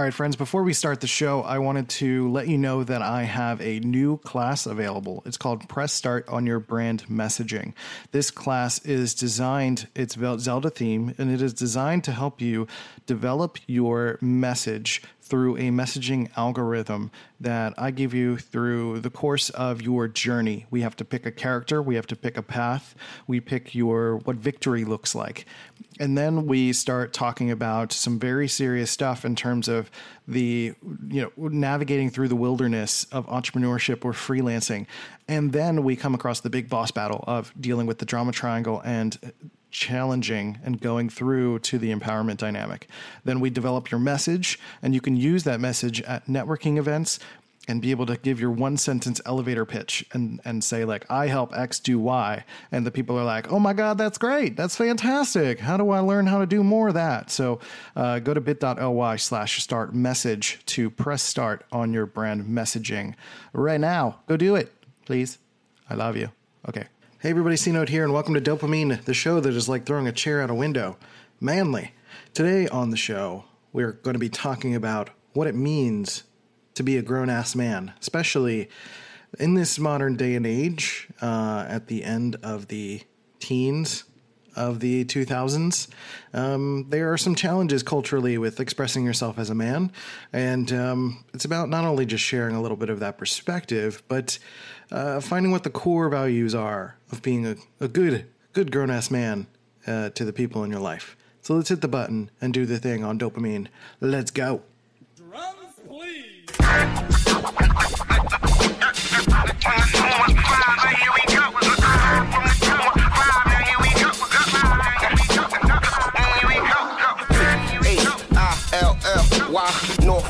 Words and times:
All 0.00 0.04
right, 0.04 0.14
friends, 0.14 0.34
before 0.34 0.62
we 0.62 0.72
start 0.72 1.02
the 1.02 1.06
show, 1.06 1.42
I 1.42 1.58
wanted 1.58 1.90
to 1.90 2.30
let 2.30 2.48
you 2.48 2.56
know 2.56 2.82
that 2.84 3.02
I 3.02 3.24
have 3.24 3.60
a 3.60 3.80
new 3.80 4.16
class 4.16 4.64
available. 4.64 5.22
It's 5.26 5.36
called 5.36 5.68
Press 5.68 5.92
Start 5.92 6.26
on 6.26 6.46
Your 6.46 6.58
Brand 6.58 7.04
Messaging. 7.10 7.74
This 8.10 8.30
class 8.30 8.82
is 8.86 9.12
designed, 9.12 9.88
it's 9.94 10.16
Zelda 10.38 10.70
theme, 10.70 11.14
and 11.18 11.30
it 11.30 11.42
is 11.42 11.52
designed 11.52 12.04
to 12.04 12.12
help 12.12 12.40
you 12.40 12.66
develop 13.04 13.58
your 13.66 14.16
message 14.22 15.02
through 15.30 15.56
a 15.56 15.70
messaging 15.70 16.28
algorithm 16.36 17.10
that 17.38 17.72
I 17.78 17.92
give 17.92 18.12
you 18.12 18.36
through 18.36 19.00
the 19.00 19.10
course 19.10 19.48
of 19.50 19.80
your 19.80 20.08
journey. 20.08 20.66
We 20.70 20.82
have 20.82 20.96
to 20.96 21.04
pick 21.04 21.24
a 21.24 21.30
character, 21.30 21.80
we 21.80 21.94
have 21.94 22.06
to 22.08 22.16
pick 22.16 22.36
a 22.36 22.42
path, 22.42 22.94
we 23.26 23.40
pick 23.40 23.74
your 23.74 24.16
what 24.18 24.36
victory 24.36 24.84
looks 24.84 25.14
like. 25.14 25.46
And 26.00 26.18
then 26.18 26.46
we 26.46 26.72
start 26.72 27.12
talking 27.12 27.50
about 27.50 27.92
some 27.92 28.18
very 28.18 28.48
serious 28.48 28.90
stuff 28.90 29.24
in 29.24 29.36
terms 29.36 29.68
of 29.68 29.90
the 30.26 30.74
you 31.08 31.22
know 31.22 31.48
navigating 31.48 32.10
through 32.10 32.28
the 32.28 32.36
wilderness 32.36 33.04
of 33.12 33.26
entrepreneurship 33.28 34.04
or 34.04 34.12
freelancing. 34.12 34.86
And 35.28 35.52
then 35.52 35.84
we 35.84 35.94
come 35.94 36.14
across 36.14 36.40
the 36.40 36.50
big 36.50 36.68
boss 36.68 36.90
battle 36.90 37.22
of 37.26 37.54
dealing 37.60 37.86
with 37.86 37.98
the 37.98 38.06
drama 38.06 38.32
triangle 38.32 38.82
and 38.84 39.16
challenging 39.70 40.58
and 40.64 40.80
going 40.80 41.08
through 41.08 41.58
to 41.60 41.78
the 41.78 41.94
empowerment 41.94 42.36
dynamic. 42.36 42.88
Then 43.24 43.40
we 43.40 43.50
develop 43.50 43.90
your 43.90 44.00
message, 44.00 44.58
and 44.82 44.94
you 44.94 45.00
can 45.00 45.16
use 45.16 45.44
that 45.44 45.60
message 45.60 46.00
at 46.02 46.26
networking 46.26 46.76
events 46.78 47.18
and 47.68 47.80
be 47.80 47.90
able 47.90 48.06
to 48.06 48.16
give 48.16 48.40
your 48.40 48.50
one 48.50 48.76
sentence 48.76 49.20
elevator 49.26 49.64
pitch 49.64 50.04
and, 50.12 50.40
and 50.44 50.64
say 50.64 50.84
like 50.84 51.04
i 51.10 51.26
help 51.26 51.56
x 51.56 51.78
do 51.78 51.98
y. 51.98 52.44
And 52.72 52.86
the 52.86 52.90
people 52.90 53.18
are 53.18 53.24
like 53.24 53.52
oh 53.52 53.58
my 53.58 53.72
god 53.72 53.98
that's 53.98 54.18
great. 54.18 54.56
That's 54.56 54.76
fantastic. 54.76 55.60
How 55.60 55.76
do 55.76 55.90
i 55.90 56.00
learn 56.00 56.26
how 56.26 56.38
to 56.40 56.46
do 56.46 56.64
more 56.64 56.88
of 56.88 56.94
that? 56.94 57.30
So 57.30 57.60
uh, 57.94 58.18
go 58.18 58.34
to 58.34 58.40
bit.ly 58.40 59.16
slash 59.16 59.62
start 59.62 59.94
message 59.94 60.60
to 60.66 60.90
press 60.90 61.22
start 61.22 61.64
on 61.70 61.92
your 61.92 62.06
brand 62.06 62.44
messaging. 62.44 63.14
Right 63.52 63.80
now 63.80 64.20
go 64.26 64.36
do 64.36 64.56
it 64.56 64.72
please. 65.04 65.38
I 65.88 65.94
love 65.94 66.16
you. 66.16 66.30
Okay 66.68 66.86
Hey 67.22 67.28
everybody, 67.28 67.56
C 67.58 67.70
Note 67.70 67.90
here, 67.90 68.02
and 68.02 68.14
welcome 68.14 68.32
to 68.32 68.40
DOPEamine, 68.40 69.04
the 69.04 69.12
show 69.12 69.40
that 69.40 69.52
is 69.52 69.68
like 69.68 69.84
throwing 69.84 70.08
a 70.08 70.12
chair 70.12 70.40
out 70.40 70.48
a 70.48 70.54
window. 70.54 70.96
Manly. 71.38 71.92
Today 72.32 72.66
on 72.68 72.88
the 72.88 72.96
show, 72.96 73.44
we're 73.74 73.92
going 73.92 74.14
to 74.14 74.18
be 74.18 74.30
talking 74.30 74.74
about 74.74 75.10
what 75.34 75.46
it 75.46 75.54
means 75.54 76.22
to 76.76 76.82
be 76.82 76.96
a 76.96 77.02
grown 77.02 77.28
ass 77.28 77.54
man, 77.54 77.92
especially 78.00 78.70
in 79.38 79.52
this 79.52 79.78
modern 79.78 80.16
day 80.16 80.34
and 80.34 80.46
age, 80.46 81.08
uh, 81.20 81.66
at 81.68 81.88
the 81.88 82.04
end 82.04 82.36
of 82.42 82.68
the 82.68 83.02
teens 83.38 84.04
of 84.56 84.80
the 84.80 85.04
2000s. 85.04 85.88
Um, 86.32 86.86
there 86.88 87.12
are 87.12 87.18
some 87.18 87.34
challenges 87.34 87.82
culturally 87.82 88.38
with 88.38 88.60
expressing 88.60 89.04
yourself 89.04 89.38
as 89.38 89.50
a 89.50 89.54
man, 89.54 89.92
and 90.32 90.72
um, 90.72 91.24
it's 91.34 91.44
about 91.44 91.68
not 91.68 91.84
only 91.84 92.06
just 92.06 92.24
sharing 92.24 92.56
a 92.56 92.62
little 92.62 92.78
bit 92.78 92.88
of 92.88 93.00
that 93.00 93.18
perspective, 93.18 94.02
but 94.08 94.38
uh, 94.90 95.20
finding 95.20 95.52
what 95.52 95.62
the 95.62 95.70
core 95.70 96.08
values 96.08 96.54
are 96.54 96.96
of 97.12 97.22
being 97.22 97.46
a, 97.46 97.56
a 97.80 97.88
good, 97.88 98.26
good 98.52 98.72
grown 98.72 98.90
ass 98.90 99.10
man 99.10 99.46
uh, 99.86 100.10
to 100.10 100.24
the 100.24 100.32
people 100.32 100.64
in 100.64 100.70
your 100.70 100.80
life. 100.80 101.16
So 101.42 101.54
let's 101.54 101.68
hit 101.68 101.80
the 101.80 101.88
button 101.88 102.30
and 102.40 102.52
do 102.52 102.66
the 102.66 102.78
thing 102.78 103.02
on 103.02 103.18
DOPEamine. 103.18 103.68
Let's 104.00 104.30
go. 104.30 104.62
Drums, 105.16 105.80
please. 105.88 107.19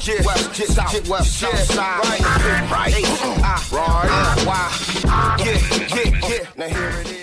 Yeah, 0.06 0.14
west, 0.24 0.58
yeah, 0.58 0.66
south, 0.66 0.94
yeah, 0.94 1.10
west, 1.10 1.40
south, 1.40 1.52
yeah, 1.52 1.60
side, 1.64 2.04
right, 2.04 2.20
right, 2.20 2.70
right, 2.70 2.94
uh, 3.32 3.58
right, 3.76 4.46
why, 4.46 4.68
yeah, 5.38 5.58
yeah, 5.94 6.28
yeah. 6.28 6.46
Now 6.56 6.68
here 6.68 6.90
it 7.00 7.10
is. 7.10 7.20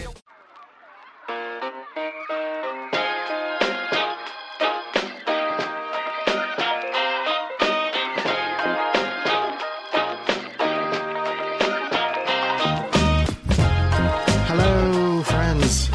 Hello, 14.48 15.23
friends. 15.23 15.89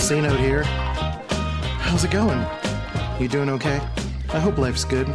C 0.00 0.20
Note 0.20 0.38
here. 0.40 0.64
How's 0.64 2.04
it 2.04 2.10
going? 2.10 2.44
You 3.18 3.28
doing 3.28 3.48
okay? 3.48 3.80
I 4.32 4.38
hope 4.38 4.58
life's 4.58 4.84
good. 4.84 5.08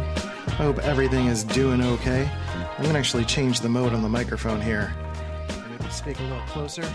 I 0.56 0.60
hope 0.60 0.78
everything 0.78 1.26
is 1.26 1.44
doing 1.44 1.82
okay. 1.82 2.26
I'm 2.78 2.86
gonna 2.86 2.98
actually 2.98 3.26
change 3.26 3.60
the 3.60 3.68
mode 3.68 3.92
on 3.92 4.00
the 4.00 4.08
microphone 4.08 4.58
here. 4.58 4.90
Maybe 5.68 5.90
speak 5.90 6.18
a 6.18 6.22
little 6.22 6.40
closer. 6.46 6.90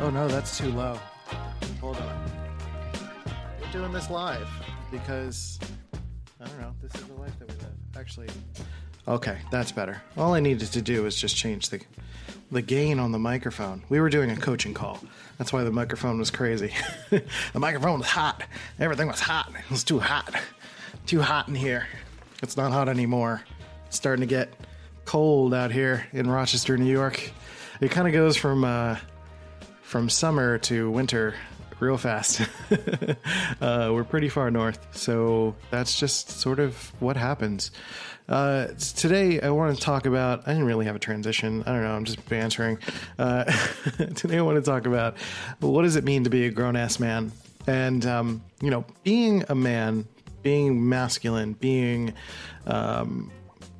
Oh 0.00 0.10
no, 0.10 0.28
that's 0.28 0.58
too 0.58 0.70
low. 0.72 1.00
Hold 1.80 1.96
on. 1.96 2.30
We're 3.58 3.72
doing 3.72 3.90
this 3.90 4.10
live 4.10 4.46
because 4.90 5.58
I 6.38 6.44
don't 6.44 6.60
know. 6.60 6.74
This 6.82 6.94
is 6.96 7.06
the 7.06 7.14
life 7.14 7.32
that 7.38 7.48
we 7.48 7.54
live. 7.54 7.72
Actually, 7.96 8.28
okay, 9.08 9.38
that's 9.50 9.72
better. 9.72 10.02
All 10.18 10.34
I 10.34 10.40
needed 10.40 10.70
to 10.72 10.82
do 10.82 11.04
was 11.04 11.18
just 11.18 11.36
change 11.36 11.70
the 11.70 11.80
the 12.50 12.60
gain 12.60 12.98
on 12.98 13.12
the 13.12 13.18
microphone. 13.18 13.82
We 13.88 13.98
were 13.98 14.10
doing 14.10 14.30
a 14.30 14.36
coaching 14.36 14.74
call. 14.74 15.00
That's 15.38 15.54
why 15.54 15.64
the 15.64 15.72
microphone 15.72 16.18
was 16.18 16.30
crazy. 16.30 16.74
the 17.08 17.24
microphone 17.54 18.00
was 18.00 18.08
hot. 18.08 18.42
Everything 18.78 19.08
was 19.08 19.20
hot. 19.20 19.50
It 19.58 19.70
was 19.70 19.84
too 19.84 20.00
hot. 20.00 20.34
Too 21.06 21.22
hot 21.22 21.48
in 21.48 21.54
here. 21.54 21.86
It's 22.42 22.56
not 22.56 22.72
hot 22.72 22.88
anymore. 22.88 23.42
It's 23.86 23.96
starting 23.96 24.20
to 24.20 24.26
get 24.26 24.52
cold 25.04 25.54
out 25.54 25.72
here 25.72 26.06
in 26.12 26.30
Rochester, 26.30 26.76
New 26.76 26.90
York. 26.90 27.32
It 27.80 27.90
kind 27.90 28.06
of 28.06 28.12
goes 28.12 28.36
from 28.36 28.64
uh, 28.64 28.96
from 29.82 30.08
summer 30.08 30.58
to 30.58 30.90
winter 30.90 31.34
real 31.80 31.96
fast. 31.96 32.42
uh, 33.60 33.90
we're 33.92 34.04
pretty 34.04 34.28
far 34.28 34.50
north, 34.50 34.78
so 34.96 35.54
that's 35.70 35.98
just 35.98 36.30
sort 36.30 36.58
of 36.58 36.92
what 37.00 37.16
happens. 37.16 37.70
Uh, 38.28 38.66
today, 38.94 39.40
I 39.40 39.50
want 39.50 39.76
to 39.76 39.82
talk 39.82 40.06
about. 40.06 40.46
I 40.46 40.52
didn't 40.52 40.66
really 40.66 40.86
have 40.86 40.96
a 40.96 41.00
transition. 41.00 41.62
I 41.66 41.72
don't 41.72 41.82
know. 41.82 41.92
I'm 41.92 42.04
just 42.04 42.28
bantering. 42.28 42.78
Uh, 43.18 43.44
today, 44.14 44.38
I 44.38 44.42
want 44.42 44.62
to 44.62 44.70
talk 44.70 44.86
about 44.86 45.16
what 45.60 45.82
does 45.82 45.96
it 45.96 46.04
mean 46.04 46.24
to 46.24 46.30
be 46.30 46.46
a 46.46 46.50
grown 46.50 46.76
ass 46.76 47.00
man, 47.00 47.32
and 47.66 48.04
um, 48.06 48.42
you 48.60 48.70
know, 48.70 48.84
being 49.02 49.44
a 49.48 49.54
man 49.54 50.06
being 50.48 50.88
masculine, 50.88 51.52
being 51.52 52.14
um, 52.66 53.30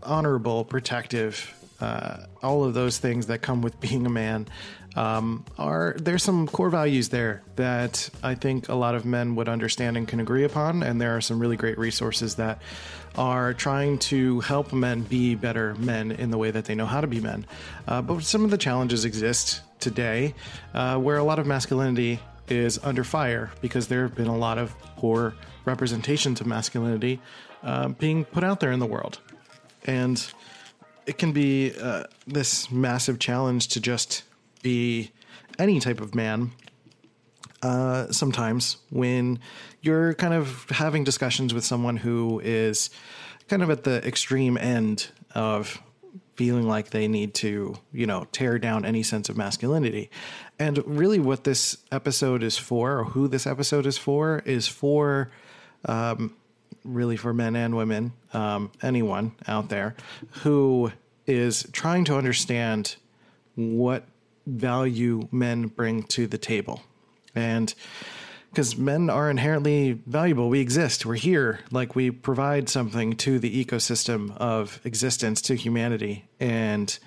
honorable, 0.03 0.67
protective, 0.67 1.55
uh, 1.81 2.19
all 2.43 2.63
of 2.63 2.75
those 2.75 2.99
things 2.99 3.29
that 3.29 3.41
come 3.41 3.63
with 3.63 3.81
being 3.89 4.05
a 4.05 4.11
man 4.11 4.47
um, 4.95 5.47
are 5.57 5.97
there's 5.99 6.23
some 6.23 6.47
core 6.47 6.69
values 6.69 7.09
there 7.09 7.43
that 7.57 8.11
I 8.23 8.35
think 8.35 8.69
a 8.69 8.75
lot 8.75 8.95
of 8.95 9.07
men 9.07 9.35
would 9.37 9.49
understand 9.49 9.97
and 9.97 10.07
can 10.07 10.21
agree 10.21 10.45
upon, 10.45 10.83
and 10.83 11.01
there 11.01 11.17
are 11.17 11.23
some 11.23 11.39
really 11.39 11.57
great 11.57 11.79
resources 11.79 12.35
that 12.35 12.61
are 13.17 13.55
trying 13.55 13.99
to 14.11 14.41
help 14.41 14.71
men 14.75 15.01
be 15.03 15.37
better 15.37 15.75
men 15.77 16.13
in 16.13 16.31
the 16.31 16.37
way 16.37 16.51
that 16.51 16.67
they 16.67 16.75
know 16.75 16.85
how 16.85 17.01
to 17.01 17.07
be 17.07 17.21
men. 17.21 17.47
Uh, 17.87 18.03
but 18.03 18.23
some 18.23 18.45
of 18.45 18.51
the 18.51 18.59
challenges 18.59 19.07
exist 19.07 19.63
today 19.81 20.35
uh, 20.75 20.99
where 20.99 21.17
a 21.17 21.25
lot 21.25 21.39
of 21.39 21.47
masculinity 21.47 22.21
is 22.51 22.79
under 22.83 23.05
fire 23.05 23.51
because 23.61 23.89
there 23.89 24.03
have 24.03 24.15
been 24.15 24.27
a 24.27 24.37
lot 24.37 24.59
of 24.59 24.79
poor 24.97 25.35
representations 25.65 26.41
of 26.41 26.47
masculinity 26.47 27.21
uh, 27.63 27.89
being 27.89 28.25
put 28.25 28.45
out 28.45 28.61
there 28.61 28.73
in 28.73 28.79
the 28.79 28.87
world. 28.87 29.21
And 29.85 30.25
it 31.07 31.19
can 31.19 31.33
be 31.33 31.73
uh, 31.81 32.05
this 32.27 32.71
massive 32.71 33.19
challenge 33.19 33.69
to 33.69 33.81
just 33.81 34.25
be 34.63 35.11
any 35.59 35.81
type 35.81 36.01
of 36.01 36.15
man 36.15 36.53
uh, 37.63 38.11
sometimes 38.13 38.77
when 38.91 39.41
you're 39.81 40.15
kind 40.15 40.35
of 40.35 40.67
having 40.71 41.05
discussions 41.05 41.53
with 41.53 41.65
someone 41.65 41.97
who 41.97 42.41
is 42.45 42.91
kind 43.49 43.63
of 43.63 43.71
at 43.71 43.85
the 43.85 44.07
extreme 44.07 44.57
end 44.59 45.09
of 45.35 45.83
feeling 46.39 46.69
like 46.69 46.91
they 46.91 47.09
need 47.09 47.35
to, 47.35 47.77
you 47.93 48.07
know, 48.07 48.25
tear 48.31 48.61
down 48.61 48.85
any 48.85 49.03
sense 49.03 49.29
of 49.29 49.37
masculinity. 49.37 50.09
And 50.57 50.79
really, 50.87 51.19
what 51.19 51.43
this 51.43 51.79
episode 51.91 52.45
is 52.45 52.57
for, 52.57 53.01
or 53.01 53.05
who 53.07 53.27
this 53.27 53.45
episode 53.45 53.87
is 53.87 53.99
for, 53.99 54.41
is 54.47 54.69
for 54.69 55.33
um, 55.87 56.37
really 56.85 57.17
for 57.17 57.35
men 57.35 57.57
and 57.57 57.77
women, 57.77 58.13
um, 58.33 58.71
anyone 58.83 59.33
out 59.49 59.69
there 59.69 59.97
who 60.43 60.93
is 61.27 61.67
trying 61.73 62.05
to 62.05 62.17
understand 62.17 62.95
what 63.57 64.05
value 64.47 65.27
men 65.33 65.67
bring 65.67 66.05
to 66.05 66.29
the 66.29 66.39
table. 66.39 66.83
And 67.35 67.75
because 68.51 68.77
men 68.77 69.11
are 69.11 69.31
inherently 69.31 69.93
valuable. 70.07 70.49
We 70.49 70.61
exist. 70.61 71.05
We're 71.05 71.15
here. 71.15 71.61
Like 71.71 71.95
we 71.95 72.11
provide 72.11 72.69
something 72.69 73.17
to 73.17 73.39
the 73.39 73.65
ecosystem 73.65 74.37
of 74.37 74.81
existence 74.85 75.43
to 75.43 75.55
humanity. 75.55 76.29
And 76.41 76.99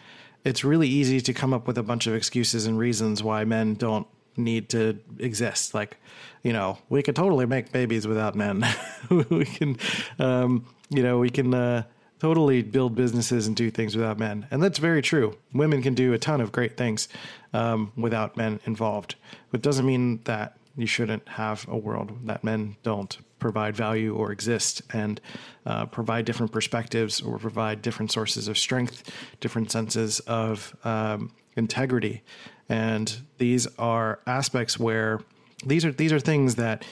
it's 0.46 0.64
really 0.64 0.88
easy 0.88 1.22
to 1.22 1.34
come 1.34 1.54
up 1.54 1.68
with 1.68 1.78
a 1.78 1.84
bunch 1.84 2.08
of 2.08 2.16
excuses 2.16 2.66
and 2.66 2.78
reasons 2.78 3.24
why 3.24 3.44
men 3.44 3.76
don't 3.76 4.08
need 4.38 4.70
to 4.70 5.00
exist. 5.20 5.74
Like, 5.74 5.98
you 6.44 6.54
know, 6.54 6.78
we 6.90 7.04
could 7.04 7.16
totally 7.16 7.46
make 7.46 7.72
babies 7.72 8.08
without 8.08 8.36
men. 8.36 8.66
we 9.30 9.46
can, 9.46 9.78
um, 10.20 10.66
you 10.90 11.04
know, 11.04 11.20
we 11.20 11.30
can 11.30 11.54
uh, 11.54 11.84
totally 12.20 12.62
build 12.62 12.96
businesses 12.96 13.48
and 13.48 13.56
do 13.56 13.70
things 13.72 13.96
without 13.96 14.18
men. 14.18 14.48
And 14.52 14.62
that's 14.62 14.80
very 14.80 15.02
true. 15.02 15.38
Women 15.54 15.82
can 15.82 15.94
do 15.94 16.14
a 16.14 16.18
ton 16.18 16.40
of 16.42 16.52
great 16.52 16.78
things 16.78 17.08
um, 17.54 17.92
without 17.96 18.38
men 18.38 18.60
involved. 18.66 19.16
It 19.54 19.62
doesn't 19.62 19.86
mean 19.86 20.22
that 20.26 20.58
you 20.78 20.88
shouldn't 20.88 21.28
have 21.28 21.68
a 21.68 21.78
world 21.78 22.28
that 22.28 22.44
men 22.44 22.78
don't 22.84 23.18
provide 23.40 23.76
value 23.76 24.16
or 24.16 24.32
exist 24.32 24.82
and 24.94 25.20
uh, 25.66 25.86
provide 25.88 26.26
different 26.26 26.52
perspectives 26.52 27.22
or 27.22 27.38
provide 27.38 27.82
different 27.82 28.12
sources 28.12 28.48
of 28.48 28.58
strength, 28.58 29.12
different 29.40 29.72
senses 29.72 30.20
of 30.22 30.76
um, 30.84 31.34
integrity. 31.56 32.24
And 32.70 33.22
these 33.38 33.68
are 33.78 34.20
aspects 34.26 34.80
where 34.80 35.22
these 35.66 35.86
are 35.86 35.92
these 35.92 36.12
are 36.12 36.20
things 36.20 36.56
that 36.56 36.84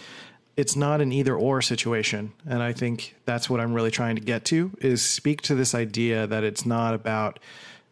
it's 0.57 0.75
not 0.75 0.99
an 1.01 1.11
either 1.11 1.35
or 1.35 1.61
situation 1.61 2.33
and 2.45 2.61
i 2.61 2.71
think 2.71 3.15
that's 3.25 3.49
what 3.49 3.59
i'm 3.59 3.73
really 3.73 3.89
trying 3.89 4.15
to 4.15 4.21
get 4.21 4.45
to 4.45 4.71
is 4.79 5.01
speak 5.01 5.41
to 5.41 5.55
this 5.55 5.73
idea 5.73 6.27
that 6.27 6.43
it's 6.43 6.65
not 6.65 6.93
about 6.93 7.39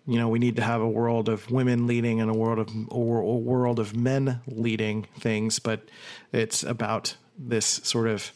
you 0.07 0.17
know 0.17 0.29
we 0.29 0.39
need 0.39 0.55
to 0.55 0.63
have 0.63 0.81
a 0.81 0.87
world 0.87 1.29
of 1.29 1.51
women 1.51 1.85
leading 1.85 2.21
and 2.21 2.31
a 2.31 2.33
world 2.33 2.59
of 2.59 2.69
or 2.89 3.19
a 3.19 3.25
world 3.25 3.79
of 3.79 3.95
men 3.95 4.41
leading 4.47 5.03
things 5.19 5.59
but 5.59 5.87
it's 6.31 6.63
about 6.63 7.15
this 7.37 7.65
sort 7.65 8.07
of 8.07 8.31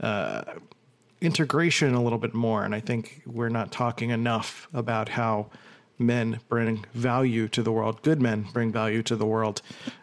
uh, 0.00 0.42
integration 1.22 1.94
a 1.94 2.02
little 2.02 2.18
bit 2.18 2.34
more. 2.34 2.64
And 2.64 2.74
i 2.74 2.80
think 2.80 3.22
we're 3.24 3.48
not 3.48 3.72
talking 3.72 4.10
enough 4.10 4.68
about 4.74 5.08
how 5.10 5.50
men 5.98 6.40
bring 6.48 6.84
value 6.92 7.48
to 7.48 7.62
the 7.62 7.72
world 7.72 8.02
good 8.02 8.20
men 8.20 8.46
bring 8.52 8.70
value 8.72 9.02
to 9.04 9.16
the 9.16 9.24
world 9.24 9.62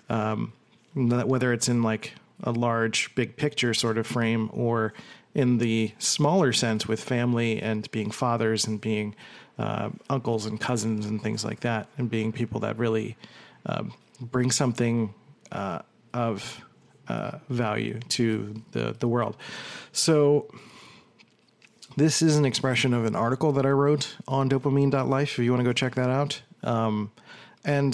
um, 0.09 0.53
whether 0.95 1.53
it's 1.53 1.69
in 1.69 1.83
like 1.83 2.13
a 2.44 2.51
large 2.51 3.13
big 3.15 3.38
picture 3.38 3.73
sort 3.73 3.97
of 3.97 4.07
frame 4.07 4.50
or 4.53 4.94
in 5.35 5.57
the 5.57 5.91
smaller 5.97 6.53
sense 6.53 6.88
with 6.88 7.03
family 7.03 7.62
and 7.62 7.89
being 7.91 8.12
fathers 8.12 8.68
and 8.68 8.80
being 8.80 9.15
uh, 9.57 9.89
uncles 10.09 10.45
and 10.45 10.59
cousins 10.59 11.06
and 11.06 11.21
things 11.21 11.44
like 11.44 11.62
that 11.62 11.88
and 11.97 12.09
being 12.09 12.31
people 12.31 12.59
that 12.59 12.77
really 12.77 13.18
uh, 13.65 13.83
bring 14.19 14.51
something 14.51 15.13
uh, 15.51 15.80
of 16.13 16.62
uh, 17.07 17.38
value 17.50 18.00
to 18.09 18.53
the, 18.71 18.95
the 19.00 19.07
world. 19.07 19.35
So 19.91 20.47
this 21.95 22.21
is 22.21 22.38
an 22.38 22.45
expression 22.45 22.94
of 22.94 23.06
an 23.06 23.15
article 23.15 23.51
that 23.53 23.65
I 23.65 23.69
wrote 23.69 24.15
on 24.27 24.50
dopamine.life 24.50 25.38
if 25.38 25.44
you 25.44 25.51
want 25.51 25.62
to 25.62 25.65
go 25.65 25.74
check 25.74 25.95
that 25.95 26.09
out. 26.09 26.41
Um, 26.63 27.12
and 27.65 27.94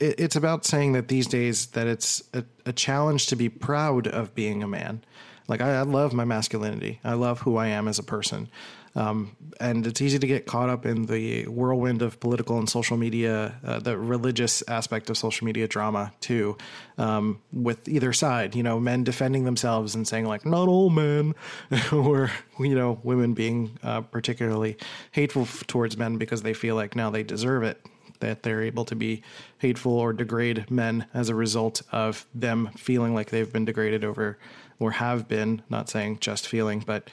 it, 0.00 0.20
it's 0.20 0.36
about 0.36 0.64
saying 0.64 0.92
that 0.92 1.08
these 1.08 1.26
days 1.26 1.66
that 1.68 1.86
it's 1.86 2.22
a, 2.32 2.44
a, 2.66 2.72
challenge 2.72 3.26
to 3.26 3.36
be 3.36 3.48
proud 3.48 4.06
of 4.06 4.34
being 4.34 4.62
a 4.62 4.68
man. 4.68 5.04
Like 5.46 5.60
I, 5.60 5.76
I, 5.76 5.82
love 5.82 6.12
my 6.12 6.24
masculinity. 6.24 7.00
I 7.04 7.14
love 7.14 7.40
who 7.40 7.56
I 7.56 7.66
am 7.68 7.86
as 7.86 7.98
a 7.98 8.02
person. 8.02 8.48
Um, 8.96 9.36
and 9.60 9.86
it's 9.86 10.00
easy 10.00 10.18
to 10.18 10.26
get 10.26 10.46
caught 10.46 10.68
up 10.68 10.86
in 10.86 11.06
the 11.06 11.46
whirlwind 11.46 12.00
of 12.00 12.20
political 12.20 12.58
and 12.58 12.70
social 12.70 12.96
media, 12.96 13.56
uh, 13.64 13.80
the 13.80 13.98
religious 13.98 14.62
aspect 14.68 15.10
of 15.10 15.18
social 15.18 15.44
media 15.44 15.66
drama 15.66 16.12
too, 16.20 16.56
um, 16.96 17.40
with 17.52 17.88
either 17.88 18.12
side. 18.12 18.54
You 18.54 18.62
know, 18.62 18.78
men 18.78 19.02
defending 19.02 19.44
themselves 19.44 19.94
and 19.96 20.06
saying 20.06 20.26
like 20.26 20.46
"not 20.46 20.68
all 20.68 20.90
men," 20.90 21.34
or 21.92 22.30
you 22.60 22.74
know, 22.74 23.00
women 23.02 23.34
being 23.34 23.78
uh, 23.82 24.02
particularly 24.02 24.76
hateful 25.10 25.46
towards 25.66 25.96
men 25.96 26.16
because 26.16 26.42
they 26.42 26.54
feel 26.54 26.76
like 26.76 26.94
now 26.94 27.10
they 27.10 27.24
deserve 27.24 27.64
it 27.64 27.84
that 28.20 28.42
they're 28.42 28.62
able 28.62 28.84
to 28.86 28.94
be 28.94 29.22
hateful 29.58 29.92
or 29.92 30.12
degrade 30.12 30.70
men 30.70 31.06
as 31.12 31.28
a 31.28 31.34
result 31.34 31.82
of 31.92 32.26
them 32.34 32.70
feeling 32.76 33.12
like 33.12 33.30
they've 33.30 33.52
been 33.52 33.64
degraded 33.64 34.04
over 34.04 34.38
or 34.78 34.92
have 34.92 35.28
been, 35.28 35.62
not 35.68 35.88
saying 35.88 36.18
just 36.20 36.48
feeling, 36.48 36.82
but 36.86 37.10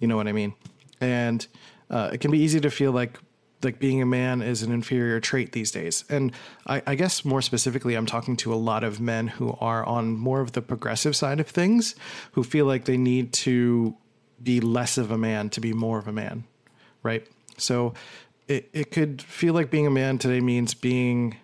you 0.00 0.06
know 0.06 0.16
what 0.16 0.28
I 0.28 0.32
mean. 0.32 0.54
And 1.00 1.46
uh, 1.90 2.10
it 2.12 2.20
can 2.20 2.30
be 2.30 2.38
easy 2.38 2.60
to 2.60 2.70
feel 2.70 2.92
like 2.92 3.18
like 3.62 3.80
being 3.80 4.00
a 4.00 4.06
man 4.06 4.40
is 4.40 4.62
an 4.62 4.70
inferior 4.70 5.18
trait 5.18 5.52
these 5.52 5.70
days. 5.70 6.04
And 6.08 6.32
I, 6.66 6.80
I, 6.86 6.94
guess 6.94 7.24
more 7.24 7.42
specifically, 7.42 7.94
I'm 7.94 8.06
talking 8.06 8.36
to 8.36 8.54
a 8.54 8.56
lot 8.56 8.84
of 8.84 9.00
men 9.00 9.26
who 9.26 9.56
are 9.60 9.84
on 9.84 10.16
more 10.16 10.40
of 10.40 10.52
the 10.52 10.62
progressive 10.62 11.16
side 11.16 11.40
of 11.40 11.48
things, 11.48 11.96
who 12.32 12.44
feel 12.44 12.66
like 12.66 12.84
they 12.84 12.96
need 12.96 13.32
to 13.32 13.96
be 14.40 14.60
less 14.60 14.96
of 14.96 15.10
a 15.10 15.18
man 15.18 15.50
to 15.50 15.60
be 15.60 15.72
more 15.72 15.98
of 15.98 16.06
a 16.06 16.12
man, 16.12 16.44
right? 17.02 17.26
So 17.56 17.94
it, 18.46 18.68
it 18.72 18.90
could 18.92 19.20
feel 19.20 19.54
like 19.54 19.70
being 19.70 19.86
a 19.86 19.90
man 19.90 20.18
today 20.18 20.40
means 20.40 20.74
being 20.74 21.36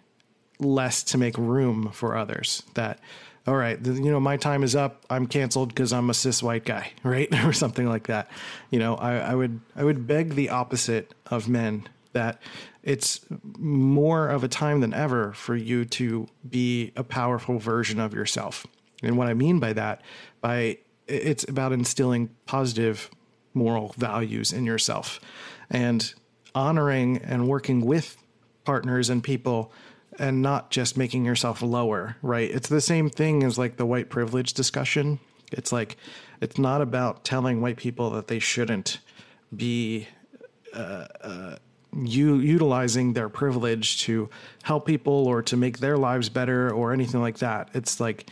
less 0.61 1.03
to 1.05 1.19
make 1.19 1.37
room 1.37 1.91
for 1.93 2.17
others. 2.17 2.63
That, 2.75 3.01
all 3.47 3.57
right, 3.57 3.79
you 3.85 4.11
know, 4.11 4.21
my 4.21 4.37
time 4.39 4.63
is 4.63 4.75
up. 4.75 5.05
I'm 5.11 5.27
canceled 5.27 5.69
because 5.69 5.93
I'm 5.93 6.09
a 6.09 6.15
cis 6.15 6.43
white 6.43 6.65
guy, 6.65 6.93
right, 7.03 7.29
or 7.45 7.53
something 7.53 7.87
like 7.89 8.07
that. 8.07 8.31
You 8.71 8.79
know, 8.79 8.95
I, 8.97 9.17
I 9.17 9.35
would 9.35 9.61
I 9.77 9.85
would 9.85 10.07
beg 10.07 10.35
the 10.35 10.51
opposite 10.51 11.15
of 11.27 11.49
men 11.49 11.89
that 12.13 12.41
it's 12.83 13.21
more 13.59 14.29
of 14.29 14.45
a 14.45 14.49
time 14.49 14.81
than 14.81 14.95
ever 14.95 15.33
for 15.33 15.57
you 15.57 15.85
to 15.85 16.29
be 16.49 16.93
a 16.97 17.03
powerful 17.03 17.59
version 17.59 17.99
of 17.99 18.15
yourself. 18.15 18.67
And 19.03 19.19
what 19.19 19.27
I 19.27 19.35
mean 19.35 19.59
by 19.59 19.73
that, 19.73 20.01
by 20.41 20.79
it's 21.07 21.47
about 21.49 21.73
instilling 21.73 22.31
positive 22.47 23.11
moral 23.53 23.95
values 23.99 24.53
in 24.53 24.65
yourself. 24.65 25.21
And 25.71 26.15
honoring 26.55 27.19
and 27.19 27.49
working 27.49 27.85
with 27.85 28.17
partners 28.65 29.11
and 29.11 29.23
people 29.23 29.73
and 30.19 30.43
not 30.43 30.71
just 30.71 30.97
making 30.97 31.25
yourself 31.25 31.63
lower, 31.63 32.17
right? 32.23 32.51
It's 32.51 32.69
the 32.69 32.81
same 32.81 33.11
thing 33.11 33.43
as 33.43 33.59
like 33.59 33.77
the 33.77 33.87
white 33.87 34.11
privilege 34.11 34.53
discussion. 34.53 35.21
It's 35.53 35.73
like, 35.73 35.97
it's 36.41 36.59
not 36.59 36.81
about 36.81 37.25
telling 37.25 37.61
white 37.61 37.77
people 37.77 38.11
that 38.11 38.29
they 38.29 38.39
shouldn't 38.39 38.99
be 39.55 40.09
uh, 40.75 41.07
uh, 41.21 41.57
you 41.97 42.39
utilizing 42.39 43.13
their 43.13 43.29
privilege 43.29 44.01
to 44.03 44.29
help 44.63 44.87
people 44.87 45.27
or 45.27 45.43
to 45.43 45.57
make 45.57 45.79
their 45.79 45.97
lives 45.97 46.29
better 46.29 46.73
or 46.73 46.93
anything 46.93 47.21
like 47.21 47.39
that. 47.39 47.71
It's 47.75 48.01
like, 48.01 48.29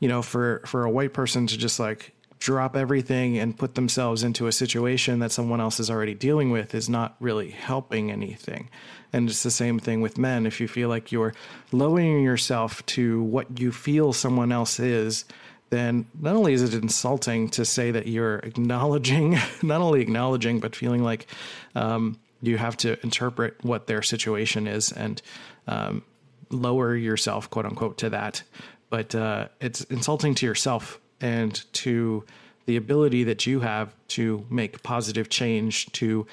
you 0.00 0.08
know, 0.08 0.22
for 0.22 0.62
for 0.66 0.84
a 0.84 0.90
white 0.90 1.14
person 1.14 1.46
to 1.46 1.56
just 1.56 1.80
like 1.80 2.12
drop 2.38 2.76
everything 2.76 3.38
and 3.38 3.56
put 3.56 3.74
themselves 3.74 4.22
into 4.22 4.46
a 4.46 4.52
situation 4.52 5.20
that 5.20 5.32
someone 5.32 5.60
else 5.60 5.80
is 5.80 5.90
already 5.90 6.14
dealing 6.14 6.50
with 6.50 6.74
is 6.74 6.88
not 6.88 7.16
really 7.20 7.50
helping 7.50 8.10
anything. 8.10 8.68
And 9.12 9.28
it's 9.28 9.42
the 9.42 9.50
same 9.50 9.78
thing 9.78 10.00
with 10.00 10.18
men. 10.18 10.46
If 10.46 10.60
you 10.60 10.68
feel 10.68 10.88
like 10.88 11.12
you're 11.12 11.34
lowering 11.72 12.22
yourself 12.22 12.84
to 12.86 13.22
what 13.22 13.58
you 13.58 13.72
feel 13.72 14.12
someone 14.12 14.52
else 14.52 14.78
is, 14.78 15.24
then 15.70 16.06
not 16.20 16.36
only 16.36 16.52
is 16.52 16.62
it 16.62 16.74
insulting 16.74 17.48
to 17.50 17.64
say 17.64 17.90
that 17.90 18.06
you're 18.06 18.38
acknowledging, 18.38 19.38
not 19.62 19.80
only 19.80 20.00
acknowledging, 20.00 20.60
but 20.60 20.76
feeling 20.76 21.02
like 21.02 21.26
um, 21.74 22.18
you 22.42 22.58
have 22.58 22.76
to 22.78 23.02
interpret 23.02 23.56
what 23.64 23.86
their 23.86 24.02
situation 24.02 24.66
is 24.66 24.92
and 24.92 25.22
um, 25.66 26.02
lower 26.50 26.94
yourself, 26.94 27.50
quote 27.50 27.64
unquote, 27.64 27.98
to 27.98 28.10
that. 28.10 28.42
But 28.90 29.14
uh, 29.14 29.48
it's 29.60 29.82
insulting 29.84 30.34
to 30.36 30.46
yourself 30.46 31.00
and 31.20 31.64
to 31.74 32.24
the 32.66 32.76
ability 32.76 33.24
that 33.24 33.46
you 33.46 33.60
have 33.60 33.94
to 34.08 34.44
make 34.50 34.82
positive 34.82 35.28
change, 35.28 35.90
to 35.92 36.26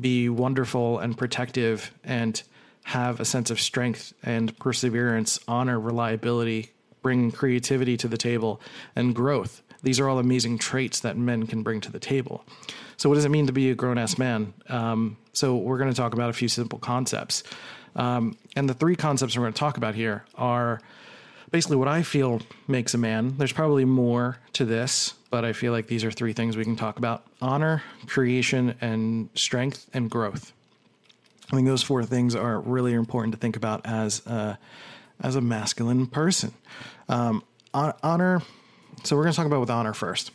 be 0.00 0.28
wonderful 0.28 0.98
and 0.98 1.16
protective, 1.16 1.92
and 2.04 2.42
have 2.84 3.18
a 3.18 3.24
sense 3.24 3.50
of 3.50 3.60
strength 3.60 4.12
and 4.22 4.56
perseverance, 4.58 5.40
honor, 5.48 5.80
reliability, 5.80 6.70
bring 7.02 7.32
creativity 7.32 7.96
to 7.96 8.08
the 8.08 8.16
table, 8.16 8.60
and 8.94 9.14
growth. 9.14 9.62
These 9.82 10.00
are 10.00 10.08
all 10.08 10.18
amazing 10.18 10.58
traits 10.58 11.00
that 11.00 11.16
men 11.16 11.46
can 11.46 11.62
bring 11.62 11.80
to 11.82 11.92
the 11.92 11.98
table. 11.98 12.44
So, 12.96 13.08
what 13.08 13.16
does 13.16 13.24
it 13.24 13.30
mean 13.30 13.46
to 13.46 13.52
be 13.52 13.70
a 13.70 13.74
grown 13.74 13.98
ass 13.98 14.18
man? 14.18 14.54
Um, 14.68 15.16
so, 15.32 15.56
we're 15.56 15.78
going 15.78 15.90
to 15.90 15.96
talk 15.96 16.14
about 16.14 16.30
a 16.30 16.32
few 16.32 16.48
simple 16.48 16.78
concepts. 16.78 17.42
Um, 17.96 18.36
and 18.54 18.68
the 18.68 18.74
three 18.74 18.96
concepts 18.96 19.36
we're 19.36 19.44
going 19.44 19.52
to 19.52 19.58
talk 19.58 19.76
about 19.76 19.94
here 19.94 20.24
are 20.34 20.80
basically 21.50 21.76
what 21.76 21.88
I 21.88 22.02
feel 22.02 22.40
makes 22.68 22.94
a 22.94 22.98
man. 22.98 23.36
There's 23.36 23.52
probably 23.52 23.84
more 23.84 24.38
to 24.54 24.64
this, 24.64 25.14
but 25.30 25.44
I 25.44 25.52
feel 25.52 25.72
like 25.72 25.86
these 25.86 26.04
are 26.04 26.10
three 26.10 26.32
things 26.32 26.56
we 26.56 26.64
can 26.64 26.76
talk 26.76 26.98
about 26.98 27.24
honor, 27.40 27.82
creation, 28.06 28.74
and 28.80 29.28
strength 29.34 29.88
and 29.92 30.10
growth. 30.10 30.52
I 31.52 31.56
think 31.56 31.68
those 31.68 31.82
four 31.82 32.04
things 32.04 32.34
are 32.34 32.60
really 32.60 32.92
important 32.92 33.32
to 33.34 33.38
think 33.38 33.56
about 33.56 33.86
as 33.86 34.26
a, 34.26 34.58
as 35.20 35.36
a 35.36 35.40
masculine 35.40 36.06
person. 36.06 36.52
Um, 37.08 37.44
honor, 37.72 38.42
so 39.04 39.16
we're 39.16 39.22
going 39.22 39.32
to 39.32 39.36
talk 39.36 39.46
about 39.46 39.60
with 39.60 39.70
honor 39.70 39.94
first. 39.94 40.32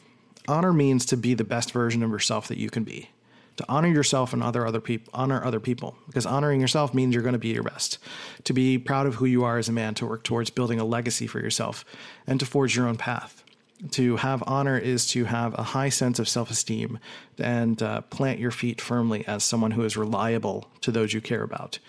Honor 0.48 0.72
means 0.72 1.06
to 1.08 1.18
be 1.18 1.34
the 1.34 1.44
best 1.44 1.72
version 1.72 2.01
of 2.01 2.12
yourself 2.12 2.48
that 2.48 2.58
you 2.58 2.70
can 2.70 2.84
be 2.84 3.10
to 3.58 3.65
honor 3.67 3.89
yourself 3.89 4.34
and 4.34 4.41
other 4.41 4.65
other 4.65 4.81
people 4.81 5.12
honor 5.13 5.43
other 5.43 5.60
people 5.60 5.96
because 6.08 6.25
honoring 6.25 6.62
yourself 6.62 6.93
means 6.93 7.13
you're 7.13 7.24
going 7.24 7.34
to 7.34 7.39
be 7.39 7.50
your 7.50 7.63
best. 7.63 7.98
To 8.46 8.53
be 8.53 8.77
proud 8.77 9.08
of 9.08 9.15
who 9.15 9.25
you 9.25 9.43
are 9.43 9.58
as 9.58 9.70
a 9.70 9.74
man 9.74 9.93
to 9.96 10.05
work 10.05 10.24
towards 10.24 10.50
building 10.50 10.79
a 10.79 10.86
legacy 10.86 11.27
for 11.27 11.39
yourself 11.39 11.86
and 12.25 12.39
to 12.39 12.46
forge 12.46 12.75
your 12.75 12.88
own 12.88 12.98
path. 12.98 13.43
To 13.91 14.17
have 14.17 14.43
honor 14.46 14.77
is 14.77 15.08
to 15.08 15.25
have 15.25 15.58
a 15.58 15.63
high 15.63 15.89
sense 15.89 16.20
of 16.20 16.29
self-esteem 16.29 17.00
and 17.39 17.81
uh, 17.81 18.01
plant 18.01 18.39
your 18.39 18.51
feet 18.51 18.79
firmly 18.79 19.25
as 19.25 19.43
someone 19.43 19.72
who 19.72 19.84
is 19.84 19.98
reliable 19.98 20.70
to 20.81 20.91
those 20.91 21.13
you 21.13 21.22
care 21.22 21.41
about. 21.41 21.79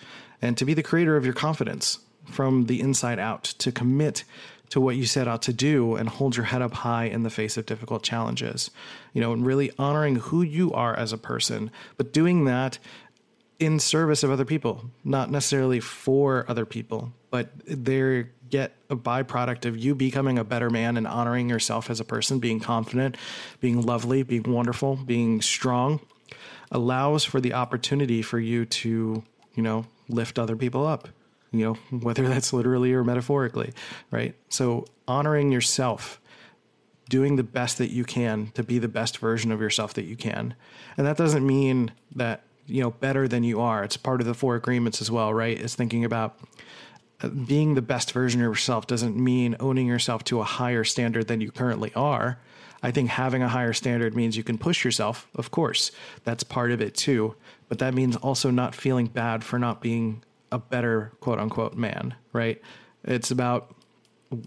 And 0.41 0.57
to 0.57 0.65
be 0.65 0.73
the 0.73 0.83
creator 0.83 1.15
of 1.15 1.23
your 1.23 1.35
confidence 1.35 1.99
from 2.25 2.65
the 2.65 2.81
inside 2.81 3.19
out, 3.19 3.43
to 3.43 3.71
commit 3.71 4.23
to 4.73 4.81
what 4.81 4.95
you 4.95 5.05
set 5.05 5.27
out 5.27 5.43
to 5.43 5.53
do 5.53 5.95
and 5.95 6.09
hold 6.09 6.35
your 6.35 6.47
head 6.47 6.59
up 6.59 6.73
high 6.73 7.03
in 7.03 7.21
the 7.21 7.29
face 7.29 7.57
of 7.57 7.65
difficult 7.67 8.01
challenges. 8.01 8.71
You 9.13 9.21
know, 9.21 9.31
and 9.31 9.45
really 9.45 9.71
honoring 9.77 10.15
who 10.15 10.41
you 10.41 10.73
are 10.73 10.95
as 10.95 11.13
a 11.13 11.17
person, 11.19 11.69
but 11.95 12.11
doing 12.11 12.45
that 12.45 12.79
in 13.59 13.77
service 13.77 14.23
of 14.23 14.31
other 14.31 14.45
people, 14.45 14.89
not 15.03 15.29
necessarily 15.29 15.79
for 15.79 16.43
other 16.47 16.65
people, 16.65 17.13
but 17.29 17.51
they 17.67 18.25
get 18.49 18.71
a 18.89 18.95
byproduct 18.95 19.65
of 19.65 19.77
you 19.77 19.93
becoming 19.93 20.39
a 20.39 20.43
better 20.43 20.71
man 20.71 20.97
and 20.97 21.05
honoring 21.05 21.49
yourself 21.49 21.91
as 21.91 21.99
a 21.99 22.03
person, 22.03 22.39
being 22.39 22.59
confident, 22.59 23.15
being 23.59 23.79
lovely, 23.79 24.23
being 24.23 24.51
wonderful, 24.51 24.95
being 24.95 25.39
strong, 25.39 25.99
allows 26.71 27.23
for 27.23 27.39
the 27.39 27.53
opportunity 27.53 28.23
for 28.23 28.39
you 28.39 28.65
to, 28.65 29.21
you 29.53 29.61
know, 29.61 29.85
lift 30.09 30.39
other 30.39 30.55
people 30.55 30.87
up, 30.87 31.09
you 31.53 31.65
know, 31.65 31.73
whether 31.99 32.27
that's 32.27 32.51
literally 32.51 32.93
or 32.93 33.03
metaphorically, 33.03 33.71
right? 34.11 34.35
So 34.49 34.85
honoring 35.07 35.51
yourself, 35.51 36.19
doing 37.09 37.35
the 37.35 37.43
best 37.43 37.77
that 37.77 37.91
you 37.91 38.03
can 38.03 38.47
to 38.55 38.63
be 38.63 38.79
the 38.79 38.87
best 38.87 39.19
version 39.19 39.51
of 39.51 39.61
yourself 39.61 39.93
that 39.93 40.05
you 40.05 40.15
can. 40.15 40.55
And 40.97 41.05
that 41.05 41.17
doesn't 41.17 41.45
mean 41.45 41.91
that, 42.15 42.43
you 42.65 42.81
know, 42.81 42.91
better 42.91 43.27
than 43.27 43.43
you 43.43 43.61
are. 43.61 43.83
It's 43.83 43.97
part 43.97 44.21
of 44.21 44.27
the 44.27 44.33
four 44.33 44.55
agreements 44.55 45.01
as 45.01 45.11
well, 45.11 45.33
right? 45.33 45.59
Is 45.59 45.75
thinking 45.75 46.05
about 46.05 46.39
uh, 47.21 47.27
being 47.27 47.75
the 47.75 47.81
best 47.81 48.11
version 48.11 48.41
of 48.41 48.45
yourself 48.45 48.87
doesn't 48.87 49.15
mean 49.15 49.55
owning 49.59 49.85
yourself 49.85 50.23
to 50.25 50.39
a 50.39 50.43
higher 50.43 50.83
standard 50.83 51.27
than 51.27 51.41
you 51.41 51.51
currently 51.51 51.93
are. 51.93 52.39
I 52.81 52.91
think 52.91 53.09
having 53.09 53.41
a 53.41 53.47
higher 53.47 53.73
standard 53.73 54.15
means 54.15 54.35
you 54.35 54.43
can 54.43 54.57
push 54.57 54.83
yourself, 54.83 55.27
of 55.35 55.51
course. 55.51 55.91
That's 56.25 56.43
part 56.43 56.71
of 56.71 56.81
it 56.81 56.95
too. 56.95 57.35
But 57.69 57.79
that 57.79 57.93
means 57.93 58.17
also 58.17 58.51
not 58.51 58.75
feeling 58.75 59.07
bad 59.07 59.43
for 59.43 59.57
not 59.57 59.81
being 59.81 60.23
a 60.53 60.59
better 60.59 61.11
quote 61.19 61.39
unquote 61.39 61.75
man, 61.75 62.13
right? 62.31 62.61
It's 63.03 63.31
about 63.31 63.75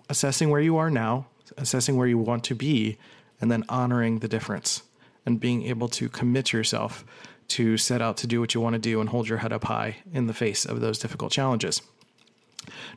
assessing 0.08 0.50
where 0.50 0.60
you 0.60 0.76
are 0.76 0.90
now, 0.90 1.26
assessing 1.58 1.96
where 1.96 2.06
you 2.06 2.16
want 2.16 2.44
to 2.44 2.54
be, 2.54 2.96
and 3.40 3.50
then 3.50 3.64
honoring 3.68 4.20
the 4.20 4.28
difference 4.28 4.82
and 5.26 5.40
being 5.40 5.64
able 5.64 5.88
to 5.88 6.08
commit 6.08 6.52
yourself 6.52 7.04
to 7.48 7.76
set 7.76 8.00
out 8.00 8.16
to 8.18 8.26
do 8.26 8.40
what 8.40 8.54
you 8.54 8.60
want 8.60 8.75
to 8.75 8.78
do 8.78 9.00
and 9.00 9.10
hold 9.10 9.28
your 9.28 9.38
head 9.38 9.52
up 9.52 9.64
high 9.64 9.96
in 10.12 10.26
the 10.26 10.34
face 10.34 10.64
of 10.64 10.80
those 10.80 10.98
difficult 10.98 11.32
challenges. 11.32 11.82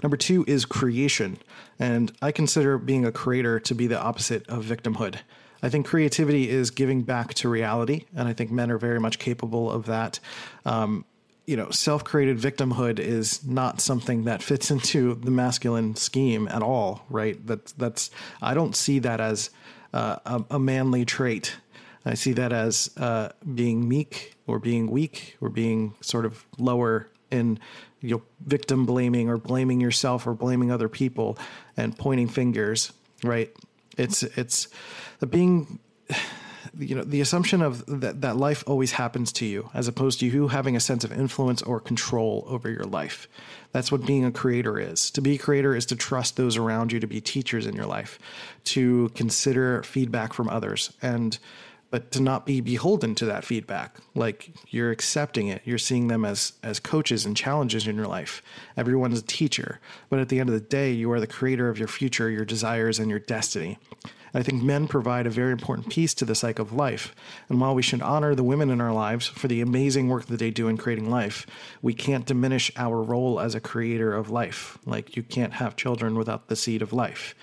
Number 0.01 0.17
two 0.17 0.45
is 0.47 0.65
creation. 0.65 1.37
And 1.77 2.11
I 2.21 2.31
consider 2.31 2.77
being 2.77 3.05
a 3.05 3.11
creator 3.11 3.59
to 3.61 3.75
be 3.75 3.87
the 3.87 3.99
opposite 3.99 4.47
of 4.47 4.65
victimhood. 4.65 5.17
I 5.61 5.69
think 5.69 5.85
creativity 5.85 6.49
is 6.49 6.71
giving 6.71 7.01
back 7.01 7.33
to 7.35 7.49
reality, 7.49 8.05
and 8.15 8.27
I 8.27 8.33
think 8.33 8.49
men 8.49 8.71
are 8.71 8.77
very 8.77 8.99
much 8.99 9.19
capable 9.19 9.69
of 9.69 9.85
that. 9.87 10.19
Um, 10.65 11.05
you 11.49 11.57
know, 11.57 11.71
self 11.71 12.03
created 12.03 12.37
victimhood 12.37 12.99
is 12.99 13.43
not 13.43 13.81
something 13.81 14.25
that 14.25 14.43
fits 14.43 14.69
into 14.75 15.15
the 15.15 15.31
masculine 15.31 15.95
scheme 15.95 16.47
at 16.47 16.61
all, 16.61 17.03
right? 17.09 17.45
That's, 17.47 17.71
that's, 17.71 18.11
I 18.39 18.53
don't 18.53 18.75
see 18.75 18.99
that 18.99 19.19
as 19.19 19.49
uh, 19.91 20.17
a, 20.25 20.43
a 20.51 20.59
manly 20.59 21.05
trait. 21.05 21.57
I 22.05 22.13
see 22.13 22.33
that 22.33 22.53
as 22.53 22.91
uh, 22.97 23.29
being 23.55 23.89
meek 23.89 24.35
or 24.45 24.59
being 24.59 24.91
weak 24.91 25.37
or 25.41 25.49
being 25.49 25.95
sort 26.01 26.25
of 26.25 26.45
lower 26.59 27.09
in 27.31 27.59
you 28.01 28.15
know 28.15 28.21
victim 28.45 28.85
blaming 28.85 29.27
or 29.27 29.37
blaming 29.37 29.81
yourself 29.81 30.25
or 30.25 30.33
blaming 30.33 30.71
other 30.71 30.87
people 30.87 31.37
and 31.75 31.95
pointing 31.97 32.27
fingers 32.27 32.91
right 33.23 33.53
it's 33.97 34.23
it's 34.23 34.67
the 35.19 35.27
being 35.27 35.79
you 36.79 36.95
know 36.95 37.03
the 37.03 37.21
assumption 37.21 37.61
of 37.61 37.85
that 37.87 38.21
that 38.21 38.37
life 38.37 38.63
always 38.65 38.93
happens 38.93 39.31
to 39.33 39.45
you 39.45 39.69
as 39.73 39.87
opposed 39.87 40.19
to 40.21 40.25
you 40.25 40.47
having 40.47 40.75
a 40.75 40.79
sense 40.79 41.03
of 41.03 41.11
influence 41.11 41.61
or 41.61 41.79
control 41.79 42.45
over 42.47 42.69
your 42.69 42.85
life. 42.85 43.27
That's 43.71 43.91
what 43.91 44.05
being 44.05 44.25
a 44.25 44.31
creator 44.31 44.79
is. 44.79 45.11
To 45.11 45.21
be 45.21 45.35
a 45.35 45.37
creator 45.37 45.75
is 45.75 45.85
to 45.87 45.95
trust 45.95 46.37
those 46.37 46.57
around 46.57 46.91
you 46.91 46.99
to 46.99 47.07
be 47.07 47.21
teachers 47.21 47.65
in 47.65 47.75
your 47.75 47.85
life 47.85 48.17
to 48.65 49.09
consider 49.09 49.83
feedback 49.83 50.33
from 50.33 50.49
others 50.49 50.93
and 51.01 51.37
but 51.91 52.11
to 52.11 52.21
not 52.21 52.45
be 52.45 52.61
beholden 52.61 53.15
to 53.15 53.25
that 53.25 53.43
feedback. 53.43 53.97
Like 54.13 54.51
you're 54.67 54.91
accepting 54.91 55.47
it. 55.47 55.63
You're 55.65 55.77
seeing 55.77 56.07
them 56.07 56.23
as 56.23 56.53
as 56.63 56.79
coaches 56.79 57.25
and 57.25 57.35
challenges 57.35 57.87
in 57.87 57.95
your 57.95 58.07
life. 58.07 58.41
Everyone's 58.77 59.19
a 59.19 59.23
teacher. 59.23 59.79
But 60.09 60.19
at 60.19 60.29
the 60.29 60.39
end 60.39 60.49
of 60.49 60.53
the 60.53 60.61
day 60.61 60.91
you 60.91 61.11
are 61.11 61.19
the 61.19 61.27
creator 61.27 61.67
of 61.67 61.77
your 61.77 61.87
future 61.87 62.29
your 62.29 62.45
desires 62.45 62.99
and 62.99 63.09
your 63.09 63.19
destiny 63.19 63.77
I 64.33 64.43
think 64.43 64.63
men 64.63 64.87
provide 64.87 65.27
a 65.27 65.31
very 65.31 65.51
important 65.51 65.89
piece 65.89 66.13
to 66.15 66.25
the 66.25 66.35
cycle 66.35 66.63
of 66.63 66.73
life. 66.73 67.15
And 67.49 67.59
while 67.59 67.75
we 67.75 67.81
should 67.81 68.01
honor 68.01 68.35
the 68.35 68.43
women 68.43 68.69
in 68.69 68.81
our 68.81 68.93
lives 68.93 69.27
for 69.27 69.47
the 69.47 69.61
amazing 69.61 70.09
work 70.09 70.25
that 70.27 70.39
they 70.39 70.51
do 70.51 70.67
in 70.67 70.77
creating 70.77 71.09
life, 71.09 71.47
we 71.81 71.93
can't 71.93 72.25
diminish 72.25 72.71
our 72.75 73.01
role 73.01 73.39
as 73.39 73.55
a 73.55 73.59
creator 73.59 74.13
of 74.13 74.29
life. 74.29 74.77
Like, 74.85 75.15
you 75.15 75.23
can't 75.23 75.53
have 75.53 75.75
children 75.75 76.15
without 76.15 76.47
the 76.47 76.55
seed 76.55 76.81
of 76.81 76.93
life. 76.93 77.35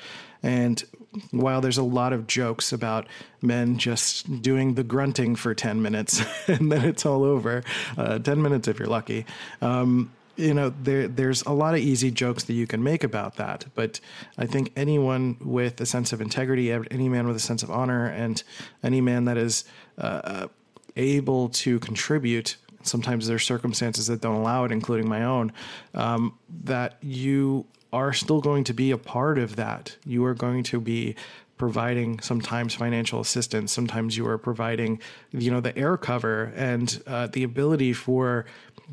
And 0.43 0.83
while 1.31 1.61
there's 1.61 1.78
a 1.78 1.83
lot 1.83 2.12
of 2.12 2.26
jokes 2.26 2.73
about 2.73 3.07
men 3.43 3.78
just 3.78 4.43
doing 4.43 4.75
the 4.75 4.85
grunting 4.85 5.35
for 5.35 5.55
10 5.55 5.81
minutes 5.83 6.23
and 6.49 6.71
then 6.71 6.85
it's 6.85 7.07
all 7.07 7.25
over, 7.25 7.62
uh, 7.97 8.19
10 8.19 8.43
minutes 8.43 8.69
if 8.69 8.78
you're 8.78 8.88
lucky. 8.88 9.26
Um, 9.61 10.12
you 10.37 10.55
know, 10.55 10.71
there 10.83 11.09
there's 11.09 11.43
a 11.43 11.52
lot 11.52 11.75
of 11.75 11.81
easy 11.81 12.11
jokes 12.11 12.45
that 12.45 12.55
you 12.55 12.66
can 12.66 12.83
make 12.83 13.02
about 13.05 13.37
that, 13.37 13.66
but 13.75 14.00
I 14.38 14.47
think 14.47 14.73
anyone 14.76 15.37
with 15.40 15.81
a 15.81 15.87
sense 15.87 16.12
of 16.12 16.21
integrity, 16.21 16.73
any 16.73 17.09
man 17.09 17.26
with 17.26 17.37
a 17.37 17.40
sense 17.40 17.62
of 17.62 17.71
honor, 17.71 18.07
and 18.07 18.43
any 18.83 19.00
man 19.00 19.25
that 19.25 19.37
is 19.37 19.64
uh, 19.99 20.49
able 20.97 21.49
to 21.50 21.78
contribute. 21.81 22.57
Sometimes 22.83 23.26
there's 23.26 23.45
circumstances 23.45 24.07
that 24.07 24.21
don't 24.21 24.37
allow 24.37 24.64
it, 24.64 24.73
including 24.73 25.09
my 25.09 25.25
own. 25.25 25.52
Um, 25.95 26.38
that 26.64 26.99
you 27.02 27.66
are 27.93 28.12
still 28.12 28.40
going 28.40 28.64
to 28.64 28.75
be 28.75 28.90
a 28.90 28.99
part 28.99 29.38
of 29.38 29.57
that. 29.57 29.97
You 30.05 30.25
are 30.25 30.35
going 30.35 30.62
to 30.64 30.81
be 30.81 31.16
providing 31.57 32.21
sometimes 32.21 32.75
financial 32.75 33.21
assistance. 33.21 33.73
Sometimes 33.73 34.16
you 34.16 34.26
are 34.28 34.38
providing, 34.38 35.00
you 35.33 35.50
know, 35.50 35.61
the 35.61 35.76
air 35.76 35.97
cover 35.97 36.52
and 36.55 37.02
uh, 37.07 37.28
the 37.28 37.43
ability 37.43 37.93
for 37.93 38.45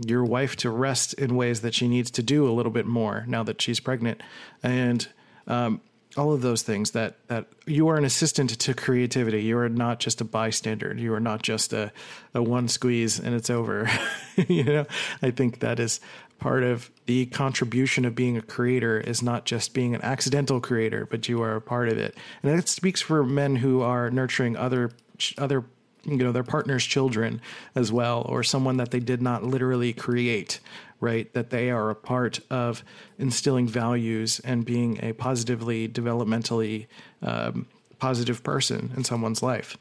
your 0.06 0.24
wife 0.24 0.56
to 0.58 0.70
rest 0.70 1.14
in 1.16 1.36
ways 1.36 1.62
that 1.62 1.74
she 1.74 1.88
needs 1.88 2.10
to 2.12 2.24
do 2.24 2.48
a 2.48 2.52
little 2.52 2.72
bit 2.72 2.86
more 2.86 3.26
now 3.28 3.44
that 3.44 3.62
she's 3.62 3.80
pregnant, 3.80 4.22
and 4.62 5.08
um, 5.48 5.82
all 6.16 6.32
of 6.32 6.42
those 6.42 6.62
things 6.62 6.92
that 6.92 7.16
that 7.28 7.48
you 7.66 7.88
are 7.88 7.98
an 7.98 8.06
assistant 8.06 8.52
to 8.52 8.74
creativity. 8.74 9.42
You 9.44 9.58
are 9.58 9.70
not 9.70 10.00
just 10.00 10.22
a 10.22 10.26
bystander. 10.26 10.94
You 10.96 11.14
are 11.14 11.20
not 11.20 11.42
just 11.42 11.74
a, 11.74 11.92
a 12.34 12.42
one 12.42 12.68
squeeze 12.68 13.20
and 13.20 13.34
it's 13.34 13.50
over. 13.50 13.90
you 14.48 14.64
know, 14.64 14.86
I 15.22 15.32
think 15.32 15.60
that 15.60 15.80
is 15.80 16.00
part 16.40 16.64
of 16.64 16.92
the 17.06 17.26
contribution 17.28 18.06
of 18.06 18.16
being 18.16 18.38
a 18.38 18.42
creator 18.42 19.00
is 19.00 19.22
not 19.24 19.46
just 19.46 19.74
being 19.74 19.96
an 19.96 20.02
accidental 20.02 20.60
creator, 20.60 21.08
but 21.10 21.28
you 21.30 21.42
are 21.42 21.56
a 21.56 21.62
part 21.62 21.90
of 21.90 21.98
it. 21.98 22.16
And 22.42 22.58
that 22.58 22.68
speaks 22.68 23.02
for 23.02 23.24
men 23.24 23.56
who 23.56 23.82
are 23.82 24.12
nurturing 24.12 24.58
other 24.58 24.92
other 25.38 25.66
you 26.06 26.18
know 26.18 26.32
their 26.32 26.44
partner's 26.44 26.86
children 26.86 27.42
as 27.76 27.92
well 27.92 28.26
or 28.28 28.44
someone 28.44 28.78
that 28.78 28.92
they 28.92 29.00
did 29.00 29.22
not 29.22 29.44
literally 29.44 29.94
create 29.94 30.60
right 31.00 31.34
that 31.34 31.50
they 31.50 31.70
are 31.70 31.90
a 31.90 31.96
part 31.96 32.40
of 32.50 32.84
instilling 33.18 33.68
values 33.68 34.40
and 34.44 34.66
being 34.66 35.00
a 35.04 35.14
positively 35.14 35.88
developmentally 35.88 36.88
um, 37.22 37.68
positive 38.00 38.44
person 38.44 38.92
in 38.96 39.04
someone's 39.04 39.42
life 39.42 39.78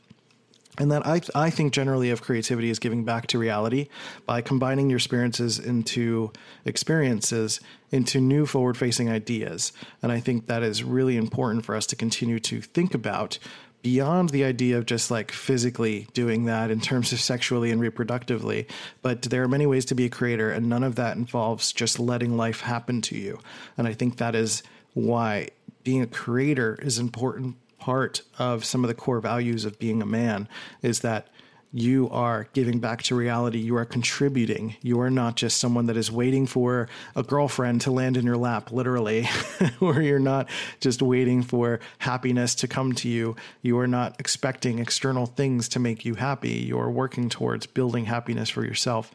and 0.78 0.90
that 0.90 1.06
I, 1.06 1.20
I 1.34 1.50
think 1.50 1.72
generally 1.72 2.10
of 2.10 2.22
creativity 2.22 2.70
is 2.70 2.78
giving 2.78 3.04
back 3.04 3.26
to 3.28 3.38
reality 3.38 3.88
by 4.24 4.40
combining 4.40 4.88
your 4.88 4.96
experiences 4.96 5.58
into 5.58 6.32
experiences 6.64 7.60
into 7.90 8.20
new 8.22 8.46
forward 8.46 8.78
facing 8.78 9.10
ideas. 9.10 9.72
And 10.02 10.10
I 10.10 10.18
think 10.18 10.46
that 10.46 10.62
is 10.62 10.82
really 10.82 11.18
important 11.18 11.66
for 11.66 11.76
us 11.76 11.84
to 11.88 11.96
continue 11.96 12.40
to 12.40 12.62
think 12.62 12.94
about 12.94 13.38
beyond 13.82 14.30
the 14.30 14.44
idea 14.44 14.78
of 14.78 14.86
just 14.86 15.10
like 15.10 15.32
physically 15.32 16.06
doing 16.14 16.44
that 16.44 16.70
in 16.70 16.80
terms 16.80 17.12
of 17.12 17.20
sexually 17.20 17.70
and 17.70 17.80
reproductively. 17.80 18.66
But 19.02 19.22
there 19.22 19.42
are 19.42 19.48
many 19.48 19.66
ways 19.66 19.84
to 19.86 19.94
be 19.94 20.04
a 20.04 20.10
creator, 20.10 20.50
and 20.50 20.68
none 20.68 20.84
of 20.84 20.94
that 20.96 21.16
involves 21.16 21.72
just 21.72 21.98
letting 21.98 22.36
life 22.36 22.60
happen 22.60 23.00
to 23.02 23.18
you. 23.18 23.40
And 23.76 23.88
I 23.88 23.92
think 23.92 24.18
that 24.18 24.34
is 24.34 24.62
why 24.94 25.48
being 25.84 26.02
a 26.02 26.06
creator 26.06 26.78
is 26.80 26.98
an 26.98 27.06
important 27.06 27.56
part 27.78 28.22
of 28.38 28.64
some 28.64 28.84
of 28.84 28.88
the 28.88 28.94
core 28.94 29.20
values 29.20 29.64
of 29.64 29.78
being 29.78 30.00
a 30.00 30.06
man 30.06 30.48
is 30.82 31.00
that 31.00 31.26
you 31.72 32.08
are 32.10 32.48
giving 32.52 32.78
back 32.78 33.02
to 33.04 33.14
reality. 33.14 33.58
You 33.58 33.76
are 33.76 33.84
contributing. 33.84 34.76
You 34.82 35.00
are 35.00 35.10
not 35.10 35.36
just 35.36 35.58
someone 35.58 35.86
that 35.86 35.96
is 35.96 36.12
waiting 36.12 36.46
for 36.46 36.88
a 37.16 37.22
girlfriend 37.22 37.80
to 37.82 37.90
land 37.90 38.16
in 38.18 38.26
your 38.26 38.36
lap, 38.36 38.70
literally, 38.70 39.28
or 39.80 40.02
you're 40.02 40.18
not 40.18 40.48
just 40.80 41.00
waiting 41.00 41.42
for 41.42 41.80
happiness 41.98 42.54
to 42.56 42.68
come 42.68 42.92
to 42.94 43.08
you. 43.08 43.36
You 43.62 43.78
are 43.78 43.86
not 43.86 44.16
expecting 44.18 44.78
external 44.78 45.26
things 45.26 45.68
to 45.70 45.78
make 45.78 46.04
you 46.04 46.14
happy. 46.14 46.50
You 46.50 46.78
are 46.78 46.90
working 46.90 47.30
towards 47.30 47.66
building 47.66 48.04
happiness 48.04 48.50
for 48.50 48.64
yourself. 48.64 49.10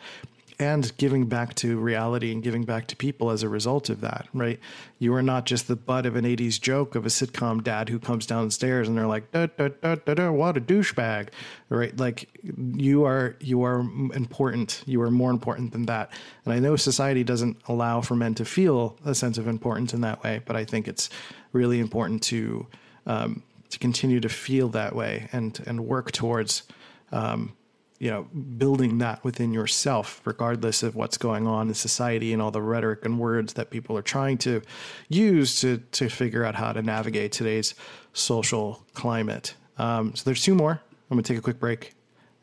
And 0.59 0.95
giving 0.97 1.27
back 1.27 1.53
to 1.53 1.77
reality 1.77 2.31
and 2.31 2.41
giving 2.41 2.63
back 2.63 2.87
to 2.87 2.95
people 2.95 3.29
as 3.29 3.43
a 3.43 3.49
result 3.49 3.89
of 3.89 4.01
that, 4.01 4.27
right? 4.33 4.59
You 4.97 5.13
are 5.13 5.21
not 5.21 5.45
just 5.45 5.67
the 5.67 5.75
butt 5.75 6.07
of 6.07 6.15
an 6.15 6.25
80s 6.25 6.59
joke 6.59 6.95
of 6.95 7.05
a 7.05 7.09
sitcom 7.09 7.63
dad 7.63 7.89
who 7.89 7.99
comes 7.99 8.25
downstairs 8.25 8.87
and 8.87 8.97
they're 8.97 9.05
like, 9.05 9.31
da, 9.31 9.45
da, 9.45 9.69
da, 9.81 9.95
da, 9.95 10.13
da, 10.15 10.31
what 10.31 10.57
a 10.57 10.61
douchebag, 10.61 11.29
right? 11.69 11.95
Like 11.97 12.27
you 12.73 13.05
are, 13.05 13.35
you 13.39 13.61
are 13.63 13.81
important. 14.15 14.81
You 14.87 15.01
are 15.03 15.11
more 15.11 15.29
important 15.29 15.73
than 15.73 15.85
that. 15.85 16.09
And 16.43 16.53
I 16.53 16.59
know 16.59 16.75
society 16.75 17.23
doesn't 17.23 17.57
allow 17.67 18.01
for 18.01 18.15
men 18.15 18.33
to 18.35 18.45
feel 18.45 18.97
a 19.05 19.13
sense 19.13 19.37
of 19.37 19.47
importance 19.47 19.93
in 19.93 20.01
that 20.01 20.23
way, 20.23 20.41
but 20.43 20.55
I 20.55 20.65
think 20.65 20.87
it's 20.87 21.11
really 21.51 21.79
important 21.79 22.23
to, 22.23 22.65
um, 23.05 23.43
to 23.69 23.77
continue 23.77 24.19
to 24.21 24.29
feel 24.29 24.69
that 24.69 24.95
way 24.95 25.29
and, 25.31 25.61
and 25.67 25.85
work 25.85 26.11
towards, 26.11 26.63
um, 27.11 27.53
you 27.99 28.11
know, 28.11 28.23
building 28.23 28.99
that 28.99 29.23
within 29.23 29.53
yourself, 29.53 30.21
regardless 30.25 30.83
of 30.83 30.95
what's 30.95 31.17
going 31.17 31.47
on 31.47 31.67
in 31.67 31.73
society 31.73 32.31
and 32.33 32.41
all 32.41 32.51
the 32.51 32.61
rhetoric 32.61 33.05
and 33.05 33.19
words 33.19 33.53
that 33.53 33.69
people 33.69 33.97
are 33.97 34.03
trying 34.03 34.37
to 34.39 34.61
use 35.09 35.61
to 35.61 35.77
to 35.93 36.09
figure 36.09 36.43
out 36.43 36.55
how 36.55 36.71
to 36.71 36.81
navigate 36.81 37.31
today's 37.31 37.73
social 38.13 38.83
climate. 38.93 39.55
Um, 39.77 40.15
so 40.15 40.23
there's 40.25 40.43
two 40.43 40.55
more. 40.55 40.81
I'm 41.09 41.17
gonna 41.17 41.23
take 41.23 41.37
a 41.37 41.41
quick 41.41 41.59
break, 41.59 41.93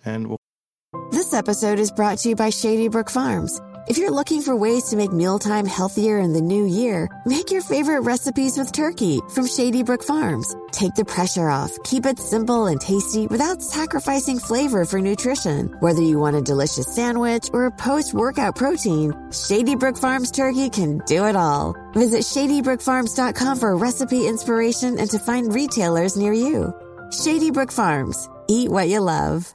and 0.04 0.26
we'll. 0.28 0.38
This 1.10 1.34
episode 1.34 1.78
is 1.78 1.90
brought 1.90 2.18
to 2.18 2.30
you 2.30 2.36
by 2.36 2.50
Shady 2.50 2.88
Brook 2.88 3.10
Farms. 3.10 3.60
If 3.86 3.98
you're 3.98 4.10
looking 4.10 4.40
for 4.40 4.56
ways 4.56 4.84
to 4.84 4.96
make 4.96 5.12
mealtime 5.12 5.66
healthier 5.66 6.18
in 6.18 6.32
the 6.32 6.40
new 6.40 6.64
year, 6.64 7.06
make 7.26 7.50
your 7.50 7.60
favorite 7.60 8.00
recipes 8.00 8.56
with 8.56 8.72
turkey 8.72 9.20
from 9.34 9.46
Shady 9.46 9.82
Brook 9.82 10.02
Farms. 10.02 10.56
Take 10.72 10.94
the 10.94 11.04
pressure 11.04 11.50
off, 11.50 11.70
keep 11.84 12.06
it 12.06 12.18
simple 12.18 12.64
and 12.64 12.80
tasty 12.80 13.26
without 13.26 13.60
sacrificing 13.60 14.38
flavor 14.38 14.86
for 14.86 15.00
nutrition. 15.00 15.66
Whether 15.80 16.00
you 16.00 16.18
want 16.18 16.34
a 16.34 16.40
delicious 16.40 16.94
sandwich 16.94 17.50
or 17.52 17.66
a 17.66 17.70
post 17.70 18.14
workout 18.14 18.56
protein, 18.56 19.12
Shady 19.30 19.76
Brook 19.76 19.98
Farms 19.98 20.30
turkey 20.30 20.70
can 20.70 21.02
do 21.04 21.26
it 21.26 21.36
all. 21.36 21.74
Visit 21.92 22.20
shadybrookfarms.com 22.20 23.58
for 23.58 23.76
recipe 23.76 24.26
inspiration 24.26 24.98
and 24.98 25.10
to 25.10 25.18
find 25.18 25.54
retailers 25.54 26.16
near 26.16 26.32
you. 26.32 26.72
Shady 27.12 27.50
Brook 27.50 27.70
Farms. 27.70 28.30
Eat 28.48 28.70
what 28.70 28.88
you 28.88 29.00
love. 29.00 29.54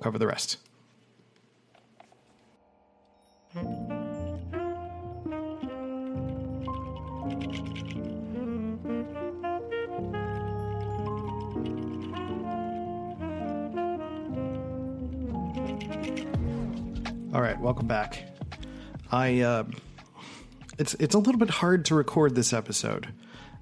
cover 0.00 0.18
the 0.18 0.26
rest. 0.26 0.58
All 17.32 17.40
right, 17.40 17.58
welcome 17.60 17.86
back. 17.86 18.24
I 19.12 19.40
uh, 19.40 19.64
it's 20.78 20.94
it's 20.94 21.14
a 21.14 21.18
little 21.18 21.38
bit 21.38 21.50
hard 21.50 21.84
to 21.86 21.94
record 21.94 22.34
this 22.34 22.52
episode, 22.52 23.08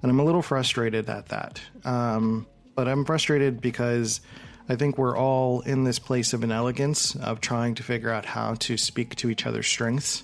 and 0.01 0.11
I'm 0.11 0.19
a 0.19 0.23
little 0.23 0.41
frustrated 0.41 1.09
at 1.09 1.27
that. 1.29 1.61
Um, 1.83 2.47
but 2.75 2.87
I'm 2.87 3.05
frustrated 3.05 3.61
because 3.61 4.21
I 4.69 4.75
think 4.75 4.99
we're 4.99 5.17
all 5.17 5.61
in 5.61 5.83
this 5.83 5.97
place 5.97 6.31
of 6.31 6.43
inelegance 6.43 7.15
of 7.15 7.41
trying 7.41 7.73
to 7.75 7.83
figure 7.83 8.11
out 8.11 8.23
how 8.23 8.53
to 8.53 8.77
speak 8.77 9.15
to 9.15 9.31
each 9.31 9.47
other's 9.47 9.65
strengths 9.65 10.23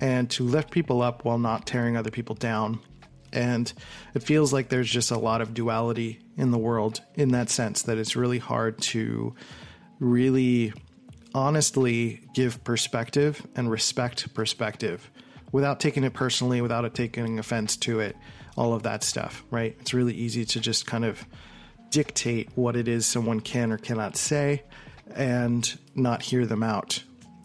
and 0.00 0.28
to 0.30 0.42
lift 0.42 0.72
people 0.72 1.00
up 1.00 1.24
while 1.24 1.38
not 1.38 1.64
tearing 1.64 1.96
other 1.96 2.10
people 2.10 2.34
down. 2.34 2.80
And 3.32 3.72
it 4.14 4.24
feels 4.24 4.52
like 4.52 4.68
there's 4.68 4.90
just 4.90 5.12
a 5.12 5.18
lot 5.18 5.40
of 5.40 5.54
duality 5.54 6.18
in 6.36 6.50
the 6.50 6.58
world 6.58 7.00
in 7.14 7.30
that 7.30 7.50
sense 7.50 7.82
that 7.82 7.98
it's 7.98 8.16
really 8.16 8.38
hard 8.38 8.80
to 8.82 9.36
really 10.00 10.72
honestly 11.32 12.22
give 12.34 12.64
perspective 12.64 13.46
and 13.54 13.70
respect 13.70 14.34
perspective 14.34 15.08
without 15.52 15.78
taking 15.78 16.02
it 16.02 16.14
personally, 16.14 16.60
without 16.60 16.84
it 16.84 16.94
taking 16.94 17.38
offense 17.38 17.76
to 17.76 18.00
it, 18.00 18.16
all 18.56 18.74
of 18.74 18.82
that 18.82 19.04
stuff, 19.04 19.44
right? 19.50 19.76
It's 19.78 19.94
really 19.94 20.14
easy 20.14 20.44
to 20.46 20.60
just 20.60 20.86
kind 20.86 21.04
of 21.04 21.24
dictate 21.90 22.50
what 22.54 22.76
it 22.76 22.88
is 22.88 23.06
someone 23.06 23.40
can 23.40 23.72
or 23.72 23.78
cannot 23.78 24.16
say 24.16 24.62
and 25.14 25.78
not 25.94 26.22
hear 26.22 26.46
them 26.46 26.62
out. 26.62 27.02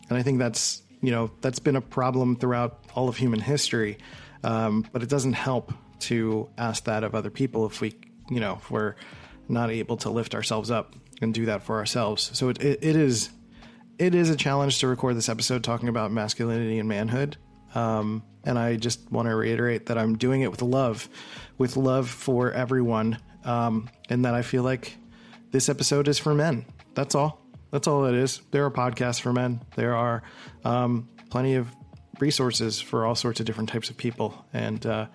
And 0.09 0.17
I 0.17 0.23
think 0.23 0.39
that's, 0.39 0.81
you 1.01 1.11
know, 1.11 1.31
that's 1.41 1.59
been 1.59 1.75
a 1.75 1.81
problem 1.81 2.35
throughout 2.35 2.83
all 2.95 3.09
of 3.09 3.17
human 3.17 3.39
history. 3.39 3.97
Um, 4.43 4.85
but 4.91 5.01
it 5.01 5.09
doesn't 5.09 5.33
help 5.33 5.73
to 6.01 6.49
ask 6.57 6.83
that 6.85 7.03
of 7.03 7.15
other 7.15 7.29
people 7.29 7.65
if 7.65 7.79
we, 7.79 7.95
you 8.29 8.39
know, 8.39 8.57
if 8.61 8.69
we're 8.69 8.95
not 9.47 9.69
able 9.69 9.97
to 9.97 10.09
lift 10.09 10.35
ourselves 10.35 10.69
up 10.69 10.95
and 11.21 11.33
do 11.33 11.45
that 11.45 11.63
for 11.63 11.77
ourselves. 11.77 12.29
So 12.33 12.49
it, 12.49 12.61
it, 12.61 12.79
it 12.81 12.95
is, 12.95 13.29
it 13.97 14.13
is 14.13 14.29
a 14.29 14.35
challenge 14.35 14.79
to 14.79 14.87
record 14.87 15.15
this 15.15 15.29
episode 15.29 15.63
talking 15.63 15.87
about 15.87 16.11
masculinity 16.11 16.79
and 16.79 16.89
manhood. 16.89 17.37
Um, 17.75 18.23
and 18.43 18.59
I 18.59 18.75
just 18.75 19.09
want 19.11 19.29
to 19.29 19.35
reiterate 19.35 19.85
that 19.85 19.97
I'm 19.97 20.17
doing 20.17 20.41
it 20.41 20.51
with 20.51 20.61
love, 20.61 21.07
with 21.57 21.77
love 21.77 22.09
for 22.09 22.51
everyone 22.51 23.17
um, 23.45 23.89
and 24.09 24.25
that 24.25 24.33
I 24.33 24.41
feel 24.41 24.63
like 24.63 24.97
this 25.51 25.69
episode 25.69 26.07
is 26.07 26.19
for 26.19 26.33
men. 26.33 26.65
That's 26.95 27.15
all. 27.15 27.41
That's 27.71 27.87
all 27.87 28.05
it 28.05 28.15
is. 28.15 28.41
There 28.51 28.65
are 28.65 28.71
podcasts 28.71 29.19
for 29.19 29.33
men. 29.33 29.61
There 29.75 29.95
are 29.95 30.23
um, 30.63 31.09
plenty 31.29 31.55
of 31.55 31.67
resources 32.19 32.79
for 32.79 33.05
all 33.05 33.15
sorts 33.15 33.39
of 33.39 33.45
different 33.45 33.69
types 33.69 33.89
of 33.89 33.97
people. 33.97 34.45
And, 34.53 34.85
uh, 34.85 35.07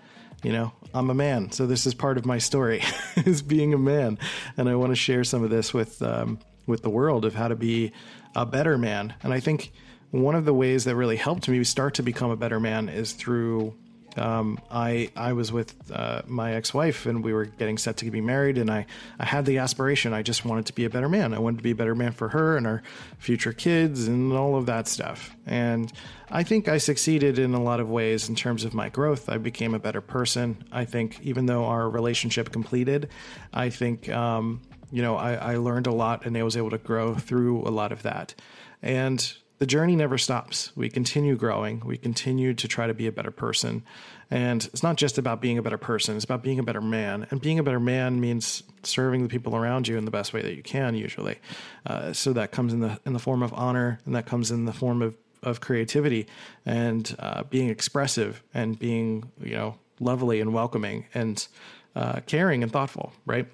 you 0.42 0.52
know, 0.52 0.72
I'm 0.92 1.10
a 1.10 1.14
man. 1.14 1.52
So 1.52 1.66
this 1.66 1.86
is 1.86 1.94
part 1.94 2.18
of 2.18 2.26
my 2.26 2.38
story 2.38 2.82
is 3.16 3.42
being 3.42 3.74
a 3.74 3.78
man. 3.78 4.18
And 4.56 4.68
I 4.68 4.74
want 4.74 4.90
to 4.90 4.96
share 4.96 5.24
some 5.24 5.44
of 5.44 5.50
this 5.50 5.72
with, 5.72 6.02
um, 6.02 6.40
with 6.66 6.82
the 6.82 6.90
world 6.90 7.24
of 7.24 7.34
how 7.34 7.48
to 7.48 7.56
be 7.56 7.92
a 8.34 8.44
better 8.44 8.76
man. 8.76 9.14
And 9.22 9.32
I 9.32 9.40
think 9.40 9.72
one 10.10 10.34
of 10.34 10.44
the 10.44 10.54
ways 10.54 10.84
that 10.84 10.96
really 10.96 11.16
helped 11.16 11.48
me 11.48 11.62
start 11.64 11.94
to 11.94 12.02
become 12.02 12.30
a 12.30 12.36
better 12.36 12.60
man 12.60 12.88
is 12.88 13.12
through 13.12 13.74
um, 14.18 14.58
I 14.70 15.10
I 15.16 15.32
was 15.32 15.52
with 15.52 15.74
uh, 15.92 16.22
my 16.26 16.54
ex 16.54 16.74
wife 16.74 17.06
and 17.06 17.24
we 17.24 17.32
were 17.32 17.46
getting 17.46 17.78
set 17.78 17.96
to 17.98 18.10
be 18.10 18.20
married, 18.20 18.58
and 18.58 18.70
I 18.70 18.86
I 19.18 19.24
had 19.24 19.46
the 19.46 19.58
aspiration. 19.58 20.12
I 20.12 20.22
just 20.22 20.44
wanted 20.44 20.66
to 20.66 20.72
be 20.74 20.84
a 20.84 20.90
better 20.90 21.08
man. 21.08 21.32
I 21.32 21.38
wanted 21.38 21.58
to 21.58 21.62
be 21.62 21.70
a 21.70 21.74
better 21.74 21.94
man 21.94 22.12
for 22.12 22.28
her 22.28 22.56
and 22.56 22.66
our 22.66 22.82
future 23.18 23.52
kids 23.52 24.08
and 24.08 24.32
all 24.32 24.56
of 24.56 24.66
that 24.66 24.88
stuff. 24.88 25.34
And 25.46 25.92
I 26.30 26.42
think 26.42 26.68
I 26.68 26.78
succeeded 26.78 27.38
in 27.38 27.54
a 27.54 27.62
lot 27.62 27.80
of 27.80 27.88
ways 27.88 28.28
in 28.28 28.34
terms 28.34 28.64
of 28.64 28.74
my 28.74 28.88
growth. 28.88 29.28
I 29.28 29.38
became 29.38 29.74
a 29.74 29.78
better 29.78 30.00
person. 30.00 30.64
I 30.72 30.84
think 30.84 31.20
even 31.22 31.46
though 31.46 31.64
our 31.64 31.88
relationship 31.88 32.52
completed, 32.52 33.08
I 33.52 33.70
think. 33.70 34.08
Um, 34.08 34.60
you 34.90 35.02
know, 35.02 35.16
I, 35.16 35.34
I 35.34 35.56
learned 35.56 35.86
a 35.86 35.92
lot 35.92 36.24
and 36.24 36.34
I 36.34 36.42
was 36.42 36.56
able 36.56 36.70
to 36.70 36.78
grow 36.78 37.14
through 37.14 37.68
a 37.68 37.70
lot 37.70 37.92
of 37.92 38.04
that. 38.04 38.34
And 38.80 39.34
the 39.58 39.66
journey 39.66 39.96
never 39.96 40.18
stops. 40.18 40.74
We 40.76 40.88
continue 40.88 41.36
growing. 41.36 41.80
We 41.84 41.96
continue 41.96 42.54
to 42.54 42.68
try 42.68 42.86
to 42.86 42.94
be 42.94 43.06
a 43.06 43.12
better 43.12 43.30
person. 43.30 43.82
And 44.30 44.64
it's 44.66 44.82
not 44.82 44.96
just 44.96 45.18
about 45.18 45.40
being 45.40 45.58
a 45.58 45.62
better 45.62 45.78
person, 45.78 46.16
it's 46.16 46.24
about 46.24 46.42
being 46.42 46.58
a 46.58 46.62
better 46.62 46.80
man. 46.80 47.26
And 47.30 47.40
being 47.40 47.58
a 47.58 47.62
better 47.62 47.80
man 47.80 48.20
means 48.20 48.62
serving 48.82 49.22
the 49.22 49.28
people 49.28 49.56
around 49.56 49.88
you 49.88 49.96
in 49.96 50.04
the 50.04 50.10
best 50.10 50.32
way 50.32 50.42
that 50.42 50.54
you 50.54 50.62
can, 50.62 50.94
usually. 50.94 51.38
Uh, 51.86 52.12
so 52.12 52.32
that 52.34 52.52
comes 52.52 52.72
in 52.72 52.80
the, 52.80 53.00
in 53.04 53.14
the 53.14 53.18
form 53.18 53.42
of 53.42 53.52
honor, 53.54 53.98
and 54.04 54.14
that 54.14 54.26
comes 54.26 54.50
in 54.50 54.64
the 54.64 54.72
form 54.72 55.02
of, 55.02 55.16
of 55.42 55.60
creativity 55.60 56.26
and 56.64 57.16
uh, 57.18 57.42
being 57.44 57.68
expressive 57.68 58.42
and 58.54 58.78
being, 58.78 59.30
you 59.40 59.54
know, 59.54 59.76
lovely 59.98 60.40
and 60.40 60.52
welcoming 60.52 61.06
and 61.14 61.48
uh, 61.96 62.20
caring 62.26 62.62
and 62.62 62.70
thoughtful, 62.70 63.12
right? 63.26 63.48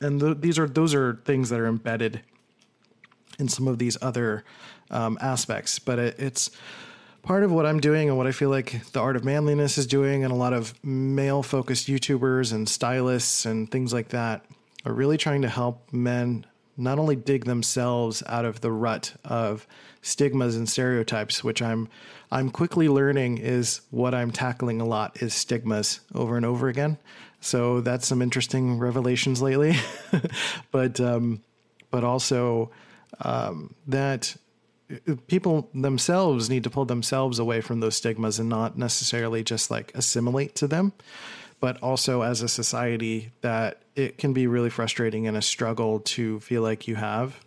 And 0.00 0.20
th- 0.20 0.38
these 0.40 0.58
are 0.58 0.66
those 0.66 0.94
are 0.94 1.20
things 1.24 1.48
that 1.50 1.60
are 1.60 1.66
embedded 1.66 2.22
in 3.38 3.48
some 3.48 3.68
of 3.68 3.78
these 3.78 3.96
other 4.02 4.44
um, 4.92 5.18
aspects. 5.20 5.78
But 5.78 5.98
it, 5.98 6.18
it's 6.18 6.50
part 7.22 7.42
of 7.42 7.52
what 7.52 7.66
I'm 7.66 7.80
doing 7.80 8.08
and 8.08 8.18
what 8.18 8.26
I 8.26 8.32
feel 8.32 8.50
like 8.50 8.84
the 8.92 9.00
art 9.00 9.16
of 9.16 9.24
manliness 9.24 9.78
is 9.78 9.86
doing, 9.86 10.24
and 10.24 10.32
a 10.32 10.36
lot 10.36 10.52
of 10.52 10.74
male 10.84 11.42
focused 11.42 11.88
YouTubers 11.88 12.52
and 12.52 12.68
stylists 12.68 13.46
and 13.46 13.70
things 13.70 13.92
like 13.92 14.08
that 14.08 14.44
are 14.84 14.92
really 14.92 15.16
trying 15.16 15.42
to 15.42 15.48
help 15.48 15.92
men 15.92 16.46
not 16.76 16.98
only 16.98 17.16
dig 17.16 17.44
themselves 17.44 18.22
out 18.26 18.44
of 18.44 18.60
the 18.60 18.72
rut 18.72 19.14
of 19.24 19.66
stigmas 20.00 20.56
and 20.56 20.68
stereotypes, 20.68 21.44
which 21.44 21.62
I'm 21.62 21.88
I'm 22.30 22.50
quickly 22.50 22.88
learning 22.88 23.38
is 23.38 23.82
what 23.90 24.14
I'm 24.14 24.30
tackling 24.30 24.80
a 24.80 24.86
lot 24.86 25.22
is 25.22 25.34
stigmas 25.34 26.00
over 26.14 26.36
and 26.36 26.46
over 26.46 26.68
again. 26.68 26.98
So 27.40 27.80
that's 27.80 28.06
some 28.06 28.22
interesting 28.22 28.78
revelations 28.78 29.42
lately, 29.42 29.76
but 30.70 31.00
um, 31.00 31.42
but 31.90 32.04
also 32.04 32.70
um, 33.20 33.74
that 33.86 34.36
people 35.26 35.70
themselves 35.74 36.50
need 36.50 36.64
to 36.64 36.70
pull 36.70 36.84
themselves 36.84 37.38
away 37.38 37.60
from 37.60 37.80
those 37.80 37.96
stigmas 37.96 38.38
and 38.38 38.48
not 38.48 38.76
necessarily 38.76 39.42
just 39.42 39.70
like 39.70 39.92
assimilate 39.94 40.54
to 40.54 40.66
them 40.66 40.92
but 41.62 41.80
also 41.80 42.22
as 42.22 42.42
a 42.42 42.48
society 42.48 43.30
that 43.40 43.82
it 43.94 44.18
can 44.18 44.32
be 44.32 44.48
really 44.48 44.68
frustrating 44.68 45.28
and 45.28 45.36
a 45.36 45.42
struggle 45.42 46.00
to 46.00 46.40
feel 46.40 46.60
like 46.60 46.88
you 46.88 46.96
have 46.96 47.38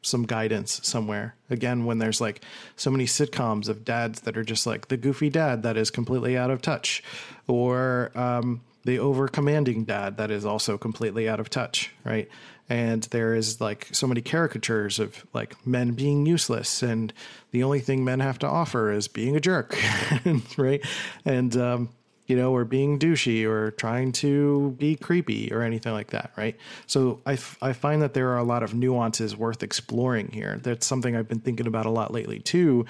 some 0.00 0.22
guidance 0.22 0.80
somewhere. 0.84 1.34
Again, 1.50 1.84
when 1.84 1.98
there's 1.98 2.20
like 2.20 2.42
so 2.76 2.88
many 2.88 3.04
sitcoms 3.04 3.68
of 3.68 3.84
dads 3.84 4.20
that 4.20 4.36
are 4.36 4.44
just 4.44 4.64
like 4.64 4.86
the 4.86 4.96
goofy 4.96 5.28
dad 5.28 5.64
that 5.64 5.76
is 5.76 5.90
completely 5.90 6.36
out 6.36 6.52
of 6.52 6.62
touch, 6.62 7.02
or 7.48 8.12
um, 8.14 8.60
the 8.84 9.00
over 9.00 9.26
commanding 9.26 9.82
dad 9.82 10.18
that 10.18 10.30
is 10.30 10.44
also 10.44 10.78
completely 10.78 11.28
out 11.28 11.40
of 11.40 11.50
touch, 11.50 11.90
right? 12.04 12.28
And 12.68 13.02
there 13.04 13.34
is 13.34 13.60
like 13.60 13.88
so 13.92 14.06
many 14.06 14.22
caricatures 14.22 14.98
of 14.98 15.26
like 15.34 15.66
men 15.66 15.92
being 15.92 16.24
useless, 16.24 16.82
and 16.82 17.12
the 17.50 17.62
only 17.62 17.80
thing 17.80 18.04
men 18.04 18.20
have 18.20 18.38
to 18.38 18.46
offer 18.46 18.90
is 18.90 19.06
being 19.06 19.36
a 19.36 19.40
jerk, 19.40 19.78
right? 20.56 20.82
And 21.26 21.54
um, 21.56 21.90
you 22.26 22.36
know, 22.36 22.54
or 22.54 22.64
being 22.64 22.98
douchey 22.98 23.44
or 23.44 23.70
trying 23.72 24.12
to 24.12 24.74
be 24.78 24.96
creepy 24.96 25.52
or 25.52 25.62
anything 25.62 25.92
like 25.92 26.10
that, 26.10 26.32
right? 26.36 26.56
So 26.86 27.20
I, 27.26 27.34
f- 27.34 27.58
I 27.60 27.74
find 27.74 28.00
that 28.00 28.14
there 28.14 28.30
are 28.30 28.38
a 28.38 28.44
lot 28.44 28.62
of 28.62 28.74
nuances 28.74 29.36
worth 29.36 29.62
exploring 29.62 30.30
here. 30.32 30.58
That's 30.62 30.86
something 30.86 31.14
I've 31.14 31.28
been 31.28 31.40
thinking 31.40 31.66
about 31.66 31.84
a 31.84 31.90
lot 31.90 32.12
lately 32.12 32.40
too. 32.40 32.86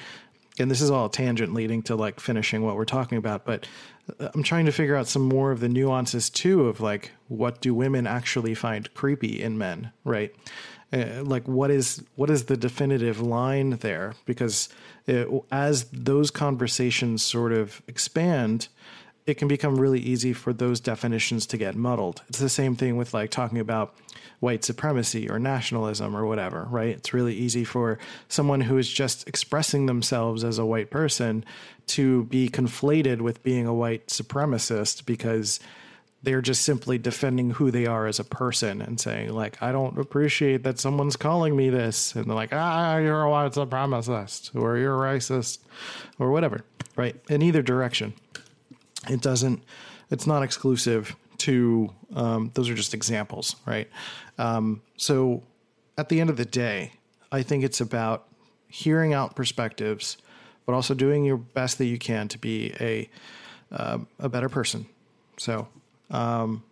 And 0.60 0.70
this 0.70 0.80
is 0.80 0.88
all 0.90 1.06
a 1.06 1.10
tangent 1.10 1.52
leading 1.52 1.82
to 1.84 1.96
like 1.96 2.20
finishing 2.20 2.62
what 2.62 2.76
we're 2.76 2.84
talking 2.84 3.18
about, 3.18 3.44
but 3.44 3.66
I'm 4.18 4.42
trying 4.42 4.66
to 4.66 4.72
figure 4.72 4.96
out 4.96 5.08
some 5.08 5.22
more 5.22 5.50
of 5.50 5.60
the 5.60 5.68
nuances 5.68 6.28
too 6.28 6.66
of 6.66 6.80
like 6.80 7.12
what 7.28 7.60
do 7.60 7.74
women 7.74 8.06
actually 8.06 8.54
find 8.54 8.92
creepy 8.94 9.42
in 9.42 9.56
men, 9.56 9.92
right? 10.04 10.34
Uh, 10.92 11.22
like 11.24 11.48
what 11.48 11.70
is 11.70 12.02
what 12.14 12.30
is 12.30 12.44
the 12.44 12.56
definitive 12.56 13.20
line 13.20 13.70
there? 13.78 14.14
Because 14.26 14.68
it, 15.06 15.28
as 15.50 15.84
those 15.84 16.30
conversations 16.30 17.22
sort 17.22 17.52
of 17.52 17.82
expand, 17.88 18.68
it 19.26 19.34
can 19.34 19.48
become 19.48 19.76
really 19.76 20.00
easy 20.00 20.32
for 20.32 20.52
those 20.52 20.80
definitions 20.80 21.46
to 21.46 21.56
get 21.56 21.74
muddled. 21.74 22.22
It's 22.28 22.40
the 22.40 22.48
same 22.48 22.76
thing 22.76 22.96
with 22.96 23.14
like 23.14 23.30
talking 23.30 23.58
about 23.58 23.94
white 24.40 24.64
supremacy 24.64 25.30
or 25.30 25.38
nationalism 25.38 26.14
or 26.14 26.26
whatever, 26.26 26.66
right? 26.70 26.90
It's 26.96 27.14
really 27.14 27.34
easy 27.34 27.64
for 27.64 27.98
someone 28.28 28.60
who 28.60 28.76
is 28.76 28.88
just 28.88 29.26
expressing 29.26 29.86
themselves 29.86 30.44
as 30.44 30.58
a 30.58 30.66
white 30.66 30.90
person 30.90 31.44
to 31.86 32.24
be 32.24 32.48
conflated 32.50 33.22
with 33.22 33.42
being 33.42 33.66
a 33.66 33.74
white 33.74 34.08
supremacist 34.08 35.06
because 35.06 35.60
they're 36.22 36.42
just 36.42 36.62
simply 36.62 36.98
defending 36.98 37.50
who 37.50 37.70
they 37.70 37.86
are 37.86 38.06
as 38.06 38.18
a 38.18 38.24
person 38.24 38.80
and 38.80 38.98
saying 38.98 39.30
like 39.30 39.62
i 39.62 39.70
don't 39.70 39.98
appreciate 39.98 40.62
that 40.62 40.78
someone's 40.78 41.16
calling 41.16 41.54
me 41.54 41.68
this 41.68 42.14
and 42.14 42.24
they're 42.24 42.34
like 42.34 42.48
ah 42.52 42.96
you're 42.96 43.22
a 43.22 43.30
white 43.30 43.52
supremacist 43.52 44.54
or 44.58 44.78
you're 44.78 45.06
a 45.06 45.16
racist 45.16 45.58
or 46.18 46.30
whatever 46.30 46.62
right 46.96 47.16
in 47.28 47.42
either 47.42 47.60
direction 47.60 48.14
it 49.10 49.20
doesn't. 49.20 49.62
It's 50.10 50.26
not 50.26 50.42
exclusive 50.42 51.16
to. 51.38 51.90
Um, 52.14 52.50
those 52.54 52.68
are 52.70 52.74
just 52.74 52.94
examples, 52.94 53.56
right? 53.66 53.88
Um, 54.38 54.82
so, 54.96 55.42
at 55.98 56.08
the 56.08 56.20
end 56.20 56.30
of 56.30 56.36
the 56.36 56.44
day, 56.44 56.92
I 57.32 57.42
think 57.42 57.64
it's 57.64 57.80
about 57.80 58.28
hearing 58.68 59.12
out 59.12 59.36
perspectives, 59.36 60.16
but 60.66 60.74
also 60.74 60.94
doing 60.94 61.24
your 61.24 61.36
best 61.36 61.78
that 61.78 61.86
you 61.86 61.98
can 61.98 62.28
to 62.28 62.38
be 62.38 62.74
a 62.80 63.08
uh, 63.72 63.98
a 64.18 64.28
better 64.28 64.48
person. 64.48 64.86
So, 65.36 65.68
um, 66.10 66.62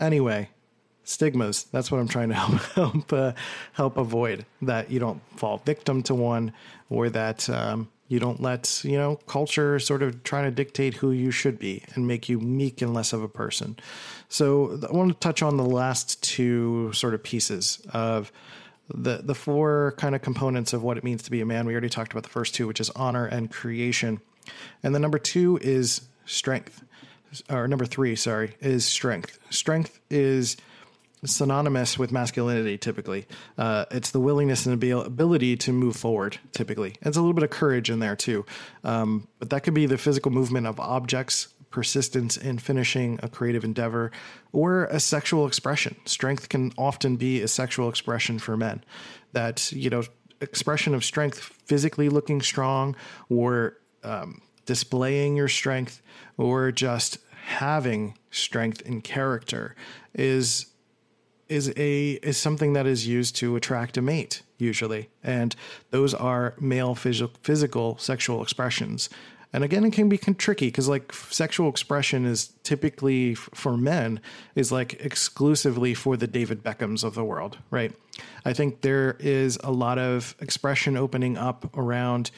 anyway, 0.00 0.48
stigmas. 1.04 1.64
That's 1.64 1.90
what 1.90 1.98
I'm 1.98 2.08
trying 2.08 2.28
to 2.30 2.34
help 2.44 2.60
help 2.74 3.12
uh, 3.12 3.32
help 3.72 3.96
avoid 3.96 4.46
that 4.62 4.90
you 4.90 5.00
don't 5.00 5.20
fall 5.36 5.58
victim 5.58 6.02
to 6.04 6.14
one, 6.14 6.52
or 6.88 7.10
that 7.10 7.48
um, 7.50 7.88
you 8.10 8.18
don't 8.18 8.42
let, 8.42 8.82
you 8.84 8.98
know, 8.98 9.14
culture 9.28 9.78
sort 9.78 10.02
of 10.02 10.24
try 10.24 10.42
to 10.42 10.50
dictate 10.50 10.94
who 10.94 11.12
you 11.12 11.30
should 11.30 11.60
be 11.60 11.84
and 11.94 12.08
make 12.08 12.28
you 12.28 12.40
meek 12.40 12.82
and 12.82 12.92
less 12.92 13.12
of 13.12 13.22
a 13.22 13.28
person. 13.28 13.78
So 14.28 14.80
I 14.86 14.92
want 14.92 15.12
to 15.12 15.18
touch 15.20 15.42
on 15.42 15.56
the 15.56 15.64
last 15.64 16.20
two 16.20 16.92
sort 16.92 17.14
of 17.14 17.22
pieces 17.22 17.80
of 17.92 18.32
the 18.92 19.20
the 19.22 19.36
four 19.36 19.94
kind 19.96 20.16
of 20.16 20.22
components 20.22 20.72
of 20.72 20.82
what 20.82 20.98
it 20.98 21.04
means 21.04 21.22
to 21.22 21.30
be 21.30 21.40
a 21.40 21.46
man. 21.46 21.66
We 21.66 21.72
already 21.72 21.88
talked 21.88 22.10
about 22.10 22.24
the 22.24 22.30
first 22.30 22.52
two, 22.52 22.66
which 22.66 22.80
is 22.80 22.90
honor 22.90 23.26
and 23.26 23.48
creation. 23.48 24.20
And 24.82 24.92
the 24.92 24.98
number 24.98 25.20
two 25.20 25.60
is 25.62 26.02
strength. 26.26 26.82
Or 27.48 27.68
number 27.68 27.86
three, 27.86 28.16
sorry, 28.16 28.56
is 28.60 28.84
strength. 28.84 29.38
Strength 29.50 30.00
is 30.10 30.56
synonymous 31.24 31.98
with 31.98 32.12
masculinity 32.12 32.78
typically. 32.78 33.26
Uh, 33.58 33.84
it's 33.90 34.10
the 34.10 34.20
willingness 34.20 34.66
and 34.66 34.82
ability 34.82 35.56
to 35.56 35.72
move 35.72 35.96
forward 35.96 36.38
typically. 36.52 36.94
It's 37.02 37.16
a 37.16 37.20
little 37.20 37.34
bit 37.34 37.44
of 37.44 37.50
courage 37.50 37.90
in 37.90 37.98
there 37.98 38.16
too. 38.16 38.46
Um, 38.84 39.28
but 39.38 39.50
that 39.50 39.62
could 39.62 39.74
be 39.74 39.86
the 39.86 39.98
physical 39.98 40.30
movement 40.30 40.66
of 40.66 40.80
objects, 40.80 41.48
persistence 41.70 42.36
in 42.36 42.58
finishing 42.58 43.20
a 43.22 43.28
creative 43.28 43.64
endeavor, 43.64 44.10
or 44.52 44.84
a 44.86 44.98
sexual 44.98 45.46
expression. 45.46 45.96
Strength 46.04 46.48
can 46.48 46.72
often 46.76 47.16
be 47.16 47.42
a 47.42 47.48
sexual 47.48 47.88
expression 47.88 48.38
for 48.38 48.56
men. 48.56 48.82
That, 49.32 49.70
you 49.72 49.90
know, 49.90 50.02
expression 50.40 50.94
of 50.94 51.04
strength, 51.04 51.38
physically 51.38 52.08
looking 52.08 52.42
strong, 52.42 52.96
or 53.28 53.76
um, 54.02 54.40
displaying 54.66 55.36
your 55.36 55.48
strength, 55.48 56.02
or 56.36 56.72
just 56.72 57.18
having 57.44 58.16
strength 58.30 58.80
in 58.82 59.00
character 59.00 59.76
is 60.14 60.66
is 61.50 61.72
a 61.76 62.12
is 62.22 62.36
something 62.36 62.72
that 62.74 62.86
is 62.86 63.06
used 63.06 63.36
to 63.36 63.56
attract 63.56 63.96
a 63.96 64.02
mate 64.02 64.42
usually, 64.58 65.08
and 65.22 65.56
those 65.90 66.14
are 66.14 66.54
male 66.60 66.94
phys- 66.94 67.30
physical 67.42 67.98
sexual 67.98 68.42
expressions. 68.42 69.10
And 69.52 69.64
again, 69.64 69.84
it 69.84 69.92
can 69.92 70.08
be 70.08 70.16
tricky 70.16 70.68
because 70.68 70.88
like 70.88 71.12
sexual 71.12 71.68
expression 71.68 72.24
is 72.24 72.52
typically 72.62 73.34
for 73.34 73.76
men 73.76 74.20
is 74.54 74.70
like 74.70 74.94
exclusively 75.04 75.92
for 75.92 76.16
the 76.16 76.28
David 76.28 76.62
Beckhams 76.62 77.02
of 77.02 77.14
the 77.14 77.24
world, 77.24 77.58
right? 77.70 77.92
I 78.44 78.52
think 78.52 78.82
there 78.82 79.16
is 79.18 79.58
a 79.64 79.72
lot 79.72 79.98
of 79.98 80.36
expression 80.40 80.96
opening 80.96 81.36
up 81.36 81.76
around 81.76 82.30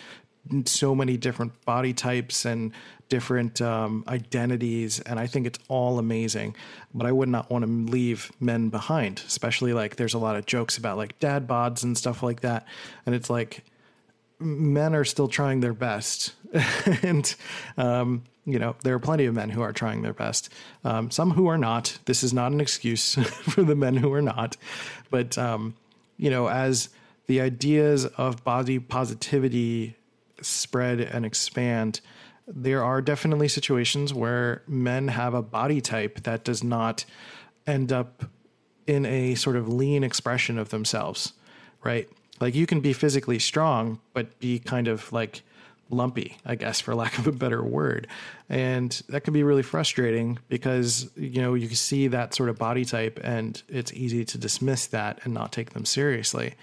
so 0.65 0.95
many 0.95 1.17
different 1.17 1.65
body 1.65 1.93
types 1.93 2.45
and 2.45 2.73
different 3.09 3.61
um, 3.61 4.05
identities, 4.09 4.99
and 5.01 5.19
I 5.21 5.27
think 5.27 5.47
it's 5.47 5.59
all 5.69 5.99
amazing. 5.99 6.57
But 6.95 7.07
I 7.07 7.13
would 7.13 7.29
not 7.29 7.51
want 7.51 7.65
to 7.65 7.71
leave 7.71 8.33
men 8.41 8.69
behind, 8.69 9.23
especially 9.27 9.73
like 9.73 9.97
there's 9.97 10.15
a 10.15 10.19
lot 10.19 10.37
of 10.37 10.47
jokes 10.47 10.79
about 10.79 10.97
like 10.97 11.19
dad 11.19 11.47
bods 11.47 11.85
and 11.85 11.97
stuff 11.97 12.23
like 12.23 12.41
that, 12.41 12.67
and 13.07 13.15
it's 13.15 13.31
like 13.31 13.65
men 14.39 14.95
are 14.95 15.05
still 15.05 15.29
trying 15.29 15.61
their 15.61 15.75
best, 15.75 16.33
and 17.03 17.35
um, 17.77 18.25
you 18.45 18.59
know 18.59 18.75
there 18.83 18.95
are 18.95 18.99
plenty 18.99 19.27
of 19.27 19.35
men 19.35 19.51
who 19.51 19.63
are 19.63 19.73
trying 19.73 20.03
their 20.03 20.15
best. 20.15 20.49
Um, 20.83 21.11
some 21.11 21.31
who 21.31 21.47
are 21.47 21.59
not. 21.59 21.99
This 22.07 22.23
is 22.23 22.33
not 22.33 22.53
an 22.53 22.61
excuse 22.61 23.15
for 23.15 23.63
the 23.63 23.77
men 23.77 23.97
who 23.97 24.13
are 24.13 24.23
not, 24.23 24.57
but 25.11 25.39
um, 25.39 25.75
you 26.17 26.31
know 26.31 26.49
as 26.49 26.89
the 27.27 27.41
ideas 27.41 28.07
of 28.07 28.43
body 28.43 28.79
positivity 28.79 29.97
spread 30.43 31.01
and 31.01 31.25
expand 31.25 32.01
there 32.47 32.83
are 32.83 33.01
definitely 33.01 33.49
situations 33.49 34.13
where 34.13 34.63
men 34.67 35.09
have 35.09 35.35
a 35.35 35.43
body 35.43 35.81
type 35.81 36.23
that 36.25 36.45
does 36.45 36.65
not 36.65 37.05
end 37.67 37.93
up 37.93 38.25
in 38.87 39.07
a 39.07 39.35
sort 39.37 39.57
of 39.57 39.69
lean 39.69 40.03
expression 40.03 40.59
of 40.59 40.71
themselves, 40.71 41.33
right? 41.85 42.09
Like 42.41 42.55
you 42.55 42.67
can 42.67 42.81
be 42.81 42.93
physically 42.93 43.39
strong, 43.39 44.01
but 44.13 44.39
be 44.41 44.59
kind 44.59 44.89
of 44.89 45.13
like 45.13 45.43
lumpy, 45.89 46.39
I 46.45 46.57
guess, 46.57 46.81
for 46.81 46.95
lack 46.95 47.19
of 47.19 47.27
a 47.27 47.33
better 47.33 47.63
word. 47.63 48.09
And 48.49 48.91
that 49.09 49.23
can 49.23 49.33
be 49.33 49.45
really 49.45 49.63
frustrating 49.63 50.39
because, 50.49 51.11
you 51.17 51.41
know, 51.41 51.55
you 51.55 51.69
see 51.69 52.09
that 52.09 52.35
sort 52.35 52.49
of 52.49 52.59
body 52.59 52.85
type 52.85 53.21
and 53.23 53.63
it's 53.69 53.93
easy 53.93 54.25
to 54.25 54.39
dismiss 54.39 54.87
that 54.89 55.21
and 55.25 55.33
not 55.33 55.53
take 55.53 55.71
them 55.71 55.85
seriously, 55.85 56.55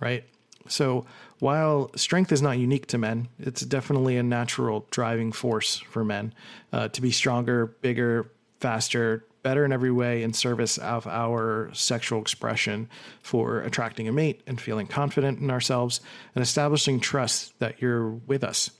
right? 0.00 0.24
So 0.68 1.06
while 1.38 1.90
strength 1.96 2.32
is 2.32 2.42
not 2.42 2.58
unique 2.58 2.86
to 2.88 2.98
men, 2.98 3.28
it's 3.38 3.62
definitely 3.62 4.16
a 4.16 4.22
natural 4.22 4.86
driving 4.90 5.32
force 5.32 5.78
for 5.78 6.04
men 6.04 6.32
uh, 6.72 6.88
to 6.88 7.02
be 7.02 7.10
stronger, 7.10 7.66
bigger, 7.66 8.30
faster, 8.60 9.24
better 9.42 9.64
in 9.64 9.72
every 9.72 9.92
way 9.92 10.22
in 10.24 10.32
service 10.32 10.76
of 10.78 11.06
our 11.06 11.70
sexual 11.72 12.20
expression 12.20 12.88
for 13.22 13.60
attracting 13.60 14.08
a 14.08 14.12
mate 14.12 14.40
and 14.46 14.60
feeling 14.60 14.88
confident 14.88 15.38
in 15.38 15.50
ourselves 15.50 16.00
and 16.34 16.42
establishing 16.42 16.98
trust 16.98 17.56
that 17.60 17.80
you're 17.80 18.08
with 18.10 18.42
us 18.42 18.70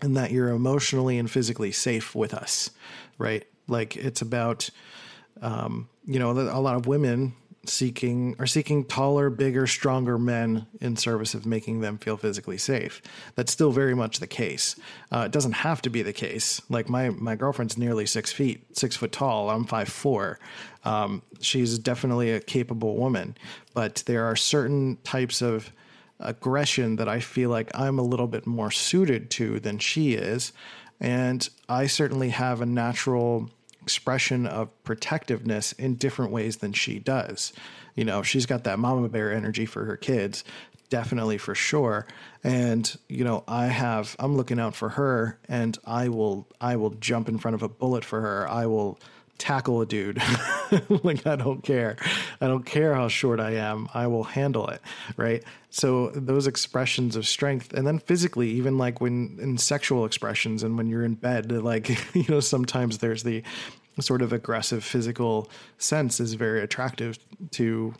and 0.00 0.16
that 0.16 0.30
you're 0.30 0.48
emotionally 0.48 1.18
and 1.18 1.30
physically 1.30 1.70
safe 1.70 2.14
with 2.14 2.32
us, 2.32 2.70
right? 3.18 3.44
Like 3.68 3.96
it's 3.96 4.22
about, 4.22 4.70
um, 5.42 5.88
you 6.06 6.18
know, 6.18 6.30
a 6.30 6.60
lot 6.60 6.76
of 6.76 6.86
women 6.86 7.34
seeking 7.68 8.36
are 8.38 8.46
seeking 8.46 8.84
taller, 8.84 9.30
bigger, 9.30 9.66
stronger 9.66 10.18
men 10.18 10.66
in 10.80 10.96
service 10.96 11.34
of 11.34 11.46
making 11.46 11.80
them 11.80 11.98
feel 11.98 12.16
physically 12.16 12.58
safe. 12.58 13.02
That's 13.34 13.52
still 13.52 13.72
very 13.72 13.94
much 13.94 14.20
the 14.20 14.26
case. 14.26 14.76
Uh, 15.12 15.24
it 15.26 15.32
doesn't 15.32 15.52
have 15.52 15.82
to 15.82 15.90
be 15.90 16.02
the 16.02 16.12
case. 16.12 16.60
Like 16.68 16.88
my 16.88 17.10
my 17.10 17.36
girlfriend's 17.36 17.78
nearly 17.78 18.06
six 18.06 18.32
feet, 18.32 18.76
six 18.76 18.96
foot 18.96 19.12
tall. 19.12 19.50
I'm 19.50 19.64
five 19.64 19.88
four. 19.88 20.38
Um, 20.84 21.22
she's 21.40 21.78
definitely 21.78 22.30
a 22.30 22.40
capable 22.40 22.96
woman, 22.96 23.36
but 23.72 24.02
there 24.06 24.24
are 24.24 24.36
certain 24.36 24.98
types 25.04 25.40
of 25.42 25.72
aggression 26.20 26.96
that 26.96 27.08
I 27.08 27.20
feel 27.20 27.50
like 27.50 27.70
I'm 27.74 27.98
a 27.98 28.02
little 28.02 28.26
bit 28.26 28.46
more 28.46 28.70
suited 28.70 29.30
to 29.32 29.60
than 29.60 29.78
she 29.78 30.14
is. 30.14 30.52
And 31.00 31.46
I 31.68 31.86
certainly 31.86 32.30
have 32.30 32.60
a 32.60 32.66
natural 32.66 33.50
expression 33.84 34.46
of 34.46 34.70
protectiveness 34.82 35.72
in 35.72 35.96
different 35.96 36.32
ways 36.32 36.56
than 36.56 36.72
she 36.72 36.98
does. 36.98 37.52
You 37.94 38.06
know, 38.06 38.22
she's 38.22 38.46
got 38.46 38.64
that 38.64 38.78
mama 38.78 39.08
bear 39.10 39.30
energy 39.30 39.66
for 39.66 39.84
her 39.84 39.98
kids, 39.98 40.42
definitely 40.88 41.36
for 41.36 41.54
sure. 41.54 42.06
And, 42.42 42.96
you 43.10 43.24
know, 43.24 43.44
I 43.46 43.66
have 43.66 44.16
I'm 44.18 44.38
looking 44.38 44.58
out 44.58 44.74
for 44.74 44.88
her 44.90 45.38
and 45.48 45.76
I 45.84 46.08
will 46.08 46.48
I 46.62 46.76
will 46.76 46.90
jump 46.92 47.28
in 47.28 47.36
front 47.38 47.54
of 47.54 47.62
a 47.62 47.68
bullet 47.68 48.06
for 48.06 48.22
her. 48.22 48.48
I 48.48 48.64
will 48.64 48.98
tackle 49.38 49.80
a 49.80 49.86
dude. 49.86 50.22
like 51.02 51.26
I 51.26 51.36
don't 51.36 51.62
care. 51.62 51.96
I 52.40 52.46
don't 52.46 52.64
care 52.64 52.94
how 52.94 53.08
short 53.08 53.40
I 53.40 53.52
am. 53.52 53.88
I 53.94 54.06
will 54.06 54.24
handle 54.24 54.68
it, 54.68 54.80
right? 55.16 55.42
So 55.70 56.10
those 56.10 56.46
expressions 56.46 57.16
of 57.16 57.26
strength 57.26 57.72
and 57.72 57.86
then 57.86 57.98
physically 57.98 58.48
even 58.50 58.78
like 58.78 59.00
when 59.00 59.38
in 59.40 59.58
sexual 59.58 60.04
expressions 60.04 60.62
and 60.62 60.76
when 60.76 60.86
you're 60.86 61.04
in 61.04 61.14
bed 61.14 61.50
like 61.64 61.88
you 62.14 62.24
know 62.28 62.40
sometimes 62.40 62.98
there's 62.98 63.22
the 63.22 63.42
sort 64.00 64.22
of 64.22 64.32
aggressive 64.32 64.84
physical 64.84 65.48
sense 65.78 66.20
is 66.20 66.34
very 66.34 66.62
attractive 66.62 67.18
to 67.52 67.94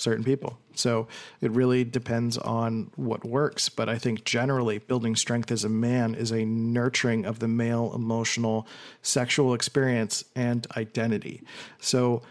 certain 0.00 0.24
people. 0.24 0.58
So 0.74 1.08
it 1.40 1.50
really 1.50 1.84
depends 1.84 2.38
on 2.38 2.90
what 2.96 3.24
works. 3.24 3.68
But 3.68 3.88
I 3.88 3.98
think 3.98 4.24
generally, 4.24 4.78
building 4.78 5.16
strength 5.16 5.50
as 5.50 5.64
a 5.64 5.68
man 5.68 6.14
is 6.14 6.30
a 6.30 6.44
nurturing 6.44 7.24
of 7.24 7.40
the 7.40 7.48
male 7.48 7.92
emotional, 7.94 8.66
sexual 9.02 9.54
experience 9.54 10.24
and 10.36 10.66
identity. 10.76 11.42
So 11.80 12.22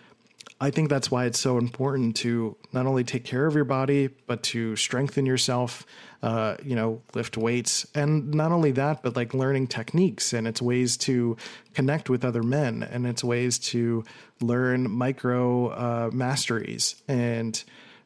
I 0.60 0.72
think 0.72 0.90
that's 0.90 1.12
why 1.12 1.26
it's 1.26 1.40
so 1.40 1.60
important 1.60 2.16
to 2.18 2.56
not 2.74 2.88
only 2.88 3.04
take 3.04 3.24
care 3.24 3.46
of 3.46 3.54
your 3.54 3.64
body, 3.64 4.10
but 4.26 4.42
to 4.44 4.76
strengthen 4.76 5.26
yourself, 5.26 5.86
uh, 6.24 6.56
you 6.64 6.76
know, 6.76 7.04
lift 7.14 7.38
weights. 7.38 7.86
And 7.94 8.34
not 8.34 8.52
only 8.52 8.72
that, 8.72 9.04
but 9.04 9.16
like 9.16 9.36
learning 9.36 9.68
techniques 9.68 10.34
and 10.34 10.48
its 10.48 10.60
ways 10.60 10.98
to 10.98 11.38
connect 11.76 12.10
with 12.10 12.26
other 12.26 12.42
men 12.42 12.82
and 12.82 13.06
its 13.06 13.24
ways 13.24 13.60
to 13.60 14.04
learn 14.42 14.90
micro 14.90 15.68
uh, 15.68 16.10
masteries 16.12 16.96
and 17.08 17.64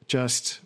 just 0.07 0.59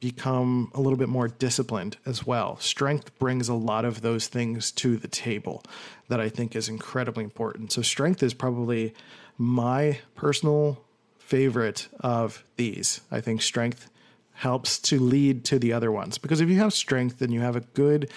become 0.00 0.72
a 0.74 0.80
little 0.80 0.98
bit 0.98 1.08
more 1.08 1.28
disciplined 1.28 1.96
as 2.06 2.26
well. 2.26 2.56
Strength 2.58 3.16
brings 3.18 3.48
a 3.48 3.54
lot 3.54 3.84
of 3.84 4.00
those 4.00 4.26
things 4.26 4.72
to 4.72 4.96
the 4.96 5.06
table 5.06 5.62
that 6.08 6.18
I 6.18 6.28
think 6.28 6.56
is 6.56 6.68
incredibly 6.68 7.22
important. 7.22 7.70
So, 7.70 7.82
strength 7.82 8.22
is 8.22 8.34
probably 8.34 8.94
my 9.38 10.00
personal 10.16 10.82
favorite 11.30 11.86
of 12.00 12.44
these. 12.56 13.00
I 13.10 13.20
think 13.20 13.40
strength 13.40 13.88
helps 14.32 14.80
to 14.80 14.98
lead 14.98 15.44
to 15.44 15.58
the 15.60 15.72
other 15.72 15.92
ones 15.92 16.18
because 16.18 16.40
if 16.40 16.48
you 16.48 16.58
have 16.58 16.72
strength 16.72 17.22
and 17.22 17.32
you 17.32 17.40
have 17.40 17.54
a 17.54 17.60
good 17.60 18.10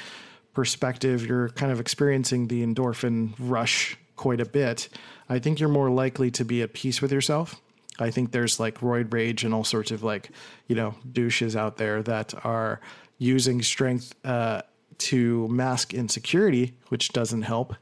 perspective, 0.53 1.23
you're 1.25 1.49
kind 1.49 1.71
of 1.71 1.79
experiencing 1.79 2.47
the 2.47 2.65
endorphin 2.65 3.33
rush 3.37 3.97
quite 4.15 4.41
a 4.41 4.45
bit. 4.45 4.89
I 5.29 5.37
think 5.37 5.59
you're 5.59 5.69
more 5.69 5.91
likely 5.91 6.31
to 6.31 6.43
be 6.43 6.63
at 6.63 6.73
peace 6.73 7.03
with 7.03 7.11
yourself. 7.11 7.61
I 7.99 8.09
think 8.09 8.31
there's 8.31 8.59
like 8.59 8.79
roid 8.79 9.13
rage 9.13 9.43
and 9.43 9.53
all 9.53 9.63
sorts 9.63 9.91
of 9.91 10.01
like, 10.01 10.31
you 10.67 10.75
know, 10.75 10.95
douches 11.11 11.55
out 11.55 11.77
there 11.77 12.01
that 12.01 12.33
are 12.43 12.81
using 13.19 13.61
strength 13.61 14.15
uh, 14.25 14.63
to 14.97 15.47
mask 15.49 15.93
insecurity, 15.93 16.73
which 16.89 17.09
doesn't 17.09 17.43
help. 17.43 17.75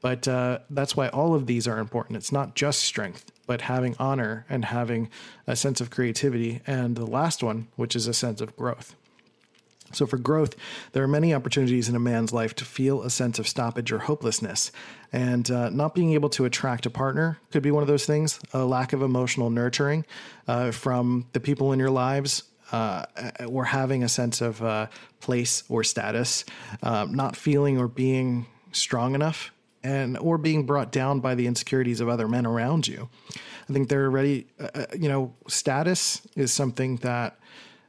But 0.00 0.26
uh, 0.26 0.60
that's 0.70 0.96
why 0.96 1.08
all 1.08 1.34
of 1.34 1.46
these 1.46 1.68
are 1.68 1.78
important. 1.78 2.16
It's 2.16 2.32
not 2.32 2.54
just 2.54 2.80
strength, 2.80 3.32
but 3.48 3.62
having 3.62 3.96
honor 3.98 4.44
and 4.48 4.66
having 4.66 5.08
a 5.46 5.56
sense 5.56 5.80
of 5.80 5.90
creativity. 5.90 6.60
And 6.66 6.94
the 6.94 7.06
last 7.06 7.42
one, 7.42 7.66
which 7.76 7.96
is 7.96 8.06
a 8.06 8.14
sense 8.14 8.40
of 8.42 8.54
growth. 8.54 8.94
So, 9.90 10.06
for 10.06 10.18
growth, 10.18 10.54
there 10.92 11.02
are 11.02 11.08
many 11.08 11.32
opportunities 11.32 11.88
in 11.88 11.96
a 11.96 11.98
man's 11.98 12.30
life 12.30 12.54
to 12.56 12.66
feel 12.66 13.02
a 13.02 13.08
sense 13.08 13.38
of 13.38 13.48
stoppage 13.48 13.90
or 13.90 14.00
hopelessness. 14.00 14.70
And 15.14 15.50
uh, 15.50 15.70
not 15.70 15.94
being 15.94 16.12
able 16.12 16.28
to 16.30 16.44
attract 16.44 16.84
a 16.84 16.90
partner 16.90 17.38
could 17.50 17.62
be 17.62 17.70
one 17.70 17.82
of 17.82 17.88
those 17.88 18.04
things. 18.04 18.38
A 18.52 18.66
lack 18.66 18.92
of 18.92 19.00
emotional 19.00 19.48
nurturing 19.48 20.04
uh, 20.46 20.72
from 20.72 21.26
the 21.32 21.40
people 21.40 21.72
in 21.72 21.78
your 21.78 21.90
lives, 21.90 22.42
uh, 22.70 23.06
or 23.46 23.64
having 23.64 24.04
a 24.04 24.10
sense 24.10 24.42
of 24.42 24.62
uh, 24.62 24.88
place 25.20 25.64
or 25.70 25.82
status, 25.82 26.44
uh, 26.82 27.06
not 27.08 27.34
feeling 27.34 27.78
or 27.78 27.88
being 27.88 28.46
strong 28.72 29.14
enough 29.14 29.50
and 29.88 30.18
or 30.18 30.36
being 30.36 30.66
brought 30.66 30.92
down 30.92 31.20
by 31.20 31.34
the 31.34 31.46
insecurities 31.46 32.00
of 32.00 32.08
other 32.10 32.28
men 32.28 32.44
around 32.44 32.86
you. 32.86 33.08
I 33.68 33.72
think 33.72 33.88
they're 33.88 34.10
ready. 34.10 34.46
Uh, 34.60 34.68
uh, 34.74 34.86
you 34.94 35.08
know, 35.08 35.34
status 35.48 36.20
is 36.36 36.52
something 36.52 36.96
that 36.96 37.38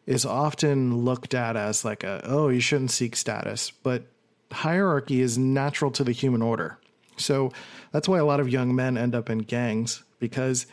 is 0.06 0.26
often 0.26 1.04
looked 1.04 1.34
at 1.34 1.58
as 1.58 1.84
like 1.84 2.06
a 2.06 2.22
oh 2.24 2.48
you 2.48 2.62
shouldn't 2.62 2.92
seek 2.92 3.18
status, 3.18 3.72
but 3.84 4.04
hierarchy 4.52 5.20
is 5.20 5.38
natural 5.38 5.92
to 5.92 6.04
the 6.06 6.14
human 6.14 6.42
order. 6.42 6.78
So 7.18 7.52
that's 7.92 8.08
why 8.08 8.18
a 8.20 8.26
lot 8.26 8.40
of 8.40 8.48
young 8.48 8.74
men 8.74 8.98
end 8.98 9.14
up 9.14 9.30
in 9.30 9.40
gangs 9.40 10.04
because 10.20 10.68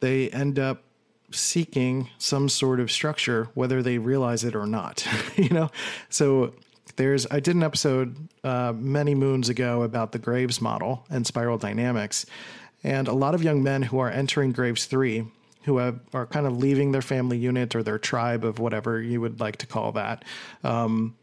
they 0.00 0.30
end 0.30 0.58
up 0.58 0.82
seeking 1.30 2.10
some 2.18 2.48
sort 2.48 2.80
of 2.80 2.90
structure 2.90 3.48
whether 3.54 3.82
they 3.82 3.96
realize 3.96 4.44
it 4.44 4.54
or 4.54 4.66
not 4.66 5.06
you 5.36 5.48
know 5.48 5.70
so 6.10 6.52
there's 6.96 7.26
I 7.30 7.40
did 7.40 7.56
an 7.56 7.62
episode 7.62 8.16
uh, 8.44 8.72
many 8.76 9.14
moons 9.14 9.48
ago 9.48 9.82
about 9.82 10.12
the 10.12 10.18
Graves 10.18 10.60
model 10.60 11.04
and 11.10 11.26
spiral 11.26 11.58
dynamics, 11.58 12.26
and 12.82 13.08
a 13.08 13.12
lot 13.12 13.34
of 13.34 13.42
young 13.42 13.62
men 13.62 13.82
who 13.82 13.98
are 13.98 14.10
entering 14.10 14.52
Graves 14.52 14.86
three, 14.86 15.26
who 15.64 15.78
have, 15.78 16.00
are 16.12 16.26
kind 16.26 16.46
of 16.46 16.56
leaving 16.56 16.92
their 16.92 17.02
family 17.02 17.38
unit 17.38 17.74
or 17.74 17.82
their 17.82 17.98
tribe 17.98 18.44
of 18.44 18.58
whatever 18.58 19.00
you 19.00 19.20
would 19.20 19.40
like 19.40 19.56
to 19.58 19.66
call 19.66 19.92
that. 19.92 20.24
Um, 20.64 21.16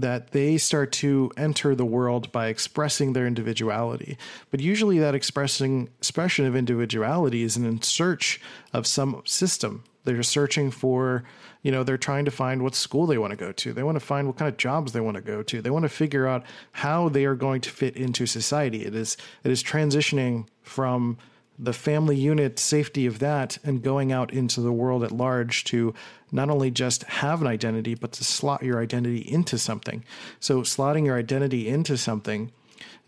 that 0.00 0.32
they 0.32 0.58
start 0.58 0.92
to 0.92 1.32
enter 1.38 1.74
the 1.74 1.84
world 1.84 2.30
by 2.30 2.48
expressing 2.48 3.14
their 3.14 3.26
individuality. 3.26 4.18
But 4.50 4.60
usually 4.60 4.98
that 4.98 5.14
expressing 5.14 5.88
expression 5.98 6.44
of 6.44 6.54
individuality 6.54 7.42
is 7.42 7.56
in 7.56 7.80
search 7.80 8.38
of 8.74 8.86
some 8.86 9.22
system. 9.24 9.84
They're 10.06 10.22
searching 10.22 10.70
for 10.70 11.24
you 11.62 11.70
know 11.70 11.84
they're 11.84 11.98
trying 11.98 12.24
to 12.24 12.30
find 12.30 12.62
what 12.62 12.74
school 12.74 13.06
they 13.06 13.18
want 13.18 13.32
to 13.32 13.36
go 13.36 13.52
to. 13.52 13.72
They 13.72 13.82
want 13.82 13.96
to 13.96 14.04
find 14.04 14.26
what 14.26 14.36
kind 14.36 14.48
of 14.48 14.56
jobs 14.56 14.92
they 14.92 15.00
want 15.00 15.16
to 15.16 15.20
go 15.20 15.42
to. 15.42 15.60
They 15.60 15.70
want 15.70 15.82
to 15.82 15.88
figure 15.90 16.26
out 16.26 16.44
how 16.72 17.08
they 17.08 17.24
are 17.24 17.34
going 17.34 17.60
to 17.62 17.70
fit 17.70 17.96
into 17.96 18.24
society. 18.24 18.84
It 18.84 18.94
is 18.94 19.16
it 19.44 19.50
is 19.50 19.62
transitioning 19.62 20.46
from 20.62 21.18
the 21.58 21.72
family 21.72 22.16
unit 22.16 22.58
safety 22.58 23.06
of 23.06 23.18
that 23.18 23.58
and 23.64 23.82
going 23.82 24.12
out 24.12 24.32
into 24.32 24.60
the 24.60 24.72
world 24.72 25.02
at 25.02 25.10
large 25.10 25.64
to 25.64 25.94
not 26.30 26.50
only 26.50 26.70
just 26.70 27.02
have 27.04 27.40
an 27.40 27.46
identity 27.46 27.94
but 27.94 28.12
to 28.12 28.24
slot 28.24 28.62
your 28.62 28.80
identity 28.80 29.20
into 29.20 29.58
something. 29.58 30.04
So 30.38 30.62
slotting 30.62 31.06
your 31.06 31.18
identity 31.18 31.68
into 31.68 31.96
something 31.96 32.52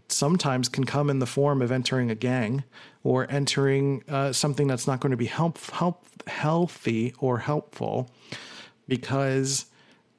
sometimes 0.09 0.69
can 0.69 0.85
come 0.85 1.11
in 1.11 1.19
the 1.19 1.27
form 1.27 1.63
of 1.63 1.71
entering 1.71 2.11
a 2.11 2.15
gang 2.15 2.65
or 3.05 3.31
entering 3.31 4.03
uh, 4.09 4.33
something 4.33 4.67
that's 4.67 4.87
not 4.87 5.01
going 5.01 5.11
to 5.11 5.17
be 5.17 5.27
help, 5.27 5.59
help, 5.71 6.05
healthy 6.27 7.15
or 7.19 7.39
helpful 7.39 8.11
because 8.87 9.67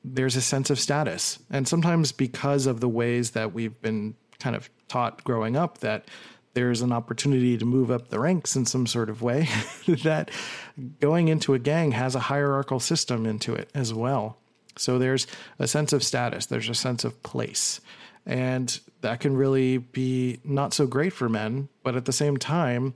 there's 0.03 0.35
a 0.35 0.41
sense 0.41 0.69
of 0.69 0.79
status. 0.79 1.39
And 1.49 1.67
sometimes 1.67 2.11
because 2.11 2.67
of 2.67 2.79
the 2.79 2.89
ways 2.89 3.31
that 3.31 3.53
we've 3.53 3.79
been 3.81 4.15
kind 4.39 4.55
of 4.55 4.69
taught 4.87 5.23
growing 5.23 5.55
up 5.55 5.79
that 5.79 6.05
there's 6.53 6.81
an 6.81 6.91
opportunity 6.91 7.57
to 7.57 7.65
move 7.65 7.91
up 7.91 8.09
the 8.09 8.19
ranks 8.19 8.55
in 8.55 8.65
some 8.65 8.87
sort 8.87 9.09
of 9.09 9.21
way, 9.21 9.47
that 10.03 10.31
going 10.99 11.27
into 11.27 11.53
a 11.53 11.59
gang 11.59 11.91
has 11.91 12.15
a 12.15 12.19
hierarchical 12.19 12.79
system 12.79 13.25
into 13.25 13.53
it 13.53 13.69
as 13.75 13.93
well. 13.93 14.37
So 14.75 14.97
there's 14.97 15.27
a 15.59 15.67
sense 15.67 15.93
of 15.93 16.03
status, 16.03 16.45
there's 16.45 16.69
a 16.69 16.75
sense 16.75 17.03
of 17.03 17.21
place. 17.21 17.81
And 18.25 18.79
that 19.01 19.19
can 19.19 19.35
really 19.35 19.77
be 19.77 20.39
not 20.43 20.73
so 20.73 20.85
great 20.85 21.13
for 21.13 21.29
men, 21.29 21.69
but 21.83 21.95
at 21.95 22.05
the 22.05 22.13
same 22.13 22.37
time, 22.37 22.93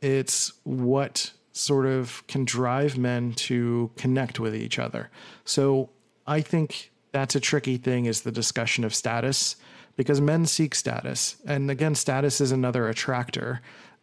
it's 0.00 0.52
what 0.64 1.32
sort 1.52 1.86
of 1.86 2.26
can 2.26 2.44
drive 2.44 2.96
men 2.96 3.32
to 3.34 3.90
connect 3.96 4.40
with 4.40 4.56
each 4.56 4.78
other. 4.78 5.10
So 5.44 5.90
I 6.26 6.40
think 6.40 6.90
that's 7.12 7.34
a 7.34 7.40
tricky 7.40 7.76
thing 7.76 8.06
is 8.06 8.22
the 8.22 8.32
discussion 8.32 8.84
of 8.84 8.94
status 8.94 9.56
because 9.96 10.20
men 10.20 10.46
seek 10.46 10.74
status. 10.74 11.36
And 11.44 11.70
again, 11.70 11.94
status 11.94 12.40
is 12.40 12.52
another 12.52 12.88
attractor. 12.88 13.60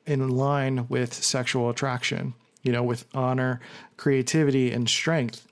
in 0.09 0.27
line 0.29 0.87
with 0.89 1.13
sexual 1.13 1.69
attraction, 1.69 2.33
you 2.63 2.71
know, 2.71 2.83
with 2.83 3.05
honor, 3.13 3.59
creativity, 3.95 4.71
and 4.71 4.89
strength. 4.89 5.47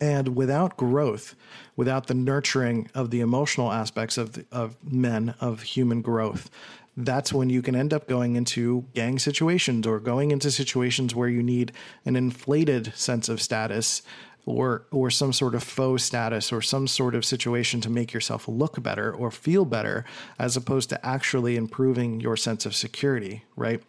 And 0.00 0.36
without 0.36 0.76
growth, 0.76 1.34
without 1.76 2.06
the 2.06 2.14
nurturing 2.14 2.90
of 2.94 3.10
the 3.10 3.20
emotional 3.20 3.72
aspects 3.72 4.18
of, 4.18 4.44
of 4.52 4.76
men, 4.82 5.34
of 5.40 5.62
human 5.62 6.02
growth, 6.02 6.50
that's 6.96 7.32
when 7.32 7.48
you 7.48 7.62
can 7.62 7.76
end 7.76 7.94
up 7.94 8.08
going 8.08 8.34
into 8.34 8.84
gang 8.92 9.20
situations 9.20 9.86
or 9.86 10.00
going 10.00 10.32
into 10.32 10.50
situations 10.50 11.14
where 11.14 11.28
you 11.28 11.42
need 11.42 11.72
an 12.04 12.16
inflated 12.16 12.92
sense 12.96 13.28
of 13.28 13.40
status 13.40 14.02
or 14.48 14.86
or 14.90 15.10
some 15.10 15.32
sort 15.32 15.54
of 15.54 15.62
faux 15.62 16.02
status 16.02 16.52
or 16.52 16.62
some 16.62 16.86
sort 16.86 17.14
of 17.14 17.24
situation 17.24 17.80
to 17.80 17.90
make 17.90 18.12
yourself 18.12 18.48
look 18.48 18.82
better 18.82 19.12
or 19.12 19.30
feel 19.30 19.64
better 19.64 20.04
as 20.38 20.56
opposed 20.56 20.88
to 20.88 21.06
actually 21.06 21.56
improving 21.56 22.20
your 22.20 22.36
sense 22.36 22.64
of 22.64 22.74
security 22.74 23.44
right? 23.56 23.82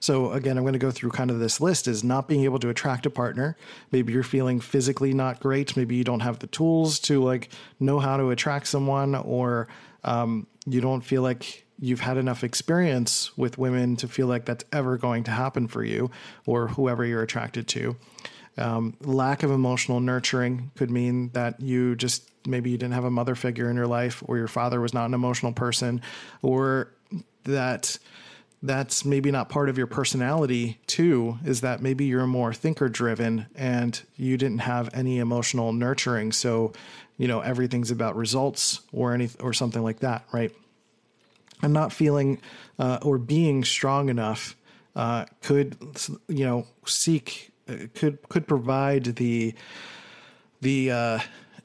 So 0.00 0.32
again 0.32 0.56
i'm 0.56 0.64
going 0.64 0.74
to 0.74 0.78
go 0.78 0.90
through 0.90 1.10
kind 1.10 1.30
of 1.30 1.38
this 1.40 1.60
list 1.60 1.88
is 1.88 2.04
not 2.04 2.28
being 2.28 2.44
able 2.44 2.58
to 2.60 2.68
attract 2.68 3.06
a 3.06 3.10
partner. 3.10 3.56
Maybe 3.90 4.12
you're 4.12 4.22
feeling 4.22 4.60
physically 4.60 5.12
not 5.12 5.40
great. 5.40 5.76
Maybe 5.76 5.96
you 5.96 6.04
don't 6.04 6.20
have 6.20 6.38
the 6.38 6.46
tools 6.46 6.98
to 7.00 7.22
like 7.22 7.48
know 7.80 7.98
how 7.98 8.16
to 8.16 8.30
attract 8.30 8.68
someone 8.68 9.14
or 9.14 9.68
um, 10.04 10.46
you 10.66 10.80
don't 10.80 11.00
feel 11.00 11.22
like 11.22 11.66
you've 11.78 12.00
had 12.00 12.16
enough 12.16 12.44
experience 12.44 13.36
with 13.36 13.58
women 13.58 13.96
to 13.96 14.06
feel 14.06 14.26
like 14.26 14.44
that's 14.44 14.64
ever 14.72 14.96
going 14.96 15.24
to 15.24 15.30
happen 15.30 15.66
for 15.66 15.82
you 15.82 16.10
or 16.46 16.68
whoever 16.68 17.04
you're 17.04 17.22
attracted 17.22 17.66
to 17.66 17.96
um, 18.56 18.96
lack 19.00 19.42
of 19.42 19.50
emotional 19.50 20.00
nurturing 20.00 20.70
could 20.76 20.90
mean 20.90 21.30
that 21.30 21.60
you 21.60 21.96
just 21.96 22.28
maybe 22.46 22.70
you 22.70 22.78
didn't 22.78 22.94
have 22.94 23.04
a 23.04 23.10
mother 23.10 23.34
figure 23.34 23.70
in 23.70 23.76
your 23.76 23.86
life, 23.86 24.22
or 24.26 24.36
your 24.36 24.48
father 24.48 24.80
was 24.80 24.94
not 24.94 25.06
an 25.06 25.14
emotional 25.14 25.52
person, 25.52 26.00
or 26.42 26.92
that 27.44 27.98
that's 28.62 29.04
maybe 29.04 29.30
not 29.30 29.50
part 29.50 29.68
of 29.68 29.76
your 29.76 29.86
personality 29.86 30.78
too 30.86 31.38
is 31.44 31.60
that 31.60 31.82
maybe 31.82 32.06
you're 32.06 32.26
more 32.26 32.54
thinker 32.54 32.88
driven 32.88 33.46
and 33.54 34.00
you 34.16 34.38
didn't 34.38 34.60
have 34.60 34.88
any 34.94 35.18
emotional 35.18 35.72
nurturing. 35.72 36.32
So 36.32 36.72
you 37.18 37.28
know 37.28 37.40
everything's 37.40 37.90
about 37.90 38.16
results 38.16 38.80
or 38.92 39.12
any 39.12 39.28
or 39.40 39.52
something 39.52 39.82
like 39.82 40.00
that 40.00 40.24
right? 40.32 40.52
And 41.62 41.72
not 41.72 41.92
feeling 41.92 42.40
uh, 42.78 42.98
or 43.02 43.18
being 43.18 43.64
strong 43.64 44.08
enough 44.08 44.56
uh, 44.96 45.26
could 45.42 45.76
you 46.28 46.46
know 46.46 46.66
seek 46.86 47.50
could 47.94 48.28
could 48.28 48.46
provide 48.46 49.16
the 49.16 49.54
the 50.60 50.90
uh, 50.90 51.18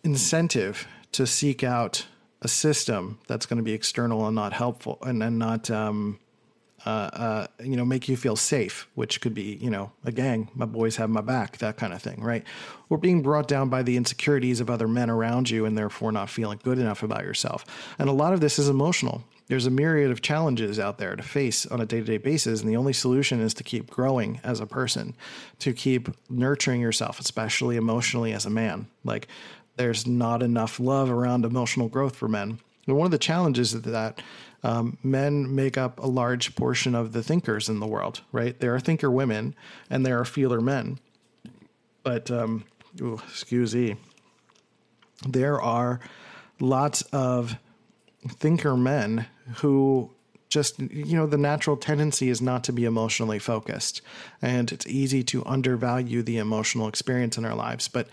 incentive 0.04 0.88
to 1.12 1.26
seek 1.26 1.64
out 1.64 2.06
a 2.42 2.48
system 2.48 3.20
that's 3.28 3.46
going 3.46 3.58
to 3.58 3.64
be 3.64 3.74
external 3.74 4.26
and 4.26 4.36
not 4.36 4.54
helpful 4.54 4.98
and, 5.02 5.22
and 5.22 5.38
not 5.38 5.70
um, 5.70 6.20
uh, 6.86 6.90
uh, 6.90 7.48
you 7.62 7.76
know 7.76 7.84
make 7.84 8.08
you 8.08 8.16
feel 8.16 8.36
safe 8.36 8.88
which 8.96 9.20
could 9.20 9.34
be 9.34 9.58
you 9.62 9.70
know 9.70 9.92
a 10.06 10.12
gang 10.12 10.50
my 10.56 10.66
boys 10.66 10.96
have 10.96 11.10
my 11.10 11.22
back 11.22 11.58
that 11.58 11.76
kind 11.78 11.94
of 11.94 12.02
thing 12.02 12.22
right? 12.22 12.44
Or 12.90 12.98
being 12.98 13.22
brought 13.22 13.48
down 13.48 13.70
by 13.70 13.84
the 13.84 13.98
insecurities 13.98 14.62
of 14.62 14.70
other 14.70 14.88
men 14.88 15.10
around 15.10 15.50
you 15.50 15.66
and 15.66 15.78
therefore 15.78 16.12
not 16.12 16.30
feeling 16.30 16.60
good 16.64 16.80
enough 16.80 17.04
about 17.04 17.24
yourself. 17.24 17.66
And 18.00 18.10
a 18.10 18.14
lot 18.14 18.34
of 18.34 18.40
this 18.40 18.58
is 18.58 18.70
emotional 18.70 19.24
there's 19.50 19.66
a 19.66 19.72
myriad 19.72 20.12
of 20.12 20.22
challenges 20.22 20.80
out 20.80 21.00
there 21.00 21.16
to 21.16 21.24
face 21.24 21.66
on 21.66 21.82
a 21.82 21.86
day 21.86 22.00
to 22.00 22.06
day 22.06 22.18
basis. 22.18 22.62
And 22.62 22.70
the 22.70 22.78
only 22.78 22.94
solution 22.94 23.42
is 23.42 23.54
to 23.56 23.64
keep 23.64 23.90
growing 23.90 24.40
as 24.44 24.60
a 24.60 24.66
person, 24.66 25.16
to 25.58 25.74
keep 25.74 26.08
nurturing 26.30 26.80
yourself, 26.80 27.20
especially 27.20 27.76
emotionally 27.76 28.32
as 28.32 28.46
a 28.46 28.50
man. 28.50 28.88
Like, 29.04 29.28
there's 29.76 30.06
not 30.06 30.44
enough 30.44 30.80
love 30.80 31.10
around 31.10 31.46
emotional 31.46 31.90
growth 31.90 32.16
for 32.16 32.28
men. 32.28 32.60
And 32.86 32.96
one 32.96 33.06
of 33.06 33.12
the 33.12 33.18
challenges 33.18 33.74
is 33.74 33.82
that 33.82 34.22
um, 34.64 34.98
men 35.04 35.56
make 35.56 35.78
up 35.78 36.00
a 36.00 36.08
large 36.08 36.56
portion 36.56 36.94
of 36.94 37.12
the 37.12 37.24
thinkers 37.24 37.70
in 37.70 37.80
the 37.80 37.88
world, 37.88 38.22
right? 38.32 38.60
There 38.60 38.76
are 38.76 38.80
thinker 38.80 39.10
women 39.10 39.56
and 39.90 40.06
there 40.06 40.20
are 40.20 40.26
feeler 40.26 40.62
men. 40.62 41.00
But, 42.04 42.30
um, 42.30 42.66
ooh, 43.02 43.22
excuse 43.28 43.74
me, 43.74 43.96
there 45.28 45.62
are 45.62 46.00
lots 46.60 47.02
of 47.14 47.58
thinker 48.27 48.75
men 48.75 49.25
who 49.58 50.12
just 50.49 50.79
you 50.79 51.15
know 51.15 51.27
the 51.27 51.38
natural 51.38 51.77
tendency 51.77 52.29
is 52.29 52.41
not 52.41 52.63
to 52.63 52.73
be 52.73 52.86
emotionally 52.86 53.39
focused. 53.39 54.01
And 54.41 54.71
it's 54.71 54.88
easy 54.88 55.23
to 55.25 55.45
undervalue 55.45 56.23
the 56.23 56.38
emotional 56.38 56.88
experience 56.88 57.38
in 57.38 57.45
our 57.45 57.55
lives. 57.55 57.88
But 57.88 58.08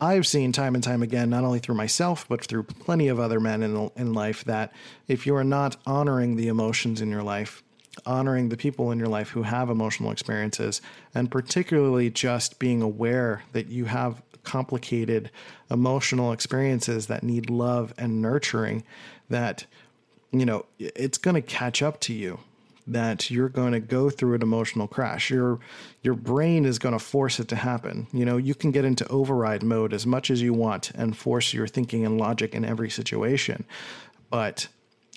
i've 0.00 0.26
seen 0.26 0.52
time 0.52 0.74
and 0.76 0.84
time 0.84 1.02
again 1.02 1.28
not 1.28 1.42
only 1.42 1.58
through 1.58 1.74
myself 1.74 2.24
but 2.28 2.44
through 2.44 2.62
plenty 2.62 3.08
of 3.08 3.18
other 3.18 3.40
men 3.40 3.64
in, 3.64 3.90
in 3.96 4.14
life 4.14 4.44
that 4.44 4.72
if 5.08 5.26
you 5.26 5.34
are 5.34 5.42
not 5.42 5.76
honoring 5.86 6.36
the 6.36 6.46
emotions 6.46 7.00
in 7.00 7.10
your 7.10 7.22
life 7.22 7.64
honoring 8.06 8.48
the 8.48 8.56
people 8.56 8.92
in 8.92 8.98
your 8.98 9.08
life 9.08 9.30
who 9.30 9.42
have 9.42 9.70
emotional 9.70 10.12
experiences 10.12 10.80
and 11.14 11.30
particularly 11.30 12.10
just 12.10 12.60
being 12.60 12.80
aware 12.80 13.42
that 13.52 13.68
you 13.68 13.86
have 13.86 14.22
complicated 14.44 15.30
emotional 15.70 16.32
experiences 16.32 17.08
that 17.08 17.22
need 17.22 17.50
love 17.50 17.92
and 17.98 18.22
nurturing 18.22 18.84
that 19.28 19.66
you 20.32 20.44
know 20.44 20.66
it's 20.78 21.18
going 21.18 21.34
to 21.34 21.42
catch 21.42 21.82
up 21.82 22.00
to 22.00 22.12
you 22.12 22.40
that 22.86 23.30
you're 23.30 23.50
going 23.50 23.72
to 23.72 23.80
go 23.80 24.08
through 24.08 24.34
an 24.34 24.40
emotional 24.42 24.88
crash. 24.88 25.30
Your 25.30 25.60
your 26.02 26.14
brain 26.14 26.64
is 26.64 26.78
going 26.78 26.94
to 26.94 26.98
force 26.98 27.38
it 27.38 27.48
to 27.48 27.56
happen. 27.56 28.06
You 28.12 28.24
know 28.24 28.36
you 28.36 28.54
can 28.54 28.70
get 28.70 28.84
into 28.84 29.06
override 29.08 29.62
mode 29.62 29.92
as 29.92 30.06
much 30.06 30.30
as 30.30 30.42
you 30.42 30.54
want 30.54 30.90
and 30.92 31.16
force 31.16 31.52
your 31.52 31.66
thinking 31.66 32.04
and 32.04 32.18
logic 32.18 32.54
in 32.54 32.64
every 32.64 32.90
situation. 32.90 33.64
But 34.30 34.68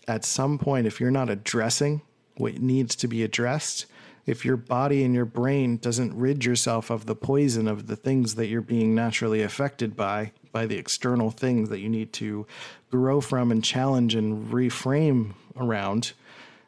at 0.08 0.26
some 0.26 0.58
point 0.58 0.88
if 0.88 1.00
you're 1.00 1.12
not 1.12 1.30
addressing 1.30 2.02
what 2.36 2.60
needs 2.60 2.96
to 2.96 3.08
be 3.08 3.24
addressed 3.24 3.86
if 4.26 4.46
your 4.46 4.58
body 4.58 5.04
and 5.04 5.14
your 5.14 5.26
brain 5.26 5.78
doesn't 5.78 6.16
rid 6.16 6.46
yourself 6.46 6.90
of 6.90 7.06
the 7.06 7.16
poison 7.16 7.68
of 7.68 7.88
the 7.88 7.96
things 7.96 8.36
that 8.36 8.48
you're 8.48 8.62
being 8.62 8.94
naturally 8.94 9.42
affected 9.42 9.96
by 9.96 10.32
by 10.52 10.66
the 10.66 10.78
external 10.78 11.32
things 11.32 11.70
that 11.70 11.80
you 11.80 11.90
need 11.90 12.14
to 12.14 12.46
grow 12.90 13.22
from 13.22 13.52
and 13.52 13.64
challenge 13.64 14.16
and 14.16 14.52
reframe 14.52 15.34
around, 15.58 16.14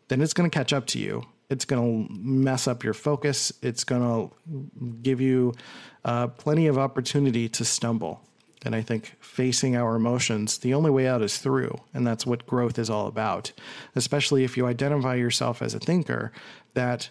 then 0.07 0.21
it's 0.21 0.33
going 0.33 0.49
to 0.49 0.55
catch 0.55 0.73
up 0.73 0.85
to 0.87 0.99
you. 0.99 1.23
It's 1.49 1.65
going 1.65 2.07
to 2.07 2.13
mess 2.13 2.67
up 2.67 2.83
your 2.83 2.93
focus. 2.93 3.53
It's 3.61 3.83
going 3.83 4.01
to 4.01 4.69
give 5.01 5.21
you 5.21 5.53
uh, 6.03 6.27
plenty 6.27 6.67
of 6.67 6.77
opportunity 6.77 7.47
to 7.49 7.65
stumble. 7.65 8.21
And 8.65 8.75
I 8.75 8.81
think 8.81 9.13
facing 9.19 9.75
our 9.75 9.95
emotions, 9.95 10.57
the 10.57 10.73
only 10.73 10.89
way 10.89 11.07
out 11.07 11.21
is 11.21 11.37
through. 11.37 11.75
And 11.93 12.07
that's 12.07 12.25
what 12.25 12.47
growth 12.47 12.79
is 12.79 12.89
all 12.89 13.07
about. 13.07 13.51
Especially 13.95 14.43
if 14.43 14.55
you 14.55 14.65
identify 14.65 15.15
yourself 15.15 15.61
as 15.61 15.73
a 15.73 15.79
thinker, 15.79 16.31
that 16.73 17.09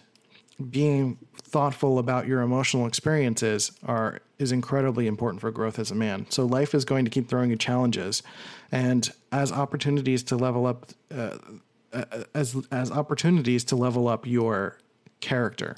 being 0.71 1.17
thoughtful 1.35 1.99
about 1.99 2.27
your 2.27 2.41
emotional 2.41 2.87
experiences 2.87 3.71
are 3.83 4.21
is 4.39 4.51
incredibly 4.51 5.07
important 5.07 5.39
for 5.39 5.51
growth 5.51 5.79
as 5.79 5.91
a 5.91 5.95
man. 5.95 6.25
So 6.29 6.45
life 6.45 6.73
is 6.73 6.83
going 6.83 7.05
to 7.05 7.11
keep 7.11 7.29
throwing 7.29 7.49
you 7.49 7.55
challenges, 7.55 8.23
and 8.71 9.09
as 9.31 9.51
opportunities 9.51 10.23
to 10.23 10.35
level 10.35 10.65
up, 10.65 10.91
uh, 11.15 11.37
uh 11.93 12.23
as 12.33 12.55
as 12.71 12.91
opportunities 12.91 13.63
to 13.65 13.75
level 13.75 14.07
up 14.07 14.25
your 14.25 14.77
character. 15.19 15.77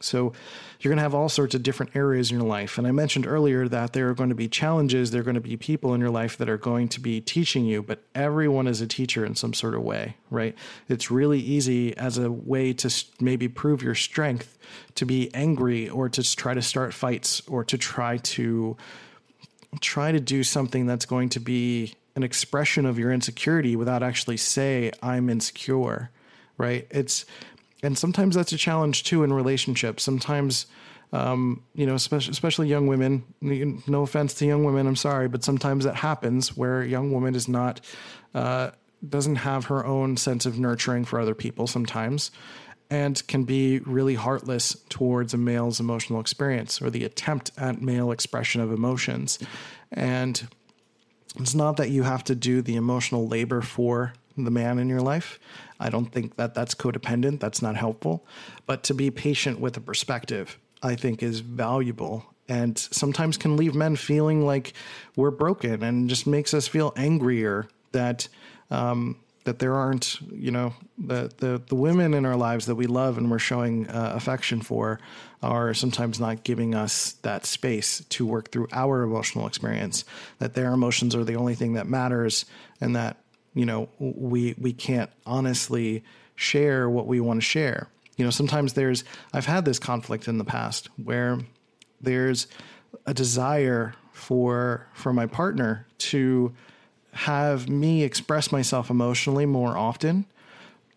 So 0.00 0.32
you're 0.80 0.90
going 0.90 0.98
to 0.98 1.02
have 1.02 1.14
all 1.14 1.28
sorts 1.28 1.54
of 1.54 1.62
different 1.62 1.96
areas 1.96 2.30
in 2.30 2.38
your 2.38 2.46
life. 2.46 2.78
And 2.78 2.86
I 2.86 2.92
mentioned 2.92 3.26
earlier 3.26 3.66
that 3.68 3.92
there 3.92 4.08
are 4.08 4.14
going 4.14 4.28
to 4.28 4.34
be 4.34 4.48
challenges, 4.48 5.10
there 5.10 5.20
are 5.20 5.24
going 5.24 5.34
to 5.34 5.40
be 5.40 5.56
people 5.56 5.94
in 5.94 6.00
your 6.00 6.10
life 6.10 6.36
that 6.38 6.48
are 6.48 6.58
going 6.58 6.88
to 6.88 7.00
be 7.00 7.20
teaching 7.20 7.64
you, 7.64 7.82
but 7.82 8.02
everyone 8.14 8.66
is 8.66 8.80
a 8.80 8.86
teacher 8.86 9.24
in 9.24 9.34
some 9.34 9.54
sort 9.54 9.74
of 9.74 9.82
way, 9.82 10.16
right? 10.30 10.54
It's 10.88 11.10
really 11.10 11.40
easy 11.40 11.96
as 11.96 12.18
a 12.18 12.30
way 12.30 12.72
to 12.74 13.04
maybe 13.20 13.48
prove 13.48 13.82
your 13.82 13.94
strength 13.94 14.58
to 14.96 15.06
be 15.06 15.32
angry 15.34 15.88
or 15.88 16.08
to 16.10 16.36
try 16.36 16.54
to 16.54 16.62
start 16.62 16.92
fights 16.92 17.42
or 17.48 17.64
to 17.64 17.78
try 17.78 18.18
to 18.18 18.76
try 19.80 20.12
to 20.12 20.20
do 20.20 20.42
something 20.42 20.86
that's 20.86 21.04
going 21.04 21.28
to 21.28 21.40
be 21.40 21.94
an 22.14 22.22
expression 22.22 22.86
of 22.86 22.98
your 22.98 23.12
insecurity 23.12 23.76
without 23.76 24.02
actually 24.02 24.38
say 24.38 24.90
I'm 25.02 25.28
insecure, 25.28 26.10
right? 26.56 26.86
It's 26.90 27.26
and 27.82 27.96
sometimes 27.96 28.34
that's 28.34 28.52
a 28.52 28.56
challenge 28.56 29.04
too 29.04 29.22
in 29.22 29.32
relationships. 29.32 30.02
Sometimes, 30.02 30.66
um, 31.12 31.62
you 31.74 31.86
know, 31.86 31.94
especially, 31.94 32.32
especially 32.32 32.68
young 32.68 32.86
women. 32.86 33.24
No 33.86 34.02
offense 34.02 34.34
to 34.34 34.46
young 34.46 34.64
women, 34.64 34.86
I'm 34.86 34.96
sorry, 34.96 35.28
but 35.28 35.44
sometimes 35.44 35.84
that 35.84 35.96
happens 35.96 36.56
where 36.56 36.80
a 36.80 36.88
young 36.88 37.12
woman 37.12 37.34
is 37.34 37.48
not 37.48 37.80
uh, 38.34 38.70
doesn't 39.06 39.36
have 39.36 39.66
her 39.66 39.84
own 39.84 40.16
sense 40.16 40.46
of 40.46 40.58
nurturing 40.58 41.04
for 41.04 41.20
other 41.20 41.34
people 41.34 41.66
sometimes, 41.66 42.30
and 42.90 43.26
can 43.28 43.44
be 43.44 43.80
really 43.80 44.14
heartless 44.14 44.76
towards 44.88 45.34
a 45.34 45.38
male's 45.38 45.80
emotional 45.80 46.20
experience 46.20 46.80
or 46.80 46.90
the 46.90 47.04
attempt 47.04 47.50
at 47.56 47.82
male 47.82 48.10
expression 48.10 48.60
of 48.60 48.72
emotions, 48.72 49.38
and. 49.92 50.48
It's 51.38 51.54
not 51.54 51.76
that 51.76 51.90
you 51.90 52.02
have 52.02 52.24
to 52.24 52.34
do 52.34 52.62
the 52.62 52.76
emotional 52.76 53.28
labor 53.28 53.60
for 53.60 54.14
the 54.36 54.50
man 54.50 54.78
in 54.78 54.88
your 54.88 55.00
life. 55.00 55.38
I 55.78 55.90
don't 55.90 56.06
think 56.06 56.36
that 56.36 56.54
that's 56.54 56.74
codependent. 56.74 57.40
That's 57.40 57.62
not 57.62 57.76
helpful. 57.76 58.24
But 58.66 58.82
to 58.84 58.94
be 58.94 59.10
patient 59.10 59.60
with 59.60 59.76
a 59.76 59.80
perspective, 59.80 60.58
I 60.82 60.94
think, 60.94 61.22
is 61.22 61.40
valuable 61.40 62.24
and 62.48 62.78
sometimes 62.78 63.36
can 63.36 63.56
leave 63.56 63.74
men 63.74 63.96
feeling 63.96 64.44
like 64.44 64.72
we're 65.16 65.30
broken 65.30 65.82
and 65.82 66.08
just 66.08 66.26
makes 66.26 66.54
us 66.54 66.68
feel 66.68 66.92
angrier 66.96 67.68
that 67.92 68.28
um, 68.70 69.16
that 69.46 69.60
there 69.60 69.74
aren't, 69.74 70.20
you 70.32 70.50
know, 70.50 70.74
the, 70.98 71.32
the, 71.38 71.62
the 71.68 71.76
women 71.76 72.14
in 72.14 72.26
our 72.26 72.34
lives 72.34 72.66
that 72.66 72.74
we 72.74 72.86
love 72.86 73.16
and 73.16 73.30
we're 73.30 73.38
showing 73.38 73.88
uh, 73.88 74.12
affection 74.14 74.60
for 74.60 74.98
are 75.40 75.72
sometimes 75.72 76.18
not 76.18 76.42
giving 76.42 76.74
us 76.74 77.12
that 77.22 77.46
space 77.46 78.04
to 78.08 78.26
work 78.26 78.50
through 78.50 78.66
our 78.72 79.02
emotional 79.02 79.46
experience, 79.46 80.04
that 80.40 80.54
their 80.54 80.72
emotions 80.72 81.14
are 81.14 81.22
the 81.22 81.36
only 81.36 81.54
thing 81.54 81.74
that 81.74 81.86
matters 81.86 82.44
and 82.80 82.96
that, 82.96 83.18
you 83.56 83.66
know, 83.66 83.88
we, 83.98 84.54
we 84.58 84.72
can't 84.72 85.10
honestly 85.26 86.04
share 86.36 86.88
what 86.88 87.08
we 87.08 87.18
want 87.18 87.38
to 87.38 87.44
share. 87.44 87.88
You 88.16 88.24
know, 88.24 88.30
sometimes 88.30 88.74
there's, 88.74 89.02
I've 89.32 89.46
had 89.46 89.64
this 89.64 89.80
conflict 89.80 90.28
in 90.28 90.38
the 90.38 90.44
past 90.44 90.88
where 91.02 91.40
there's 92.00 92.46
a 93.04 93.12
desire 93.12 93.94
for, 94.12 94.86
for 94.94 95.12
my 95.12 95.26
partner 95.26 95.88
to, 95.98 96.54
have 97.16 97.66
me 97.68 98.02
express 98.02 98.52
myself 98.52 98.90
emotionally 98.90 99.46
more 99.46 99.76
often. 99.76 100.26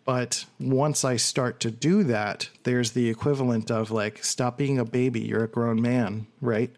But 0.04 0.44
once 0.58 1.02
I 1.02 1.16
start 1.16 1.60
to 1.60 1.70
do 1.70 2.04
that, 2.04 2.50
there's 2.64 2.92
the 2.92 3.08
equivalent 3.08 3.70
of 3.70 3.90
like, 3.90 4.22
stop 4.22 4.58
being 4.58 4.78
a 4.78 4.84
baby. 4.84 5.20
You're 5.20 5.44
a 5.44 5.48
grown 5.48 5.80
man, 5.80 6.26
right? 6.42 6.70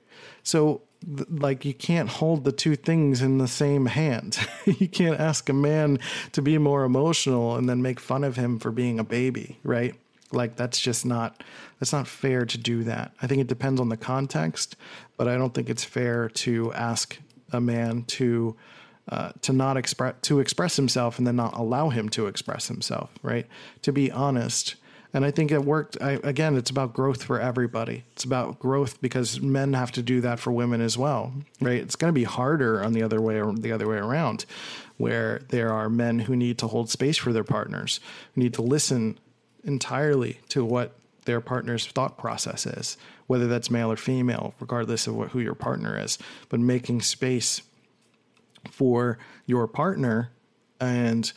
So, 0.44 0.82
like, 1.30 1.64
you 1.64 1.74
can't 1.74 2.08
hold 2.08 2.44
the 2.44 2.52
two 2.52 2.76
things 2.76 3.22
in 3.22 3.38
the 3.38 3.48
same 3.48 3.86
hand. 3.86 4.38
you 4.64 4.88
can't 4.88 5.18
ask 5.18 5.48
a 5.48 5.52
man 5.52 5.98
to 6.32 6.42
be 6.42 6.58
more 6.58 6.84
emotional 6.84 7.56
and 7.56 7.68
then 7.68 7.82
make 7.82 8.00
fun 8.00 8.24
of 8.24 8.36
him 8.36 8.58
for 8.58 8.70
being 8.70 8.98
a 8.98 9.04
baby, 9.04 9.58
right? 9.62 9.94
Like, 10.30 10.56
that's 10.56 10.80
just 10.80 11.04
not, 11.04 11.42
that's 11.78 11.92
not 11.92 12.08
fair 12.08 12.44
to 12.46 12.58
do 12.58 12.84
that. 12.84 13.12
I 13.20 13.26
think 13.26 13.40
it 13.40 13.46
depends 13.46 13.80
on 13.80 13.88
the 13.88 13.96
context, 13.96 14.76
but 15.16 15.28
I 15.28 15.36
don't 15.36 15.52
think 15.52 15.68
it's 15.68 15.84
fair 15.84 16.28
to 16.28 16.72
ask 16.72 17.18
a 17.52 17.60
man 17.60 18.04
to, 18.04 18.56
uh, 19.08 19.32
to 19.42 19.52
not 19.52 19.76
express 19.76 20.14
to 20.22 20.38
express 20.38 20.76
himself 20.76 21.18
and 21.18 21.26
then 21.26 21.36
not 21.36 21.54
allow 21.54 21.88
him 21.88 22.08
to 22.08 22.28
express 22.28 22.68
himself 22.68 23.10
right 23.20 23.46
to 23.82 23.92
be 23.92 24.12
honest 24.12 24.76
and 25.14 25.24
i 25.24 25.30
think 25.30 25.50
it 25.50 25.64
worked 25.64 25.96
I, 26.00 26.12
again 26.22 26.56
it's 26.56 26.70
about 26.70 26.92
growth 26.92 27.22
for 27.22 27.40
everybody. 27.40 28.04
It's 28.12 28.24
about 28.24 28.58
growth 28.58 29.00
because 29.00 29.40
men 29.40 29.72
have 29.74 29.92
to 29.92 30.02
do 30.02 30.20
that 30.22 30.38
for 30.38 30.52
women 30.52 30.80
as 30.80 30.96
well 30.98 31.32
right? 31.60 31.80
It's 31.80 31.96
going 31.96 32.12
to 32.12 32.18
be 32.18 32.24
harder 32.24 32.82
on 32.82 32.92
the 32.92 33.02
other 33.02 33.20
way 33.20 33.40
or 33.40 33.52
the 33.52 33.72
other 33.72 33.88
way 33.88 33.96
around 33.96 34.44
where 34.98 35.42
there 35.48 35.72
are 35.72 35.88
men 35.88 36.20
who 36.20 36.36
need 36.36 36.58
to 36.58 36.66
hold 36.66 36.90
space 36.90 37.16
for 37.16 37.32
their 37.32 37.44
partners 37.44 38.00
who 38.34 38.42
need 38.42 38.54
to 38.54 38.62
listen 38.62 39.18
entirely 39.64 40.40
to 40.48 40.64
what 40.64 40.92
their 41.24 41.40
partner's 41.40 41.86
thought 41.86 42.18
process 42.18 42.66
is 42.66 42.96
whether 43.32 43.46
that's 43.46 43.70
male 43.70 43.90
or 43.90 43.96
female 43.96 44.54
regardless 44.60 45.06
of 45.06 45.16
what, 45.16 45.30
who 45.30 45.40
your 45.40 45.54
partner 45.54 45.98
is. 45.98 46.18
But 46.50 46.60
making 46.60 47.00
space 47.00 47.62
for 48.70 49.18
your 49.46 49.66
partner 49.66 50.30
and 50.80 51.32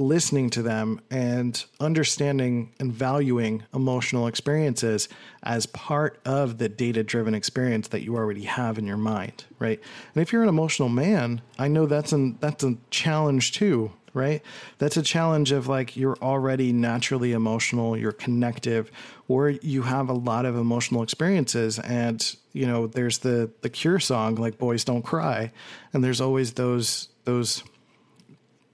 listening 0.00 0.50
to 0.50 0.62
them 0.62 1.00
and 1.10 1.64
understanding 1.78 2.72
and 2.80 2.92
valuing 2.92 3.62
emotional 3.74 4.26
experiences 4.26 5.08
as 5.42 5.66
part 5.66 6.18
of 6.24 6.58
the 6.58 6.68
data 6.68 7.04
driven 7.04 7.34
experience 7.34 7.88
that 7.88 8.02
you 8.02 8.16
already 8.16 8.44
have 8.44 8.78
in 8.78 8.86
your 8.86 8.96
mind 8.96 9.44
right? 9.58 9.80
And 10.14 10.22
if 10.22 10.32
you're 10.32 10.42
an 10.42 10.48
emotional 10.48 10.88
man 10.88 11.40
i 11.58 11.68
know 11.68 11.86
that's 11.86 12.12
an 12.12 12.38
that's 12.40 12.64
a 12.64 12.76
challenge 12.90 13.52
too 13.52 13.92
right? 14.12 14.42
That's 14.78 14.96
a 14.96 15.02
challenge 15.02 15.52
of 15.52 15.68
like 15.68 15.96
you're 15.96 16.16
already 16.20 16.72
naturally 16.72 17.32
emotional 17.32 17.96
you're 17.96 18.12
connective 18.12 18.90
or 19.28 19.50
you 19.50 19.82
have 19.82 20.08
a 20.08 20.14
lot 20.14 20.44
of 20.44 20.56
emotional 20.56 21.02
experiences 21.02 21.78
and 21.78 22.36
you 22.52 22.66
know 22.66 22.86
there's 22.86 23.18
the 23.18 23.50
the 23.62 23.70
cure 23.70 24.00
song 24.00 24.34
like 24.34 24.58
boys 24.58 24.84
don't 24.84 25.02
cry 25.02 25.52
and 25.92 26.02
there's 26.02 26.20
always 26.20 26.54
those 26.54 27.08
those 27.24 27.62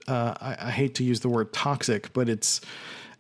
uh, 0.09 0.35
I, 0.41 0.57
I 0.61 0.71
hate 0.71 0.95
to 0.97 1.05
use 1.05 1.21
the 1.21 1.29
word 1.29 1.53
toxic 1.53 2.13
but 2.13 2.29
it's 2.29 2.61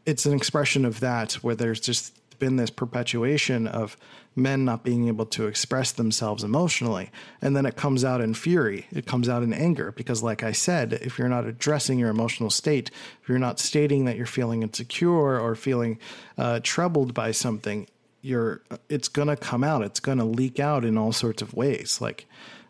it's 0.04 0.24
an 0.24 0.34
expression 0.34 0.84
of 0.84 1.00
that 1.00 1.34
where 1.34 1.54
there's 1.54 1.80
just 1.80 2.12
been 2.38 2.56
this 2.56 2.70
perpetuation 2.70 3.66
of 3.66 3.96
men 4.34 4.64
not 4.64 4.84
being 4.84 5.08
able 5.08 5.24
to 5.24 5.46
express 5.46 5.92
themselves 5.92 6.44
emotionally. 6.44 7.10
And 7.40 7.56
then 7.56 7.64
it 7.64 7.76
comes 7.76 8.04
out 8.04 8.20
in 8.20 8.34
fury, 8.34 8.86
it 8.92 9.06
comes 9.06 9.28
out 9.28 9.42
in 9.42 9.52
anger. 9.52 9.92
Because, 9.92 10.22
like 10.22 10.42
I 10.42 10.52
said, 10.52 10.92
if 10.94 11.18
you're 11.18 11.28
not 11.28 11.46
addressing 11.46 11.98
your 11.98 12.10
emotional 12.10 12.50
state, 12.50 12.90
if 13.22 13.28
you're 13.28 13.38
not 13.38 13.58
stating 13.58 14.04
that 14.04 14.16
you're 14.16 14.26
feeling 14.26 14.62
insecure 14.62 15.40
or 15.40 15.54
feeling 15.54 15.98
uh, 16.36 16.60
troubled 16.62 17.14
by 17.14 17.30
something, 17.30 17.86
you're 18.22 18.62
it's 18.88 19.08
going 19.08 19.28
to 19.28 19.36
come 19.36 19.62
out 19.62 19.82
it's 19.82 20.00
going 20.00 20.18
to 20.18 20.24
leak 20.24 20.58
out 20.58 20.84
in 20.84 20.98
all 20.98 21.12
sorts 21.12 21.42
of 21.42 21.54
ways 21.54 22.00
like 22.00 22.26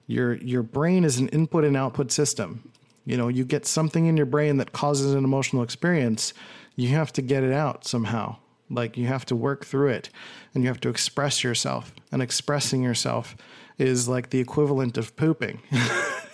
your 0.07 0.35
your 0.35 0.63
brain 0.63 1.03
is 1.03 1.19
an 1.19 1.29
input 1.29 1.65
and 1.65 1.75
output 1.75 2.13
system 2.13 2.71
you 3.07 3.17
know 3.17 3.29
you 3.29 3.45
get 3.45 3.65
something 3.65 4.07
in 4.07 4.17
your 4.17 4.27
brain 4.27 4.59
that 4.59 4.73
causes 4.73 5.15
an 5.15 5.25
emotional 5.25 5.63
experience 5.63 6.35
you 6.75 6.89
have 6.89 7.13
to 7.13 7.23
get 7.23 7.43
it 7.43 7.53
out 7.53 7.87
somehow 7.87 8.37
like 8.71 8.97
you 8.97 9.07
have 9.07 9.25
to 9.27 9.37
work 9.37 9.65
through 9.65 9.91
it 9.91 10.11
and 10.55 10.63
you 10.63 10.69
have 10.69 10.81
to 10.81 10.89
express 10.89 11.45
yourself. 11.45 11.95
And 12.13 12.23
expressing 12.23 12.83
yourself 12.83 13.37
is 13.79 14.09
like 14.09 14.31
the 14.31 14.41
equivalent 14.41 14.97
of 14.97 15.15
pooping. 15.17 15.61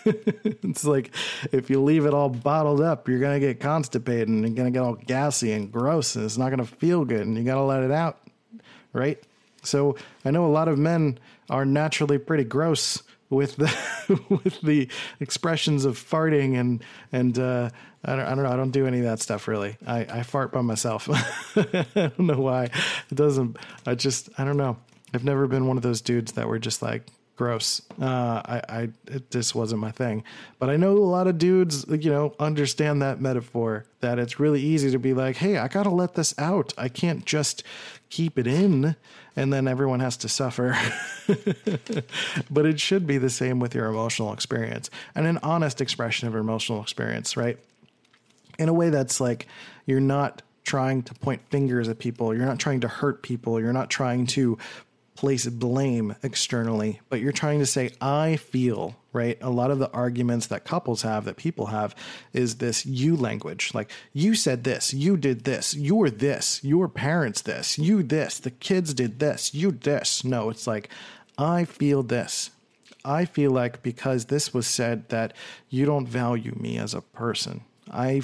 it's 0.05 0.85
like 0.85 1.15
if 1.51 1.69
you 1.71 1.83
leave 1.83 2.07
it 2.07 2.15
all 2.15 2.29
bottled 2.29 2.81
up, 2.81 3.09
you're 3.09 3.21
going 3.21 3.41
to 3.41 3.47
get 3.47 3.61
constipated 3.61 4.29
and 4.29 4.43
you're 4.43 4.55
going 4.55 4.73
to 4.73 4.77
get 4.77 4.85
all 4.85 4.95
gassy 4.95 5.53
and 5.53 5.73
gross 5.73 6.17
and 6.17 6.25
it's 6.25 6.39
not 6.39 6.51
going 6.51 6.67
to 6.67 6.77
feel 6.77 7.05
good 7.05 7.23
and 7.23 7.37
you 7.37 7.45
got 7.45 7.57
to 7.57 7.63
let 7.63 7.83
it 7.83 7.91
out. 7.91 8.21
Right. 8.93 9.23
So 9.63 9.97
I 10.25 10.31
know 10.31 10.47
a 10.47 10.53
lot 10.53 10.69
of 10.69 10.79
men 10.79 11.19
are 11.51 11.65
naturally 11.65 12.19
pretty 12.19 12.45
gross 12.45 13.03
with 13.33 13.57
the 13.57 14.21
with 14.45 14.61
the 14.61 14.89
expressions 15.21 15.85
of 15.85 15.99
farting 15.99 16.59
and 16.59 16.83
and 17.13 17.39
uh, 17.39 17.71
I 18.05 18.17
don't 18.17 18.25
I 18.27 18.35
don't 18.35 18.45
know 18.45 18.53
I 18.53 18.57
don't 18.57 18.71
do 18.71 18.87
any 18.87 18.99
of 18.99 19.05
that 19.05 19.21
stuff 19.21 19.49
really. 19.49 19.77
I, 19.87 20.01
I 20.01 20.23
fart 20.23 20.53
by 20.53 20.61
myself. 20.61 21.09
I 21.57 21.87
don't 21.95 22.19
know 22.21 22.41
why. 22.41 22.65
It 22.65 23.15
doesn't. 23.15 23.57
I 23.87 23.95
just 23.95 24.29
I 24.39 24.45
don't 24.45 24.57
know. 24.57 24.77
I've 25.15 25.25
never 25.25 25.47
been 25.47 25.67
one 25.67 25.77
of 25.77 25.83
those 25.83 26.01
dudes 26.01 26.33
that 26.33 26.49
were 26.49 26.59
just 26.59 26.83
like 26.83 27.05
gross. 27.37 27.83
Uh, 28.01 28.41
I, 28.45 28.63
I, 28.69 28.89
it 29.09 29.31
just 29.31 29.55
wasn't 29.55 29.81
my 29.81 29.91
thing. 29.91 30.23
But 30.59 30.71
I 30.71 30.77
know 30.77 30.93
a 30.93 30.99
lot 30.99 31.27
of 31.27 31.39
dudes, 31.39 31.85
you 31.89 32.11
know, 32.11 32.35
understand 32.39 33.03
that 33.03 33.21
metaphor 33.21 33.85
that 34.01 34.19
it's 34.19 34.39
really 34.39 34.61
easy 34.61 34.91
to 34.91 34.99
be 34.99 35.15
like, 35.15 35.37
hey, 35.37 35.59
I 35.59 35.69
got 35.69 35.85
to 35.85 35.91
let 35.91 36.15
this 36.15 36.35
out. 36.39 36.73
I 36.79 36.89
can't 36.89 37.25
just 37.25 37.65
keep 38.11 38.39
it 38.39 38.47
in 38.47 38.97
and 39.37 39.53
then 39.53 39.67
everyone 39.67 40.01
has 40.01 40.17
to 40.19 40.29
suffer. 40.29 40.77
but 42.51 42.67
it 42.67 42.81
should 42.81 43.07
be 43.07 43.19
the 43.19 43.31
same 43.31 43.61
with 43.61 43.75
your 43.75 43.87
emotional 43.87 44.33
experience 44.33 44.91
and 45.15 45.27
an 45.27 45.39
honest 45.43 45.81
expression 45.81 46.29
of 46.29 46.35
emotional 46.35 46.83
experience, 46.83 47.37
right? 47.37 47.59
In 48.59 48.69
a 48.69 48.73
way 48.73 48.91
that's 48.91 49.21
like 49.21 49.47
you're 49.87 50.01
not 50.01 50.43
trying 50.65 51.03
to 51.03 51.15
point 51.15 51.41
fingers 51.51 51.89
at 51.89 51.99
people, 51.99 52.35
you're 52.35 52.47
not 52.47 52.59
trying 52.59 52.81
to 52.81 52.89
hurt 52.89 53.23
people, 53.23 53.61
you're 53.61 53.73
not 53.73 53.91
trying 53.91 54.27
to 54.27 54.59
place 55.23 55.47
blame 55.47 56.17
externally, 56.25 57.01
but 57.09 57.21
you're 57.21 57.31
trying 57.31 57.61
to 57.61 57.67
say, 57.67 57.93
I 58.01 58.35
feel, 58.35 58.97
right? 59.13 59.39
A 59.41 59.51
lot 59.51 59.71
of 59.71 59.79
the 59.79 59.89
arguments 59.93 60.49
that 60.49 60.65
couples 60.65 61.03
have, 61.03 61.27
that 61.27 61.37
people 61.37 61.67
have, 61.67 61.95
is 62.33 62.57
this 62.57 62.85
you 62.85 63.15
language. 63.15 63.71
Like, 63.73 63.93
you 64.13 64.35
said 64.35 64.65
this, 64.65 64.93
you 64.93 65.17
did 65.17 65.45
this, 65.45 65.77
you're 65.77 66.11
this, 66.11 66.59
your 66.65 66.89
parents 66.89 67.41
this, 67.43 67.79
you 67.79 68.03
this, 68.03 68.41
the 68.41 68.51
kids 68.51 68.95
did 68.95 69.21
this, 69.21 69.55
you 69.55 69.71
this. 69.71 70.25
No, 70.25 70.51
it's 70.51 70.67
like, 70.67 70.89
I 71.39 71.67
feel 71.67 72.03
this. 72.03 72.51
I 73.05 73.25
feel 73.25 73.53
like 73.53 73.81
because 73.81 74.25
this 74.25 74.53
was 74.53 74.67
said 74.67 75.09
that 75.11 75.35
you 75.69 75.87
don't 75.87 76.09
value 76.09 76.57
me 76.57 76.79
as 76.79 76.95
a 76.95 77.01
person. 77.01 77.63
I 77.93 78.23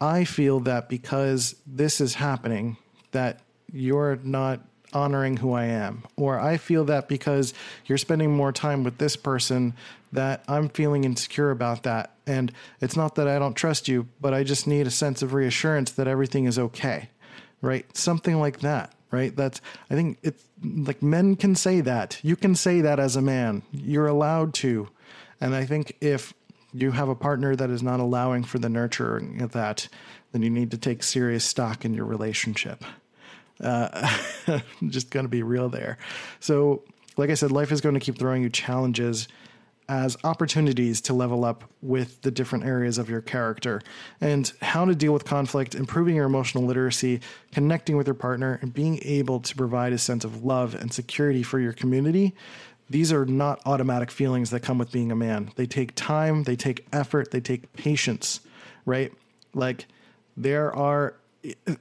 I 0.00 0.24
feel 0.24 0.58
that 0.60 0.88
because 0.88 1.54
this 1.66 2.00
is 2.00 2.14
happening 2.14 2.78
that 3.12 3.40
you're 3.72 4.18
not 4.24 4.60
honoring 4.92 5.38
who 5.38 5.52
I 5.52 5.64
am. 5.64 6.04
Or 6.16 6.38
I 6.38 6.56
feel 6.56 6.84
that 6.86 7.08
because 7.08 7.54
you're 7.86 7.98
spending 7.98 8.36
more 8.36 8.52
time 8.52 8.84
with 8.84 8.98
this 8.98 9.16
person 9.16 9.74
that 10.12 10.44
I'm 10.48 10.68
feeling 10.68 11.04
insecure 11.04 11.50
about 11.50 11.82
that. 11.84 12.14
And 12.26 12.52
it's 12.80 12.96
not 12.96 13.14
that 13.14 13.28
I 13.28 13.38
don't 13.38 13.54
trust 13.54 13.88
you, 13.88 14.08
but 14.20 14.34
I 14.34 14.44
just 14.44 14.66
need 14.66 14.86
a 14.86 14.90
sense 14.90 15.22
of 15.22 15.34
reassurance 15.34 15.92
that 15.92 16.06
everything 16.06 16.44
is 16.44 16.58
okay. 16.58 17.08
Right? 17.60 17.96
Something 17.96 18.38
like 18.38 18.60
that. 18.60 18.94
Right? 19.10 19.34
That's, 19.36 19.60
I 19.90 19.94
think 19.94 20.18
it's 20.22 20.44
like 20.64 21.02
men 21.02 21.36
can 21.36 21.54
say 21.54 21.80
that. 21.82 22.18
You 22.22 22.36
can 22.36 22.54
say 22.54 22.80
that 22.80 22.98
as 22.98 23.16
a 23.16 23.22
man. 23.22 23.62
You're 23.70 24.06
allowed 24.06 24.54
to. 24.54 24.88
And 25.40 25.54
I 25.54 25.64
think 25.64 25.96
if 26.00 26.32
you 26.72 26.92
have 26.92 27.08
a 27.08 27.14
partner 27.14 27.54
that 27.54 27.70
is 27.70 27.82
not 27.82 28.00
allowing 28.00 28.44
for 28.44 28.58
the 28.58 28.68
nurturing 28.68 29.42
of 29.42 29.52
that, 29.52 29.88
then 30.32 30.42
you 30.42 30.50
need 30.50 30.70
to 30.70 30.78
take 30.78 31.02
serious 31.02 31.44
stock 31.44 31.84
in 31.84 31.92
your 31.92 32.06
relationship. 32.06 32.84
Uh, 33.62 34.10
just 34.88 35.10
going 35.10 35.24
to 35.24 35.30
be 35.30 35.42
real 35.42 35.68
there. 35.68 35.98
So, 36.40 36.82
like 37.16 37.30
I 37.30 37.34
said, 37.34 37.52
life 37.52 37.72
is 37.72 37.80
going 37.80 37.94
to 37.94 38.00
keep 38.00 38.18
throwing 38.18 38.42
you 38.42 38.50
challenges 38.50 39.28
as 39.88 40.16
opportunities 40.24 41.00
to 41.02 41.12
level 41.12 41.44
up 41.44 41.64
with 41.82 42.22
the 42.22 42.30
different 42.30 42.64
areas 42.64 42.98
of 42.98 43.10
your 43.10 43.20
character 43.20 43.80
and 44.20 44.52
how 44.62 44.84
to 44.84 44.94
deal 44.94 45.12
with 45.12 45.24
conflict, 45.24 45.74
improving 45.74 46.16
your 46.16 46.24
emotional 46.24 46.64
literacy, 46.64 47.20
connecting 47.52 47.96
with 47.96 48.06
your 48.06 48.14
partner, 48.14 48.58
and 48.62 48.72
being 48.72 49.00
able 49.02 49.40
to 49.40 49.54
provide 49.54 49.92
a 49.92 49.98
sense 49.98 50.24
of 50.24 50.44
love 50.44 50.74
and 50.74 50.92
security 50.92 51.42
for 51.42 51.58
your 51.60 51.72
community. 51.72 52.34
These 52.88 53.12
are 53.12 53.24
not 53.26 53.60
automatic 53.66 54.10
feelings 54.10 54.50
that 54.50 54.60
come 54.60 54.78
with 54.78 54.92
being 54.92 55.10
a 55.10 55.16
man. 55.16 55.50
They 55.56 55.66
take 55.66 55.94
time, 55.94 56.44
they 56.44 56.56
take 56.56 56.86
effort, 56.92 57.30
they 57.30 57.40
take 57.40 57.72
patience, 57.72 58.40
right? 58.86 59.12
Like 59.54 59.86
there 60.36 60.74
are 60.74 61.16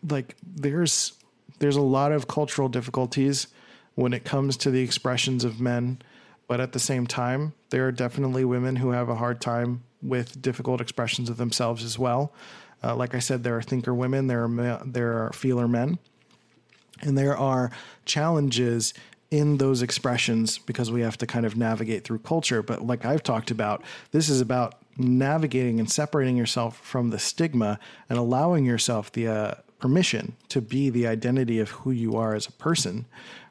like 0.08 0.36
there's 0.44 1.14
there's 1.62 1.76
a 1.76 1.82
lot 1.82 2.12
of 2.12 2.28
cultural 2.28 2.68
difficulties 2.68 3.48
when 3.94 4.14
it 4.14 4.26
comes 4.26 4.58
to 4.58 4.72
the 4.72 4.82
expressions 4.82 5.44
of 5.44 5.62
men, 5.62 6.02
but 6.48 6.60
at 6.60 6.74
the 6.74 6.80
same 6.80 7.06
time, 7.06 7.54
there 7.70 7.88
are 7.88 7.92
definitely 7.92 8.44
women 8.44 8.78
who 8.78 8.90
have 8.90 9.10
a 9.10 9.16
hard 9.16 9.40
time 9.40 9.84
with 10.02 10.42
difficult 10.42 10.82
expressions 10.82 11.30
of 11.30 11.38
themselves 11.38 11.84
as 11.84 12.00
well. 12.00 12.34
Uh, 12.84 12.96
like 12.96 13.14
I 13.14 13.20
said, 13.20 13.44
there 13.44 13.56
are 13.56 13.62
thinker 13.62 13.94
women, 13.94 14.26
there 14.26 14.44
are 14.44 14.82
there 14.84 15.24
are 15.24 15.32
feeler 15.34 15.68
men, 15.68 16.00
and 17.02 17.16
there 17.16 17.38
are 17.38 17.70
challenges 18.06 18.96
in 19.30 19.58
those 19.58 19.84
expressions 19.84 20.58
because 20.58 20.90
we 20.92 21.02
have 21.02 21.18
to 21.20 21.28
kind 21.28 21.46
of 21.46 21.56
navigate 21.56 22.04
through 22.04 22.20
culture. 22.20 22.64
But 22.64 22.88
like 22.88 23.06
I've 23.06 23.22
talked 23.22 23.52
about, 23.52 23.84
this 24.12 24.30
is 24.30 24.42
about 24.42 24.82
navigating 24.98 25.80
and 25.80 25.90
separating 25.90 26.38
yourself 26.38 26.80
from 26.80 27.12
the 27.12 27.20
stigma 27.20 27.78
and 28.10 28.18
allowing 28.18 28.66
yourself 28.66 29.12
the 29.12 29.28
uh, 29.28 29.54
permission 29.82 30.36
to 30.50 30.62
be 30.62 30.90
the 30.90 31.08
identity 31.08 31.60
of 31.60 31.72
who 31.72 31.92
you 31.92 32.16
are 32.16 32.36
as 32.36 32.48
a 32.48 32.52
person, 32.54 33.06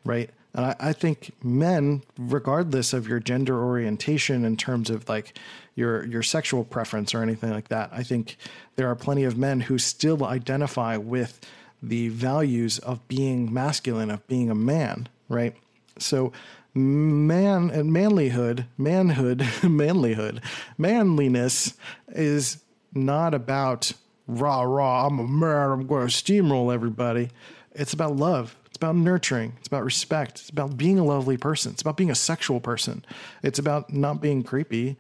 right? 0.05 0.31
And 0.55 0.65
I, 0.65 0.77
I, 0.81 0.93
think 0.93 1.33
men, 1.43 2.03
regardless 2.17 2.93
of 2.93 3.07
your 3.07 3.21
gender 3.21 3.63
orientation 3.63 4.45
in 4.45 4.57
terms 4.57 4.91
of 4.91 5.09
like 5.09 5.39
your 5.77 6.05
your 6.07 6.23
sexual 6.23 6.65
preference 6.65 7.15
or 7.15 7.23
anything 7.23 7.51
like 7.51 7.69
that, 7.69 7.91
I 7.93 8.03
think 8.03 8.37
there 8.77 8.89
are 8.89 8.97
plenty 8.97 9.25
of 9.25 9.37
men 9.37 9.61
who 9.61 9.79
still 9.79 10.25
identify 10.25 10.97
with 10.97 11.41
the 11.83 12.09
values 12.09 12.79
of 12.81 13.07
being 13.09 13.53
masculine, 13.53 14.11
of 14.11 14.27
being 14.27 14.51
a 14.51 14.55
man, 14.55 15.09
right? 15.29 15.55
So 15.99 16.33
man 16.75 17.71
and 17.71 17.91
manlyhood, 17.91 18.67
manhood, 18.77 19.39
manlyhood, 19.63 20.43
manliness 20.79 21.75
is 22.09 22.63
not 22.93 23.35
about 23.35 23.93
rah 24.39 24.63
rah, 24.63 25.07
I'm 25.07 25.19
a 25.19 25.27
man, 25.27 25.71
I'm 25.71 25.87
going 25.87 26.07
to 26.07 26.13
steamroll 26.13 26.73
everybody. 26.73 27.31
It's 27.73 27.93
about 27.93 28.17
love 28.17 28.57
It's 28.67 28.77
about 28.77 28.97
nurturing. 28.97 29.55
It's 29.59 29.69
about 29.69 29.85
respect. 29.85 30.41
It's 30.41 30.51
about 30.51 30.77
being 30.77 30.99
a 30.99 31.05
lovely 31.05 31.37
person. 31.37 31.73
It's 31.73 31.83
about 31.83 31.97
being 31.97 32.11
a 32.11 32.15
sexual 32.15 32.61
person. 32.61 33.05
It's 33.43 33.59
about 33.59 33.93
not 33.93 34.21
being 34.21 34.43
creepy, 34.43 34.97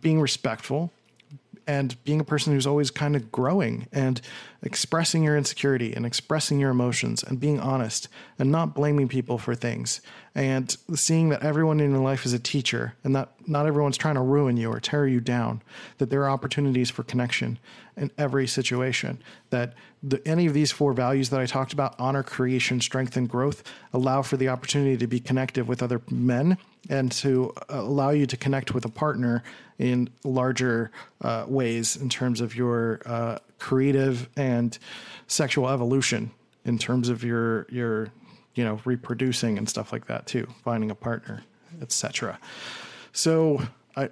being 0.00 0.20
respectful, 0.20 0.92
and 1.66 2.02
being 2.04 2.20
a 2.20 2.24
person 2.24 2.52
who's 2.52 2.66
always 2.66 2.90
kind 2.90 3.16
of 3.16 3.32
growing 3.32 3.88
and 3.92 4.20
expressing 4.62 5.24
your 5.24 5.36
insecurity 5.36 5.92
and 5.94 6.06
expressing 6.06 6.60
your 6.60 6.70
emotions 6.70 7.22
and 7.22 7.40
being 7.40 7.58
honest 7.58 8.08
and 8.38 8.52
not 8.52 8.74
blaming 8.74 9.08
people 9.08 9.36
for 9.36 9.54
things 9.54 10.00
and 10.34 10.76
seeing 10.94 11.30
that 11.30 11.42
everyone 11.42 11.80
in 11.80 11.90
your 11.90 12.00
life 12.00 12.24
is 12.24 12.32
a 12.32 12.38
teacher 12.38 12.94
and 13.02 13.16
that 13.16 13.30
not 13.48 13.66
everyone's 13.66 13.96
trying 13.96 14.14
to 14.14 14.20
ruin 14.20 14.56
you 14.56 14.70
or 14.70 14.78
tear 14.78 15.06
you 15.06 15.20
down 15.20 15.60
that 15.98 16.08
there 16.08 16.22
are 16.22 16.30
opportunities 16.30 16.90
for 16.90 17.02
connection 17.02 17.58
in 17.96 18.10
every 18.18 18.46
situation 18.46 19.22
that 19.50 19.74
the, 20.02 20.26
any 20.26 20.46
of 20.46 20.54
these 20.54 20.70
four 20.70 20.92
values 20.92 21.30
that 21.30 21.40
I 21.40 21.46
talked 21.46 21.72
about 21.72 21.94
honor, 21.98 22.22
creation, 22.22 22.80
strength, 22.80 23.16
and 23.16 23.28
growth 23.28 23.62
allow 23.92 24.22
for 24.22 24.36
the 24.36 24.48
opportunity 24.48 24.96
to 24.98 25.06
be 25.06 25.18
connected 25.18 25.66
with 25.66 25.82
other 25.82 26.00
men 26.10 26.58
and 26.88 27.10
to 27.12 27.52
uh, 27.56 27.80
allow 27.80 28.10
you 28.10 28.26
to 28.26 28.36
connect 28.36 28.74
with 28.74 28.84
a 28.84 28.88
partner 28.88 29.42
in 29.78 30.08
larger 30.24 30.90
uh, 31.22 31.44
ways 31.48 31.96
in 31.96 32.08
terms 32.08 32.40
of 32.40 32.54
your 32.54 33.00
uh, 33.06 33.38
creative 33.58 34.28
and 34.36 34.78
sexual 35.26 35.68
evolution 35.68 36.30
in 36.64 36.78
terms 36.78 37.08
of 37.08 37.24
your 37.24 37.66
your 37.70 38.08
you 38.54 38.64
know 38.64 38.80
reproducing 38.84 39.58
and 39.58 39.68
stuff 39.68 39.92
like 39.92 40.06
that 40.06 40.26
too 40.26 40.46
finding 40.64 40.90
a 40.90 40.94
partner 40.94 41.42
etc 41.80 42.38
so 43.12 43.60
I 43.96 44.10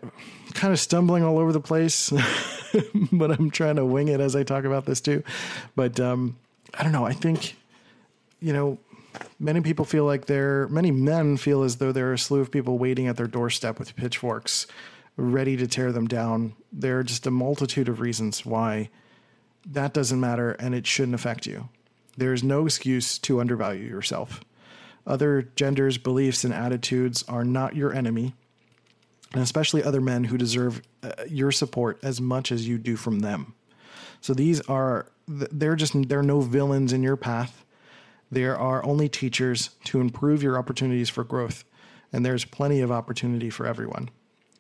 kind 0.55 0.73
of 0.73 0.81
stumbling 0.81 1.23
all 1.25 1.39
over 1.39 1.53
the 1.53 1.61
place, 1.61 2.11
but 3.13 3.31
I'm 3.31 3.51
trying 3.51 3.77
to 3.77 3.85
wing 3.85 4.09
it 4.09 4.21
as 4.21 4.37
I 4.37 4.43
talk 4.43 4.65
about 4.65 4.85
this 4.85 5.01
too. 5.01 5.23
But 5.77 5.99
um, 6.01 6.37
I 6.73 6.83
don't 6.83 6.93
know. 6.93 7.05
I 7.05 7.13
think, 7.13 7.57
you 8.41 8.53
know, 8.53 8.79
many 9.39 9.61
people 9.61 9.85
feel 9.85 10.05
like 10.05 10.27
they're, 10.27 10.69
many 10.69 10.91
men 10.91 11.37
feel 11.37 11.63
as 11.63 11.77
though 11.77 11.93
there 11.93 12.09
are 12.11 12.15
a 12.15 12.19
slew 12.19 12.41
of 12.41 12.51
people 12.51 12.79
waiting 12.79 13.07
at 13.07 13.17
their 13.17 13.27
doorstep 13.27 13.79
with 13.79 13.97
pitchforks, 13.97 14.67
ready 15.17 15.57
to 15.57 15.67
tear 15.67 15.93
them 15.93 16.07
down. 16.07 16.55
There 16.73 16.99
are 16.99 17.05
just 17.05 17.27
a 17.27 17.31
multitude 17.31 17.89
of 17.89 18.01
reasons 18.01 18.45
why 18.45 18.91
that 19.67 19.95
doesn't 19.95 20.21
matter 20.21 20.53
and 20.53 20.75
it 20.75 20.87
shouldn't 20.87 21.15
affect 21.15 21.47
you. 21.47 21.69
There's 22.17 22.45
no 22.45 22.67
excuse 22.67 23.19
to 23.19 23.41
undervalue 23.41 23.89
yourself. 23.89 24.41
Other 25.07 25.51
genders, 25.57 25.99
beliefs, 25.99 26.45
and 26.45 26.55
attitudes 26.55 27.25
are 27.29 27.45
not 27.45 27.77
your 27.77 27.93
enemy 27.93 28.35
and 29.35 29.43
especially 29.43 29.83
other 29.83 30.01
men 30.01 30.25
who 30.25 30.39
deserve 30.39 30.81
uh, 31.05 31.25
your 31.29 31.53
support 31.53 31.99
as 32.03 32.21
much 32.21 32.51
as 32.51 32.67
you 32.67 32.79
do 32.79 32.97
from 32.97 33.21
them. 33.21 33.55
So 34.21 34.33
these 34.33 34.61
are 34.63 35.07
they're 35.29 35.77
just 35.77 36.09
they're 36.09 36.23
no 36.23 36.41
villains 36.41 36.93
in 36.93 37.03
your 37.03 37.17
path. 37.17 37.65
There 38.31 38.57
are 38.57 38.85
only 38.85 39.09
teachers 39.09 39.71
to 39.85 40.01
improve 40.01 40.43
your 40.43 40.59
opportunities 40.59 41.11
for 41.11 41.25
growth, 41.25 41.65
and 42.13 42.25
there's 42.25 42.45
plenty 42.45 42.81
of 42.81 42.91
opportunity 42.91 43.51
for 43.51 43.67
everyone. 43.67 44.09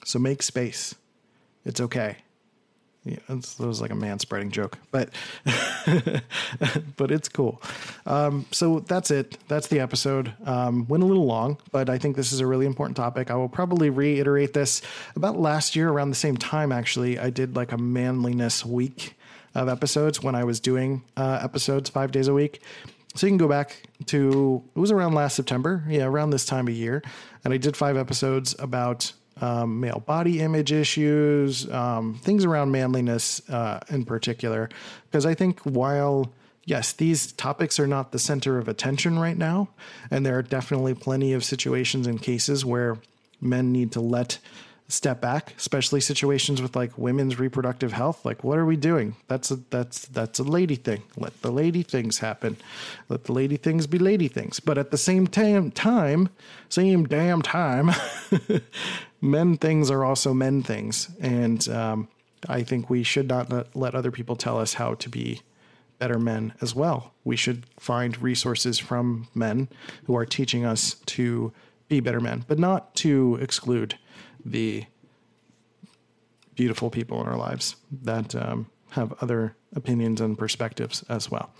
So 0.04 0.18
make 0.18 0.42
space. 0.42 0.94
It's 1.64 1.80
okay. 1.80 2.18
Yeah, 3.06 3.18
that 3.28 3.58
was 3.60 3.82
like 3.82 3.90
a 3.90 3.94
man 3.94 4.18
spreading 4.18 4.50
joke, 4.50 4.78
but 4.90 5.10
but 6.96 7.10
it's 7.10 7.28
cool. 7.28 7.60
Um, 8.06 8.46
so 8.50 8.80
that's 8.80 9.10
it. 9.10 9.36
That's 9.46 9.68
the 9.68 9.80
episode. 9.80 10.32
Um, 10.46 10.86
went 10.88 11.02
a 11.02 11.06
little 11.06 11.26
long, 11.26 11.58
but 11.70 11.90
I 11.90 11.98
think 11.98 12.16
this 12.16 12.32
is 12.32 12.40
a 12.40 12.46
really 12.46 12.64
important 12.64 12.96
topic. 12.96 13.30
I 13.30 13.34
will 13.34 13.50
probably 13.50 13.90
reiterate 13.90 14.54
this 14.54 14.80
about 15.16 15.38
last 15.38 15.76
year 15.76 15.90
around 15.90 16.10
the 16.10 16.16
same 16.16 16.38
time. 16.38 16.72
Actually, 16.72 17.18
I 17.18 17.28
did 17.28 17.56
like 17.56 17.72
a 17.72 17.78
manliness 17.78 18.64
week 18.64 19.16
of 19.54 19.68
episodes 19.68 20.22
when 20.22 20.34
I 20.34 20.44
was 20.44 20.58
doing 20.58 21.02
uh, 21.18 21.40
episodes 21.42 21.90
five 21.90 22.10
days 22.10 22.28
a 22.28 22.32
week. 22.34 22.62
So 23.16 23.26
you 23.26 23.30
can 23.30 23.38
go 23.38 23.48
back 23.48 23.82
to 24.06 24.62
it 24.74 24.78
was 24.78 24.90
around 24.90 25.14
last 25.14 25.36
September, 25.36 25.84
yeah, 25.88 26.04
around 26.04 26.30
this 26.30 26.46
time 26.46 26.68
of 26.68 26.74
year, 26.74 27.02
and 27.44 27.52
I 27.52 27.58
did 27.58 27.76
five 27.76 27.98
episodes 27.98 28.56
about 28.58 29.12
um, 29.40 29.80
male 29.80 30.02
body 30.06 30.40
image 30.40 30.72
issues, 30.72 31.70
um, 31.70 32.14
things 32.22 32.44
around 32.44 32.70
manliness 32.70 33.46
uh, 33.48 33.80
in 33.88 34.04
particular. 34.04 34.68
Because 35.10 35.26
I 35.26 35.34
think 35.34 35.60
while 35.60 36.32
yes, 36.64 36.92
these 36.92 37.32
topics 37.32 37.78
are 37.78 37.86
not 37.86 38.12
the 38.12 38.18
center 38.18 38.58
of 38.58 38.68
attention 38.68 39.18
right 39.18 39.36
now, 39.36 39.68
and 40.10 40.24
there 40.24 40.38
are 40.38 40.42
definitely 40.42 40.94
plenty 40.94 41.32
of 41.32 41.44
situations 41.44 42.06
and 42.06 42.20
cases 42.20 42.64
where 42.64 42.96
men 43.40 43.72
need 43.72 43.92
to 43.92 44.00
let 44.00 44.38
step 44.88 45.20
back, 45.20 45.54
especially 45.56 46.00
situations 46.00 46.60
with 46.60 46.76
like 46.76 46.96
women's 46.98 47.38
reproductive 47.38 47.92
health. 47.92 48.24
Like, 48.24 48.44
what 48.44 48.58
are 48.58 48.66
we 48.66 48.76
doing? 48.76 49.16
That's 49.28 49.50
a 49.50 49.56
that's 49.70 50.06
that's 50.06 50.38
a 50.38 50.44
lady 50.44 50.76
thing. 50.76 51.02
Let 51.16 51.40
the 51.42 51.50
lady 51.50 51.82
things 51.82 52.18
happen. 52.18 52.56
Let 53.08 53.24
the 53.24 53.32
lady 53.32 53.56
things 53.56 53.86
be 53.86 53.98
lady 53.98 54.28
things. 54.28 54.60
But 54.60 54.78
at 54.78 54.90
the 54.90 54.98
same 54.98 55.26
time, 55.26 55.70
time, 55.70 56.28
same 56.68 57.04
damn 57.04 57.42
time, 57.42 57.90
men 59.20 59.56
things 59.56 59.90
are 59.90 60.04
also 60.04 60.34
men 60.34 60.62
things, 60.62 61.10
and 61.20 61.66
um, 61.68 62.08
I 62.48 62.62
think 62.62 62.90
we 62.90 63.02
should 63.02 63.28
not 63.28 63.50
let, 63.50 63.74
let 63.74 63.94
other 63.94 64.10
people 64.10 64.36
tell 64.36 64.58
us 64.58 64.74
how 64.74 64.94
to 64.94 65.08
be 65.08 65.40
better 65.98 66.18
men 66.18 66.52
as 66.60 66.74
well. 66.74 67.12
We 67.24 67.36
should 67.36 67.64
find 67.78 68.20
resources 68.20 68.78
from 68.78 69.28
men 69.34 69.68
who 70.04 70.16
are 70.16 70.26
teaching 70.26 70.64
us 70.64 70.96
to 71.06 71.52
be 71.88 72.00
better 72.00 72.20
men, 72.20 72.44
but 72.48 72.58
not 72.58 72.94
to 72.96 73.38
exclude 73.40 73.96
the 74.44 74.84
beautiful 76.54 76.90
people 76.90 77.20
in 77.20 77.26
our 77.26 77.36
lives 77.36 77.76
that 78.02 78.34
um, 78.34 78.70
have 78.90 79.12
other 79.20 79.56
opinions 79.74 80.20
and 80.20 80.38
perspectives 80.38 81.02
as 81.08 81.30
well. 81.30 81.50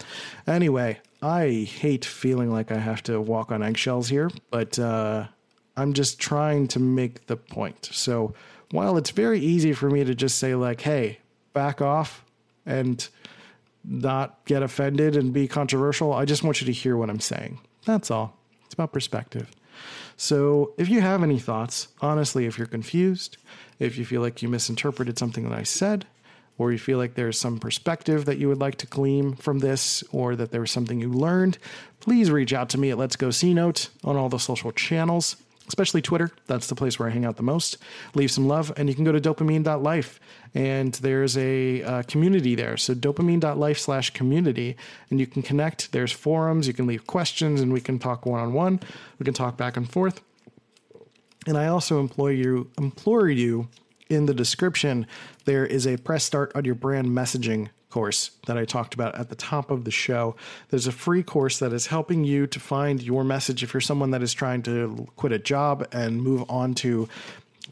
Anyway, 0.46 1.00
I 1.20 1.68
hate 1.70 2.04
feeling 2.04 2.50
like 2.50 2.70
I 2.70 2.78
have 2.78 3.02
to 3.04 3.20
walk 3.20 3.50
on 3.50 3.62
eggshells 3.62 4.08
here, 4.08 4.30
but 4.50 4.78
uh, 4.78 5.26
I'm 5.76 5.92
just 5.92 6.20
trying 6.20 6.68
to 6.68 6.78
make 6.78 7.26
the 7.26 7.36
point. 7.36 7.88
So 7.92 8.34
while 8.70 8.96
it's 8.96 9.10
very 9.10 9.40
easy 9.40 9.72
for 9.72 9.90
me 9.90 10.04
to 10.04 10.14
just 10.14 10.38
say, 10.38 10.54
like, 10.54 10.80
hey, 10.80 11.18
back 11.52 11.80
off 11.80 12.24
and 12.66 13.08
not 13.84 14.44
get 14.46 14.62
offended 14.62 15.16
and 15.16 15.32
be 15.32 15.48
controversial, 15.48 16.12
I 16.12 16.24
just 16.24 16.42
want 16.42 16.60
you 16.60 16.66
to 16.66 16.72
hear 16.72 16.96
what 16.96 17.10
I'm 17.10 17.20
saying. 17.20 17.60
That's 17.84 18.10
all. 18.10 18.36
It's 18.64 18.74
about 18.74 18.92
perspective. 18.92 19.50
So 20.16 20.74
if 20.78 20.88
you 20.88 21.00
have 21.00 21.22
any 21.22 21.38
thoughts, 21.38 21.88
honestly, 22.00 22.46
if 22.46 22.58
you're 22.58 22.66
confused, 22.66 23.36
if 23.78 23.98
you 23.98 24.04
feel 24.04 24.20
like 24.20 24.42
you 24.42 24.48
misinterpreted 24.48 25.18
something 25.18 25.48
that 25.48 25.58
I 25.58 25.64
said, 25.64 26.06
or 26.56 26.70
you 26.70 26.78
feel 26.78 26.98
like 26.98 27.14
there's 27.14 27.38
some 27.38 27.58
perspective 27.58 28.26
that 28.26 28.38
you 28.38 28.48
would 28.48 28.60
like 28.60 28.76
to 28.76 28.86
glean 28.86 29.34
from 29.34 29.58
this, 29.58 30.04
or 30.12 30.36
that 30.36 30.52
there 30.52 30.60
was 30.60 30.70
something 30.70 31.00
you 31.00 31.08
learned, 31.08 31.58
please 31.98 32.30
reach 32.30 32.52
out 32.52 32.68
to 32.70 32.78
me 32.78 32.90
at 32.90 32.98
Let's 32.98 33.16
Go 33.16 33.30
C 33.30 33.52
Note 33.52 33.88
on 34.04 34.16
all 34.16 34.28
the 34.28 34.38
social 34.38 34.70
channels 34.70 35.36
especially 35.68 36.02
Twitter. 36.02 36.30
That's 36.46 36.68
the 36.68 36.74
place 36.74 36.98
where 36.98 37.08
I 37.08 37.12
hang 37.12 37.24
out 37.24 37.36
the 37.36 37.42
most. 37.42 37.78
Leave 38.14 38.30
some 38.30 38.46
love, 38.46 38.72
and 38.76 38.88
you 38.88 38.94
can 38.94 39.04
go 39.04 39.12
to 39.12 39.20
dopamine.life, 39.20 40.20
and 40.54 40.92
there's 40.94 41.36
a 41.36 41.82
uh, 41.82 42.02
community 42.02 42.54
there. 42.54 42.76
So 42.76 42.94
dopamine.life 42.94 43.78
slash 43.78 44.10
community, 44.10 44.76
and 45.10 45.18
you 45.18 45.26
can 45.26 45.42
connect. 45.42 45.92
There's 45.92 46.12
forums. 46.12 46.66
You 46.66 46.74
can 46.74 46.86
leave 46.86 47.06
questions, 47.06 47.60
and 47.60 47.72
we 47.72 47.80
can 47.80 47.98
talk 47.98 48.26
one 48.26 48.40
on 48.40 48.52
one. 48.52 48.80
We 49.18 49.24
can 49.24 49.34
talk 49.34 49.56
back 49.56 49.76
and 49.76 49.90
forth. 49.90 50.20
And 51.46 51.58
I 51.58 51.66
also 51.66 52.00
implore 52.00 52.32
you, 52.32 52.70
implore 52.78 53.28
you 53.28 53.68
in 54.08 54.26
the 54.26 54.34
description, 54.34 55.06
there 55.44 55.66
is 55.66 55.86
a 55.86 55.96
press 55.96 56.24
start 56.24 56.52
on 56.54 56.64
your 56.64 56.74
brand 56.74 57.08
messaging 57.08 57.68
course 57.94 58.32
that 58.48 58.58
I 58.58 58.64
talked 58.64 58.92
about 58.92 59.14
at 59.14 59.28
the 59.28 59.36
top 59.36 59.70
of 59.70 59.84
the 59.84 59.90
show. 59.92 60.34
There's 60.70 60.88
a 60.88 60.92
free 60.92 61.22
course 61.22 61.60
that 61.60 61.72
is 61.72 61.86
helping 61.86 62.24
you 62.24 62.48
to 62.48 62.58
find 62.58 63.00
your 63.00 63.22
message 63.22 63.62
if 63.62 63.72
you're 63.72 63.80
someone 63.80 64.10
that 64.10 64.20
is 64.20 64.34
trying 64.34 64.62
to 64.62 65.06
quit 65.14 65.30
a 65.30 65.38
job 65.38 65.86
and 65.92 66.20
move 66.20 66.44
on 66.50 66.74
to 66.74 67.08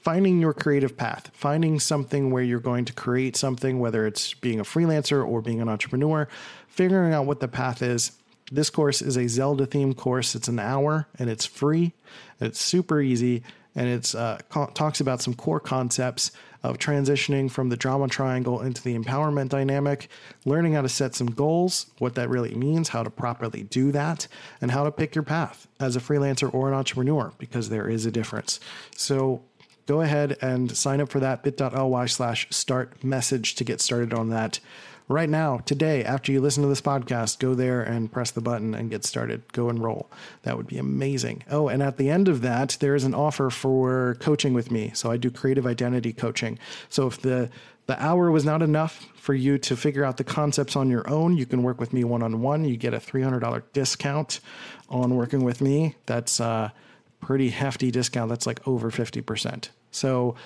finding 0.01 0.39
your 0.39 0.55
creative 0.55 0.97
path, 0.97 1.33
finding 1.35 1.81
something 1.81 2.31
where 2.31 2.45
you're 2.45 2.61
going 2.61 2.85
to 2.85 2.93
create 2.93 3.35
something, 3.35 3.81
whether 3.81 4.07
it's 4.07 4.33
being 4.35 4.61
a 4.61 4.65
freelancer 4.65 5.27
or 5.27 5.43
being 5.43 5.61
an 5.61 5.69
entrepreneur, 5.69 6.29
figuring 6.69 7.13
out 7.13 7.27
what 7.27 7.41
the 7.41 7.49
path 7.49 7.83
is. 7.83 8.13
This 8.53 8.71
course 8.71 9.03
is 9.03 9.17
a 9.17 9.27
Zelda 9.27 9.67
themed 9.67 9.97
course. 9.97 10.37
It's 10.37 10.47
an 10.47 10.61
hour 10.61 11.09
and 11.19 11.29
it's 11.29 11.47
free. 11.47 11.95
It's 12.41 12.61
super 12.61 13.01
easy 13.01 13.43
and 13.75 13.89
it's 13.89 14.15
uh, 14.15 14.39
co- 14.51 14.71
talks 14.73 15.01
about 15.01 15.21
some 15.21 15.35
core 15.35 15.59
concepts 15.59 16.31
of 16.63 16.79
transitioning 16.79 17.51
from 17.51 17.69
the 17.69 17.77
drama 17.77 18.09
triangle 18.09 18.61
into 18.61 18.83
the 18.83 18.97
empowerment 18.97 19.49
dynamic, 19.49 20.09
learning 20.45 20.75
how 20.75 20.83
to 20.83 20.89
set 20.89 21.15
some 21.15 21.31
goals, 21.31 21.87
what 21.99 22.15
that 22.15 22.29
really 22.29 22.55
means, 22.55 22.91
how 22.91 23.03
to 23.03 23.11
properly 23.11 23.65
do 23.65 23.93
that, 23.93 24.29
and 24.61 24.71
how 24.71 24.85
to 24.85 24.91
pick 24.91 25.15
your 25.15 25.25
path 25.25 25.67
as 25.81 25.97
a 25.97 26.01
freelancer 26.01 26.53
or 26.55 26.69
an 26.69 26.75
entrepreneur, 26.75 27.33
because 27.39 27.69
there 27.69 27.89
is 27.89 28.07
a 28.07 28.11
difference. 28.11 28.61
So 28.97 29.43
go 29.87 30.01
ahead 30.01 30.37
and 30.41 30.77
sign 30.77 31.01
up 31.01 31.09
for 31.11 31.21
that 31.21 31.43
bit.ly 31.43 32.07
slash 32.07 32.47
start 32.51 33.03
message 33.03 33.57
to 33.57 33.65
get 33.65 33.81
started 33.81 34.15
on 34.15 34.31
that 34.31 34.61
right 35.09 35.29
now, 35.29 35.59
today, 35.59 36.05
after 36.05 36.33
you 36.33 36.41
listen 36.41 36.63
to 36.63 36.69
this 36.69 36.81
podcast, 36.81 37.39
go 37.39 37.55
there 37.55 37.83
and 37.83 38.11
press 38.11 38.31
the 38.31 38.41
button 38.41 38.75
and 38.75 38.91
get 38.91 39.05
started. 39.05 39.53
Go 39.53 39.69
enroll. 39.69 40.11
That 40.43 40.57
would 40.57 40.67
be 40.67 40.79
amazing. 40.79 41.45
Oh, 41.51 41.69
and 41.69 41.83
at 41.83 41.97
the 41.97 42.11
end 42.11 42.29
of 42.29 42.41
that, 42.43 42.77
there 42.81 42.95
is 42.95 43.05
an 43.05 43.15
offer 43.15 43.51
for 43.51 44.17
coaching 44.21 44.55
with 44.55 44.71
me. 44.71 44.93
So 44.95 45.11
I 45.11 45.17
do 45.17 45.31
creative 45.31 45.67
identity 45.67 46.13
coaching. 46.13 46.59
So 46.89 47.07
if 47.07 47.21
the 47.21 47.51
the 47.87 48.01
hour 48.03 48.31
was 48.31 48.45
not 48.45 48.63
enough 48.63 49.09
for 49.15 49.35
you 49.35 49.59
to 49.59 49.77
figure 49.77 50.05
out 50.05 50.17
the 50.17 50.25
concepts 50.25 50.77
on 50.77 50.89
your 50.89 51.09
own. 51.11 51.37
You 51.37 51.47
can 51.47 51.63
work 51.63 51.81
with 51.81 51.93
me 51.93 52.05
one 52.05 52.23
on 52.23 52.41
one. 52.41 52.65
You 52.65 52.77
get 52.77 52.95
a 52.95 52.99
$300 52.99 53.63
discount 53.73 54.41
on 54.89 55.17
working 55.17 55.43
with 55.43 55.61
me. 55.61 55.97
That's 56.07 56.39
a 56.39 56.73
pretty 57.21 57.51
hefty 57.51 57.91
discount. 57.91 58.29
That's 58.29 58.47
like 58.47 58.67
over 58.69 58.91
50%. 58.91 59.69
So 59.91 60.37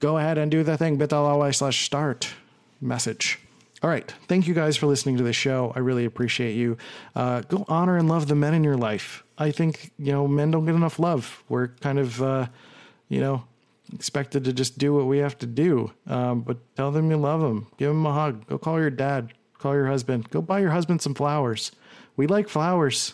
go 0.00 0.18
ahead 0.18 0.36
and 0.36 0.50
do 0.50 0.62
the 0.62 0.76
thing 0.76 0.96
bit.ly 0.96 1.50
slash 1.52 1.84
start 1.84 2.34
message. 2.80 3.38
All 3.84 3.90
right. 3.90 4.10
Thank 4.28 4.48
you 4.48 4.54
guys 4.54 4.78
for 4.78 4.86
listening 4.86 5.18
to 5.18 5.22
the 5.22 5.34
show. 5.34 5.70
I 5.76 5.80
really 5.80 6.06
appreciate 6.06 6.54
you. 6.54 6.78
Uh, 7.14 7.42
go 7.42 7.66
honor 7.68 7.98
and 7.98 8.08
love 8.08 8.28
the 8.28 8.34
men 8.34 8.54
in 8.54 8.64
your 8.64 8.78
life. 8.78 9.24
I 9.36 9.50
think, 9.50 9.90
you 9.98 10.10
know, 10.10 10.26
men 10.26 10.50
don't 10.50 10.64
get 10.64 10.74
enough 10.74 10.98
love. 10.98 11.44
We're 11.50 11.68
kind 11.68 11.98
of, 11.98 12.22
uh, 12.22 12.46
you 13.10 13.20
know, 13.20 13.44
expected 13.92 14.44
to 14.44 14.54
just 14.54 14.78
do 14.78 14.94
what 14.94 15.04
we 15.04 15.18
have 15.18 15.36
to 15.40 15.46
do. 15.46 15.92
Um, 16.06 16.40
but 16.40 16.56
tell 16.76 16.92
them 16.92 17.10
you 17.10 17.18
love 17.18 17.42
them. 17.42 17.66
Give 17.76 17.90
them 17.90 18.06
a 18.06 18.14
hug. 18.14 18.46
Go 18.46 18.56
call 18.56 18.80
your 18.80 18.88
dad. 18.88 19.34
Call 19.58 19.74
your 19.74 19.88
husband. 19.88 20.30
Go 20.30 20.40
buy 20.40 20.60
your 20.60 20.70
husband 20.70 21.02
some 21.02 21.14
flowers. 21.14 21.70
We 22.16 22.26
like 22.26 22.48
flowers. 22.48 23.12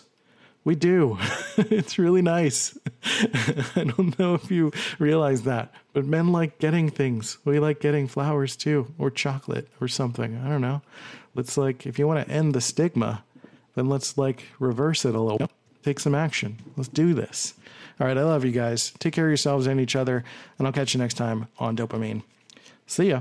We 0.64 0.74
do. 0.74 1.18
it's 1.56 1.98
really 1.98 2.22
nice. 2.22 2.78
I 3.76 3.84
don't 3.84 4.18
know 4.18 4.34
if 4.34 4.50
you 4.50 4.72
realize 4.98 5.42
that, 5.42 5.72
but 5.92 6.04
men 6.04 6.32
like 6.32 6.58
getting 6.58 6.90
things. 6.90 7.38
We 7.44 7.58
like 7.58 7.80
getting 7.80 8.06
flowers 8.06 8.56
too, 8.56 8.92
or 8.98 9.11
chocolate 9.11 9.68
or 9.80 9.88
something. 9.88 10.36
I 10.44 10.48
don't 10.48 10.61
know. 10.61 10.82
Let's 11.34 11.56
like, 11.56 11.86
if 11.86 11.98
you 11.98 12.06
want 12.06 12.26
to 12.26 12.32
end 12.32 12.54
the 12.54 12.61
stigma, 12.61 13.24
then 13.74 13.88
let's 13.88 14.18
like 14.18 14.44
reverse 14.58 15.04
it 15.04 15.14
a 15.14 15.20
little. 15.20 15.48
Take 15.82 16.00
some 16.00 16.14
action. 16.14 16.58
Let's 16.76 16.88
do 16.88 17.14
this. 17.14 17.54
All 17.98 18.06
right. 18.06 18.18
I 18.18 18.22
love 18.22 18.44
you 18.44 18.52
guys. 18.52 18.92
Take 18.98 19.14
care 19.14 19.26
of 19.26 19.30
yourselves 19.30 19.66
and 19.66 19.80
each 19.80 19.96
other, 19.96 20.24
and 20.58 20.66
I'll 20.66 20.72
catch 20.72 20.94
you 20.94 20.98
next 20.98 21.14
time 21.14 21.48
on 21.58 21.76
DOPEamine. 21.76 22.22
See 22.86 23.08
ya. 23.08 23.20